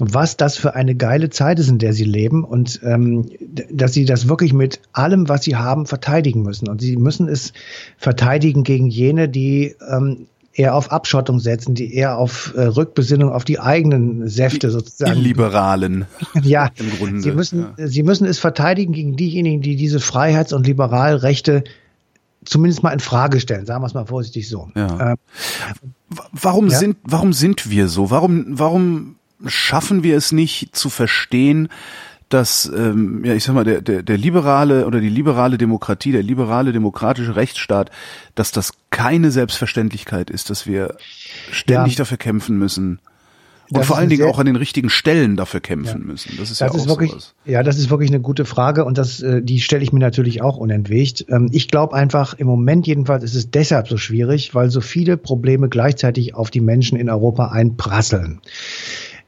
was 0.00 0.36
das 0.36 0.56
für 0.56 0.74
eine 0.74 0.96
geile 0.96 1.30
Zeit 1.30 1.60
ist, 1.60 1.68
in 1.68 1.78
der 1.78 1.92
sie 1.92 2.04
leben 2.04 2.44
und 2.44 2.80
ähm, 2.82 3.26
dass 3.70 3.92
sie 3.92 4.04
das 4.04 4.28
wirklich 4.28 4.52
mit 4.52 4.80
allem, 4.92 5.28
was 5.28 5.44
sie 5.44 5.54
haben, 5.54 5.86
verteidigen 5.86 6.42
müssen. 6.42 6.68
Und 6.68 6.80
sie 6.80 6.96
müssen 6.96 7.28
es 7.28 7.52
verteidigen 7.96 8.64
gegen 8.64 8.88
jene, 8.88 9.28
die 9.28 9.76
ähm, 9.88 10.26
eher 10.52 10.74
auf 10.74 10.90
Abschottung 10.90 11.38
setzen, 11.38 11.74
die 11.74 11.94
eher 11.94 12.18
auf 12.18 12.54
äh, 12.56 12.62
Rückbesinnung 12.62 13.30
auf 13.30 13.44
die 13.44 13.60
eigenen 13.60 14.28
Säfte 14.28 14.70
sozusagen. 14.70 15.14
Die 15.14 15.20
Liberalen. 15.20 16.06
ja, 16.42 16.70
im 16.76 16.90
Grunde. 16.98 17.20
Sie 17.20 17.32
müssen, 17.32 17.66
ja. 17.76 17.86
sie 17.86 18.02
müssen 18.02 18.26
es 18.26 18.38
verteidigen 18.38 18.92
gegen 18.92 19.16
diejenigen, 19.16 19.62
die 19.62 19.76
diese 19.76 20.00
Freiheits- 20.00 20.52
und 20.52 20.66
Liberalrechte 20.66 21.64
zumindest 22.44 22.82
mal 22.82 22.90
in 22.90 23.00
Frage 23.00 23.40
stellen, 23.40 23.66
sagen 23.66 23.82
wir 23.82 23.86
es 23.86 23.94
mal 23.94 24.06
vorsichtig 24.06 24.48
so. 24.48 24.70
Ja. 24.74 25.12
Ähm, 25.12 25.16
warum 26.32 26.68
ja? 26.68 26.78
sind 26.78 26.96
warum 27.02 27.32
sind 27.32 27.70
wir 27.70 27.88
so? 27.88 28.10
Warum 28.10 28.46
warum 28.48 29.16
schaffen 29.46 30.02
wir 30.02 30.16
es 30.16 30.32
nicht 30.32 30.74
zu 30.76 30.90
verstehen, 30.90 31.68
dass 32.28 32.70
ähm, 32.74 33.24
ja 33.24 33.34
ich 33.34 33.44
sag 33.44 33.54
mal 33.54 33.64
der, 33.64 33.80
der 33.80 34.02
der 34.02 34.18
liberale 34.18 34.86
oder 34.86 35.00
die 35.00 35.08
liberale 35.08 35.58
Demokratie, 35.58 36.12
der 36.12 36.22
liberale 36.22 36.72
demokratische 36.72 37.36
Rechtsstaat, 37.36 37.90
dass 38.34 38.52
das 38.52 38.72
keine 38.90 39.30
Selbstverständlichkeit 39.30 40.30
ist, 40.30 40.50
dass 40.50 40.66
wir 40.66 40.96
ständig 41.50 41.94
ja. 41.94 41.98
dafür 41.98 42.18
kämpfen 42.18 42.58
müssen. 42.58 43.00
Und 43.70 43.78
das 43.78 43.86
vor 43.86 43.96
allen 43.96 44.10
Dingen 44.10 44.28
auch 44.28 44.38
an 44.38 44.46
den 44.46 44.56
richtigen 44.56 44.90
Stellen 44.90 45.36
dafür 45.36 45.60
kämpfen 45.60 46.02
ja. 46.02 46.06
müssen. 46.06 46.36
Das 46.38 46.50
ist 46.50 46.60
das 46.60 46.72
ja 46.72 46.74
ist 46.74 46.82
auch 46.82 46.88
wirklich, 46.88 47.10
sowas. 47.10 47.34
Ja, 47.44 47.62
das 47.62 47.78
ist 47.78 47.90
wirklich 47.90 48.10
eine 48.10 48.20
gute 48.20 48.44
Frage 48.44 48.84
und 48.84 48.98
das, 48.98 49.22
äh, 49.22 49.42
die 49.42 49.60
stelle 49.60 49.82
ich 49.82 49.92
mir 49.92 50.00
natürlich 50.00 50.42
auch 50.42 50.56
unentwegt. 50.56 51.26
Ähm, 51.28 51.48
ich 51.50 51.68
glaube 51.68 51.94
einfach, 51.94 52.34
im 52.34 52.46
Moment 52.46 52.86
jedenfalls 52.86 53.24
ist 53.24 53.34
es 53.34 53.50
deshalb 53.50 53.88
so 53.88 53.96
schwierig, 53.96 54.54
weil 54.54 54.70
so 54.70 54.80
viele 54.80 55.16
Probleme 55.16 55.68
gleichzeitig 55.68 56.34
auf 56.34 56.50
die 56.50 56.60
Menschen 56.60 56.98
in 56.98 57.08
Europa 57.08 57.48
einprasseln. 57.48 58.40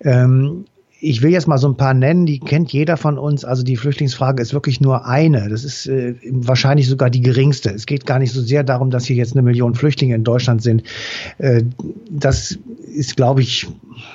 Ähm, 0.00 0.66
ich 0.98 1.20
will 1.22 1.30
jetzt 1.30 1.46
mal 1.46 1.58
so 1.58 1.68
ein 1.68 1.76
paar 1.76 1.92
nennen, 1.92 2.24
die 2.24 2.40
kennt 2.40 2.72
jeder 2.72 2.96
von 2.96 3.18
uns. 3.18 3.44
Also 3.44 3.62
die 3.62 3.76
Flüchtlingsfrage 3.76 4.40
ist 4.40 4.54
wirklich 4.54 4.80
nur 4.80 5.06
eine. 5.06 5.48
Das 5.48 5.62
ist 5.62 5.86
äh, 5.86 6.14
wahrscheinlich 6.30 6.88
sogar 6.88 7.10
die 7.10 7.20
geringste. 7.20 7.70
Es 7.70 7.84
geht 7.84 8.06
gar 8.06 8.18
nicht 8.18 8.32
so 8.32 8.40
sehr 8.40 8.64
darum, 8.64 8.90
dass 8.90 9.04
hier 9.04 9.16
jetzt 9.16 9.32
eine 9.32 9.42
Million 9.42 9.74
Flüchtlinge 9.74 10.14
in 10.14 10.24
Deutschland 10.24 10.62
sind. 10.62 10.84
Äh, 11.36 11.64
das 12.08 12.58
ist, 12.94 13.16
glaube 13.16 13.42
ich, 13.42 13.66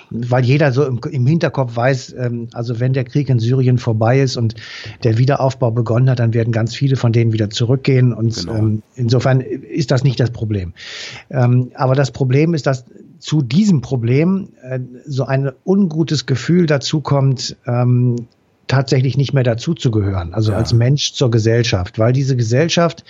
weil 0.09 0.43
jeder 0.43 0.71
so 0.71 0.83
im, 0.85 0.99
im 1.11 1.27
Hinterkopf 1.27 1.75
weiß, 1.75 2.15
ähm, 2.17 2.47
also 2.53 2.79
wenn 2.79 2.93
der 2.93 3.03
Krieg 3.03 3.29
in 3.29 3.37
Syrien 3.37 3.77
vorbei 3.77 4.19
ist 4.19 4.35
und 4.35 4.55
der 5.03 5.19
Wiederaufbau 5.19 5.69
begonnen 5.69 6.09
hat, 6.09 6.19
dann 6.19 6.33
werden 6.33 6.51
ganz 6.51 6.75
viele 6.75 6.95
von 6.95 7.13
denen 7.13 7.31
wieder 7.31 7.51
zurückgehen. 7.51 8.11
Und 8.11 8.35
genau. 8.35 8.55
ähm, 8.55 8.81
insofern 8.95 9.41
ist 9.41 9.91
das 9.91 10.03
nicht 10.03 10.19
das 10.19 10.31
Problem. 10.31 10.73
Ähm, 11.29 11.71
aber 11.75 11.93
das 11.93 12.09
Problem 12.09 12.55
ist, 12.55 12.65
dass 12.65 12.85
zu 13.21 13.41
diesem 13.41 13.81
Problem 13.81 14.49
äh, 14.61 14.79
so 15.05 15.25
ein 15.25 15.51
ungutes 15.63 16.25
Gefühl 16.25 16.65
dazu 16.65 17.01
kommt, 17.01 17.55
ähm, 17.65 18.27
tatsächlich 18.67 19.17
nicht 19.17 19.33
mehr 19.33 19.43
dazuzugehören, 19.43 20.33
also 20.33 20.53
ja. 20.53 20.57
als 20.57 20.71
Mensch 20.73 21.13
zur 21.13 21.29
Gesellschaft, 21.29 21.99
weil 21.99 22.13
diese 22.13 22.37
Gesellschaft, 22.37 23.03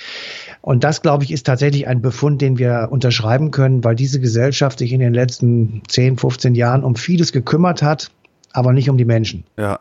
und 0.62 0.84
das 0.84 1.02
glaube 1.02 1.24
ich 1.24 1.32
ist 1.32 1.46
tatsächlich 1.46 1.88
ein 1.88 2.02
Befund, 2.02 2.42
den 2.42 2.58
wir 2.58 2.88
unterschreiben 2.90 3.52
können, 3.52 3.84
weil 3.84 3.96
diese 3.96 4.20
Gesellschaft 4.20 4.80
sich 4.80 4.92
in 4.92 5.00
den 5.00 5.14
letzten 5.14 5.84
10, 5.88 6.18
15 6.18 6.56
Jahren 6.56 6.84
um 6.84 6.96
vieles 6.96 7.32
gekümmert 7.32 7.84
hat, 7.84 8.10
aber 8.52 8.74
nicht 8.74 8.90
um 8.90 8.98
die 8.98 9.06
Menschen. 9.06 9.44
Ja. 9.58 9.80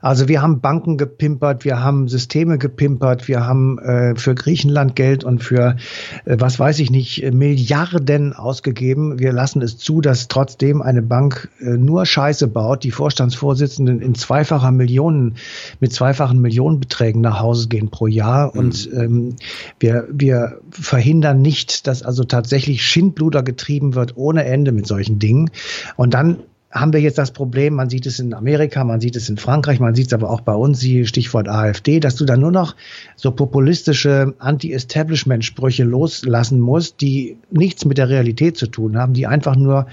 Also 0.00 0.28
wir 0.28 0.42
haben 0.42 0.60
Banken 0.60 0.96
gepimpert, 0.98 1.64
wir 1.64 1.82
haben 1.82 2.08
Systeme 2.08 2.58
gepimpert, 2.58 3.28
wir 3.28 3.46
haben 3.46 3.78
äh, 3.78 4.14
für 4.16 4.34
Griechenland 4.34 4.96
Geld 4.96 5.24
und 5.24 5.42
für, 5.42 5.76
äh, 6.24 6.36
was 6.38 6.58
weiß 6.58 6.78
ich 6.80 6.90
nicht, 6.90 7.32
Milliarden 7.32 8.32
ausgegeben. 8.32 9.18
Wir 9.18 9.32
lassen 9.32 9.62
es 9.62 9.78
zu, 9.78 10.00
dass 10.00 10.28
trotzdem 10.28 10.82
eine 10.82 11.02
Bank 11.02 11.48
äh, 11.60 11.70
nur 11.76 12.06
Scheiße 12.06 12.48
baut, 12.48 12.84
die 12.84 12.90
Vorstandsvorsitzenden 12.90 14.00
in 14.00 14.14
zweifacher 14.14 14.70
Millionen, 14.70 15.36
mit 15.80 15.92
zweifachen 15.92 16.40
Millionenbeträgen 16.40 17.20
nach 17.20 17.40
Hause 17.40 17.68
gehen 17.68 17.90
pro 17.90 18.06
Jahr. 18.06 18.52
Mhm. 18.52 18.58
Und 18.58 18.90
ähm, 18.92 19.36
wir, 19.78 20.08
wir 20.10 20.60
verhindern 20.70 21.42
nicht, 21.42 21.86
dass 21.86 22.02
also 22.02 22.24
tatsächlich 22.24 22.84
Schindluder 22.84 23.42
getrieben 23.42 23.94
wird 23.94 24.16
ohne 24.16 24.44
Ende 24.44 24.72
mit 24.72 24.86
solchen 24.86 25.18
Dingen. 25.18 25.50
Und 25.96 26.14
dann 26.14 26.38
haben 26.74 26.92
wir 26.92 27.00
jetzt 27.00 27.18
das 27.18 27.30
Problem, 27.30 27.74
man 27.74 27.88
sieht 27.88 28.04
es 28.04 28.18
in 28.18 28.34
Amerika, 28.34 28.82
man 28.82 29.00
sieht 29.00 29.14
es 29.14 29.28
in 29.28 29.36
Frankreich, 29.36 29.78
man 29.78 29.94
sieht 29.94 30.08
es 30.08 30.12
aber 30.12 30.28
auch 30.28 30.40
bei 30.40 30.54
uns, 30.54 30.80
die 30.80 31.06
Stichwort 31.06 31.48
AfD, 31.48 32.00
dass 32.00 32.16
du 32.16 32.24
dann 32.24 32.40
nur 32.40 32.50
noch 32.50 32.74
so 33.14 33.30
populistische 33.30 34.34
Anti-Establishment-Sprüche 34.40 35.84
loslassen 35.84 36.58
musst, 36.58 37.00
die 37.00 37.36
nichts 37.52 37.84
mit 37.84 37.96
der 37.96 38.08
Realität 38.08 38.56
zu 38.56 38.66
tun 38.66 38.98
haben, 38.98 39.14
die 39.14 39.28
einfach 39.28 39.54
nur 39.54 39.86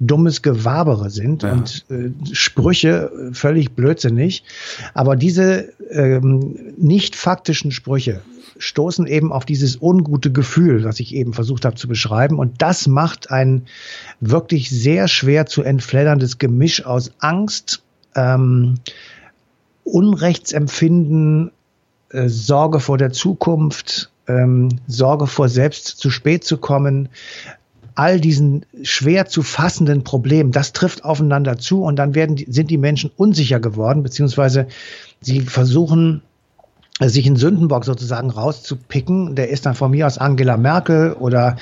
dummes 0.00 0.40
Gewabere 0.40 1.10
sind 1.10 1.42
ja. 1.42 1.52
und 1.52 1.84
äh, 1.90 2.10
Sprüche 2.34 3.12
völlig 3.32 3.72
blödsinnig. 3.72 4.42
Aber 4.94 5.16
diese 5.16 5.68
ähm, 5.90 6.72
nicht 6.78 7.14
faktischen 7.14 7.72
Sprüche 7.72 8.22
stoßen 8.58 9.06
eben 9.06 9.32
auf 9.32 9.44
dieses 9.44 9.80
ungute 9.80 10.32
Gefühl, 10.32 10.84
was 10.84 11.00
ich 11.00 11.14
eben 11.14 11.32
versucht 11.32 11.64
habe 11.64 11.76
zu 11.76 11.88
beschreiben. 11.88 12.38
Und 12.38 12.62
das 12.62 12.86
macht 12.86 13.30
ein 13.30 13.62
wirklich 14.20 14.70
sehr 14.70 15.08
schwer 15.08 15.46
zu 15.46 15.62
entfledderndes 16.22 16.38
Gemisch 16.38 16.86
aus 16.86 17.12
Angst, 17.18 17.82
ähm, 18.14 18.78
Unrechtsempfinden, 19.84 21.50
äh, 22.10 22.28
Sorge 22.28 22.80
vor 22.80 22.98
der 22.98 23.12
Zukunft, 23.12 24.10
ähm, 24.28 24.68
Sorge 24.86 25.26
vor 25.26 25.48
selbst 25.48 25.98
zu 25.98 26.10
spät 26.10 26.44
zu 26.44 26.56
kommen, 26.58 27.08
all 27.94 28.20
diesen 28.20 28.64
schwer 28.82 29.26
zu 29.26 29.42
fassenden 29.42 30.02
Problemen, 30.04 30.52
das 30.52 30.72
trifft 30.72 31.04
aufeinander 31.04 31.58
zu 31.58 31.82
und 31.82 31.96
dann 31.96 32.14
werden 32.14 32.42
sind 32.48 32.70
die 32.70 32.78
Menschen 32.78 33.10
unsicher 33.16 33.60
geworden, 33.60 34.02
beziehungsweise 34.02 34.66
sie 35.20 35.40
versuchen 35.40 36.22
sich 37.08 37.26
einen 37.26 37.36
Sündenbock 37.36 37.84
sozusagen 37.84 38.30
rauszupicken, 38.30 39.34
der 39.34 39.48
ist 39.48 39.66
dann 39.66 39.74
von 39.74 39.90
mir 39.90 40.06
aus 40.06 40.18
Angela 40.18 40.56
Merkel 40.56 41.12
oder 41.14 41.56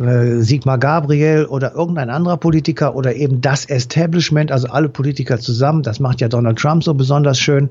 äh, 0.00 0.40
Sigmar 0.40 0.78
Gabriel 0.78 1.46
oder 1.46 1.74
irgendein 1.74 2.10
anderer 2.10 2.36
Politiker 2.36 2.94
oder 2.94 3.14
eben 3.14 3.40
das 3.40 3.64
Establishment, 3.64 4.52
also 4.52 4.68
alle 4.68 4.88
Politiker 4.88 5.38
zusammen. 5.38 5.82
Das 5.82 6.00
macht 6.00 6.20
ja 6.20 6.28
Donald 6.28 6.58
Trump 6.58 6.82
so 6.82 6.94
besonders 6.94 7.38
schön. 7.38 7.70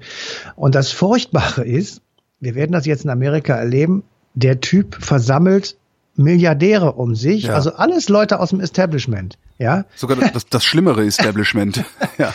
Und 0.56 0.76
das 0.76 0.92
Furchtbare 0.92 1.66
ist, 1.66 2.02
wir 2.40 2.56
werden 2.56 2.72
das 2.72 2.86
jetzt 2.86 3.04
in 3.04 3.10
Amerika 3.10 3.56
erleben, 3.56 4.04
der 4.34 4.62
Typ 4.62 4.96
versammelt 5.00 5.76
Milliardäre 6.20 6.94
um 6.94 7.16
sich, 7.16 7.44
ja. 7.44 7.54
also 7.54 7.74
alles 7.74 8.10
Leute 8.10 8.42
aus 8.42 8.50
dem 8.50 8.60
Establishment 8.60 9.38
Ja. 9.58 9.86
Sogar 9.96 10.18
das, 10.18 10.46
das 10.48 10.66
schlimmere 10.66 11.06
Establishment. 11.06 11.86
ja. 12.18 12.34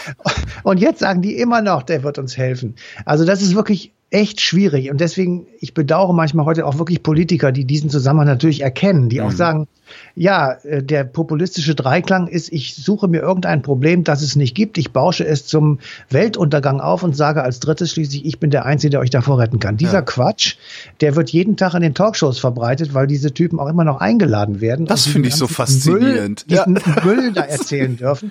Und 0.63 0.81
jetzt 0.81 1.01
sagen 1.01 1.21
die 1.21 1.37
immer 1.37 1.61
noch, 1.61 1.83
der 1.83 2.03
wird 2.03 2.19
uns 2.19 2.37
helfen. 2.37 2.77
Also 3.05 3.27
das 3.27 3.43
ist 3.43 3.55
wirklich 3.55 3.93
echt 4.15 4.41
schwierig. 4.41 4.93
Und 4.93 5.01
deswegen, 5.01 5.49
ich 5.59 5.75
bedauere 5.75 6.13
manchmal 6.13 6.47
heute 6.47 6.67
auch 6.67 6.79
wirklich 6.79 7.03
Politiker, 7.03 7.51
die 7.51 7.65
diesen 7.65 7.91
Zusammenhang 7.91 8.29
natürlich 8.29 8.61
erkennen, 8.61 9.09
die 9.09 9.19
mhm. 9.19 9.27
auch 9.27 9.33
sagen, 9.33 9.67
ja, 10.15 10.53
äh, 10.63 10.85
der 10.85 11.03
populistische 11.03 11.75
Dreiklang 11.75 12.29
ist, 12.29 12.53
ich 12.53 12.77
suche 12.77 13.09
mir 13.09 13.21
irgendein 13.21 13.63
Problem, 13.63 14.05
das 14.05 14.23
es 14.23 14.37
nicht 14.37 14.55
gibt, 14.55 14.79
ich 14.79 14.93
bausche 14.93 15.27
es 15.27 15.47
zum 15.47 15.81
Weltuntergang 16.11 16.81
auf 16.81 17.03
und 17.03 17.17
sage 17.17 17.43
als 17.43 17.59
drittes 17.59 17.91
schließlich, 17.91 18.25
ich 18.25 18.39
bin 18.39 18.51
der 18.51 18.65
Einzige, 18.65 18.91
der 18.91 19.01
euch 19.01 19.11
davor 19.11 19.41
retten 19.41 19.59
kann. 19.59 19.77
Dieser 19.77 19.95
ja. 19.95 20.03
Quatsch, 20.03 20.55
der 21.01 21.17
wird 21.17 21.31
jeden 21.31 21.57
Tag 21.57 21.75
in 21.75 21.83
den 21.83 21.95
Talkshows 21.95 22.39
verbreitet, 22.39 22.95
weil 22.95 23.09
diese 23.09 23.35
Typen 23.35 23.59
auch 23.59 23.69
immer 23.69 23.85
noch 23.85 23.99
eingeladen 24.01 24.61
werden. 24.61 24.87
Das 24.87 25.07
finde 25.07 25.29
ich 25.29 25.35
so 25.35 25.49
faszinierend. 25.49 26.47
Müll, 26.49 26.57
ja. 26.57 26.67
Müll 27.05 27.33
da 27.33 27.43
erzählen 27.43 27.97
dürfen. 27.97 28.31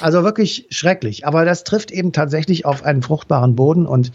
Also 0.00 0.24
wirklich 0.24 0.66
schrecklich. 0.70 1.26
Aber 1.26 1.44
das 1.44 1.62
trifft 1.64 1.90
eben 1.90 2.12
tatsächlich 2.12 2.64
auf 2.64 2.84
einen 2.84 3.02
fruchtbaren 3.02 3.54
Boden 3.54 3.86
und 3.86 4.12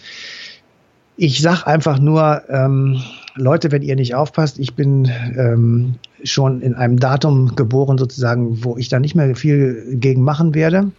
ich 1.17 1.41
sag 1.41 1.65
einfach 1.65 1.99
nur, 1.99 2.43
ähm, 2.49 3.01
Leute, 3.35 3.71
wenn 3.71 3.81
ihr 3.81 3.95
nicht 3.95 4.15
aufpasst, 4.15 4.59
ich 4.59 4.75
bin 4.75 5.11
ähm, 5.37 5.95
schon 6.23 6.61
in 6.61 6.73
einem 6.73 6.99
Datum 6.99 7.55
geboren, 7.55 7.97
sozusagen, 7.97 8.63
wo 8.63 8.77
ich 8.77 8.89
da 8.89 8.99
nicht 8.99 9.15
mehr 9.15 9.35
viel 9.35 9.97
gegen 9.99 10.21
machen 10.21 10.55
werde. 10.55 10.91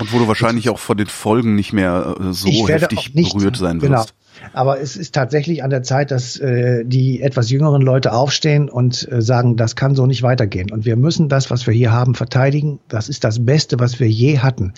Und 0.00 0.12
wo 0.12 0.18
du 0.18 0.28
wahrscheinlich 0.28 0.70
auch 0.70 0.78
von 0.78 0.96
den 0.96 1.06
Folgen 1.06 1.54
nicht 1.54 1.72
mehr 1.72 2.16
äh, 2.18 2.32
so 2.32 2.68
heftig 2.68 3.14
nicht, 3.14 3.34
berührt 3.34 3.56
sein 3.56 3.82
wirst. 3.82 3.90
Genau. 3.90 4.04
Aber 4.52 4.80
es 4.80 4.96
ist 4.96 5.14
tatsächlich 5.14 5.62
an 5.62 5.70
der 5.70 5.82
Zeit, 5.82 6.10
dass 6.10 6.38
äh, 6.38 6.84
die 6.84 7.20
etwas 7.22 7.50
jüngeren 7.50 7.82
Leute 7.82 8.12
aufstehen 8.12 8.68
und 8.68 9.10
äh, 9.10 9.22
sagen, 9.22 9.56
das 9.56 9.76
kann 9.76 9.94
so 9.94 10.06
nicht 10.06 10.22
weitergehen. 10.22 10.70
Und 10.70 10.84
wir 10.84 10.96
müssen 10.96 11.28
das, 11.28 11.50
was 11.50 11.66
wir 11.66 11.74
hier 11.74 11.92
haben, 11.92 12.14
verteidigen. 12.14 12.80
Das 12.88 13.08
ist 13.08 13.24
das 13.24 13.44
Beste, 13.44 13.78
was 13.78 14.00
wir 14.00 14.08
je 14.08 14.38
hatten. 14.38 14.74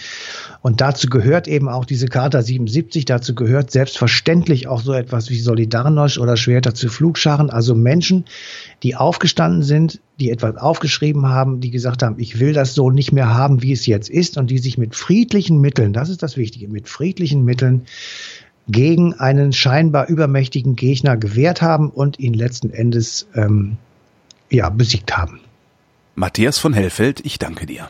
Und 0.63 0.81
dazu 0.81 1.09
gehört 1.09 1.49
eben 1.49 1.69
auch 1.69 1.85
diese 1.85 2.07
Charta 2.07 2.43
77. 2.43 3.05
Dazu 3.05 3.35
gehört 3.35 3.71
selbstverständlich 3.71 4.69
auch 4.69 4.81
so 4.81 4.93
etwas 4.93 5.31
wie 5.31 5.41
Solidarność 5.41 6.19
oder 6.19 6.37
Schwerter 6.37 6.75
zu 6.75 6.89
Flugscharen. 6.89 7.51
Also 7.51 7.75
Menschen, 7.75 8.25
die 8.83 8.97
aufgestanden 8.97 9.63
sind, 9.63 10.01
die 10.21 10.31
etwas 10.31 10.57
aufgeschrieben 10.57 11.29
haben, 11.29 11.61
die 11.61 11.71
gesagt 11.71 12.03
haben, 12.03 12.17
ich 12.19 12.39
will 12.39 12.53
das 12.53 12.75
so 12.75 12.91
nicht 12.91 13.13
mehr 13.13 13.35
haben, 13.35 13.63
wie 13.63 13.73
es 13.73 13.87
jetzt 13.87 14.09
ist 14.09 14.37
und 14.37 14.51
die 14.51 14.59
sich 14.59 14.79
mit 14.79 14.95
friedlichen 14.95 15.61
Mitteln, 15.61 15.93
das 15.93 16.09
ist 16.09 16.23
das 16.23 16.37
Wichtige, 16.37 16.69
mit 16.69 16.89
friedlichen 16.89 17.45
Mitteln 17.45 17.83
gegen 18.69 19.15
einen 19.15 19.53
scheinbar 19.53 20.09
übermächtigen 20.09 20.77
Gegner 20.77 21.17
gewehrt 21.17 21.63
haben 21.63 21.91
und 21.91 22.19
ihn 22.19 22.35
letzten 22.35 22.71
Endes 22.71 23.27
ähm, 23.35 23.77
ja, 24.51 24.69
besiegt 24.71 25.17
haben. 25.17 25.41
Matthias 26.15 26.59
von 26.59 26.73
Hellfeld, 26.73 27.21
ich 27.25 27.39
danke 27.39 27.67
dir. 27.67 27.89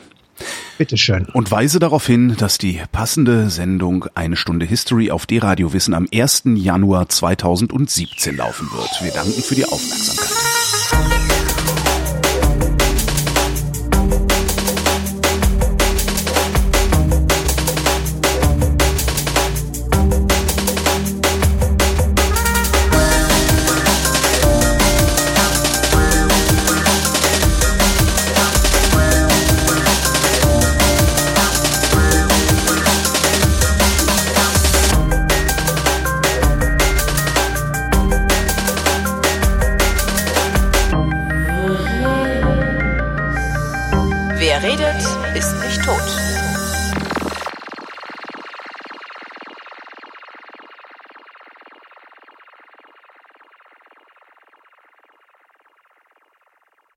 Bitteschön. 0.78 1.26
Und 1.26 1.50
weise 1.50 1.78
darauf 1.78 2.06
hin, 2.06 2.34
dass 2.36 2.58
die 2.58 2.80
passende 2.90 3.48
Sendung 3.50 4.06
Eine 4.14 4.36
Stunde 4.36 4.66
History 4.66 5.10
auf 5.10 5.26
D-Radio 5.26 5.72
Wissen 5.72 5.94
am 5.94 6.08
1. 6.12 6.42
Januar 6.56 7.08
2017 7.08 8.36
laufen 8.36 8.68
wird. 8.72 9.02
Wir 9.02 9.12
danken 9.12 9.40
für 9.40 9.54
die 9.54 9.64
Aufmerksamkeit. 9.64 10.43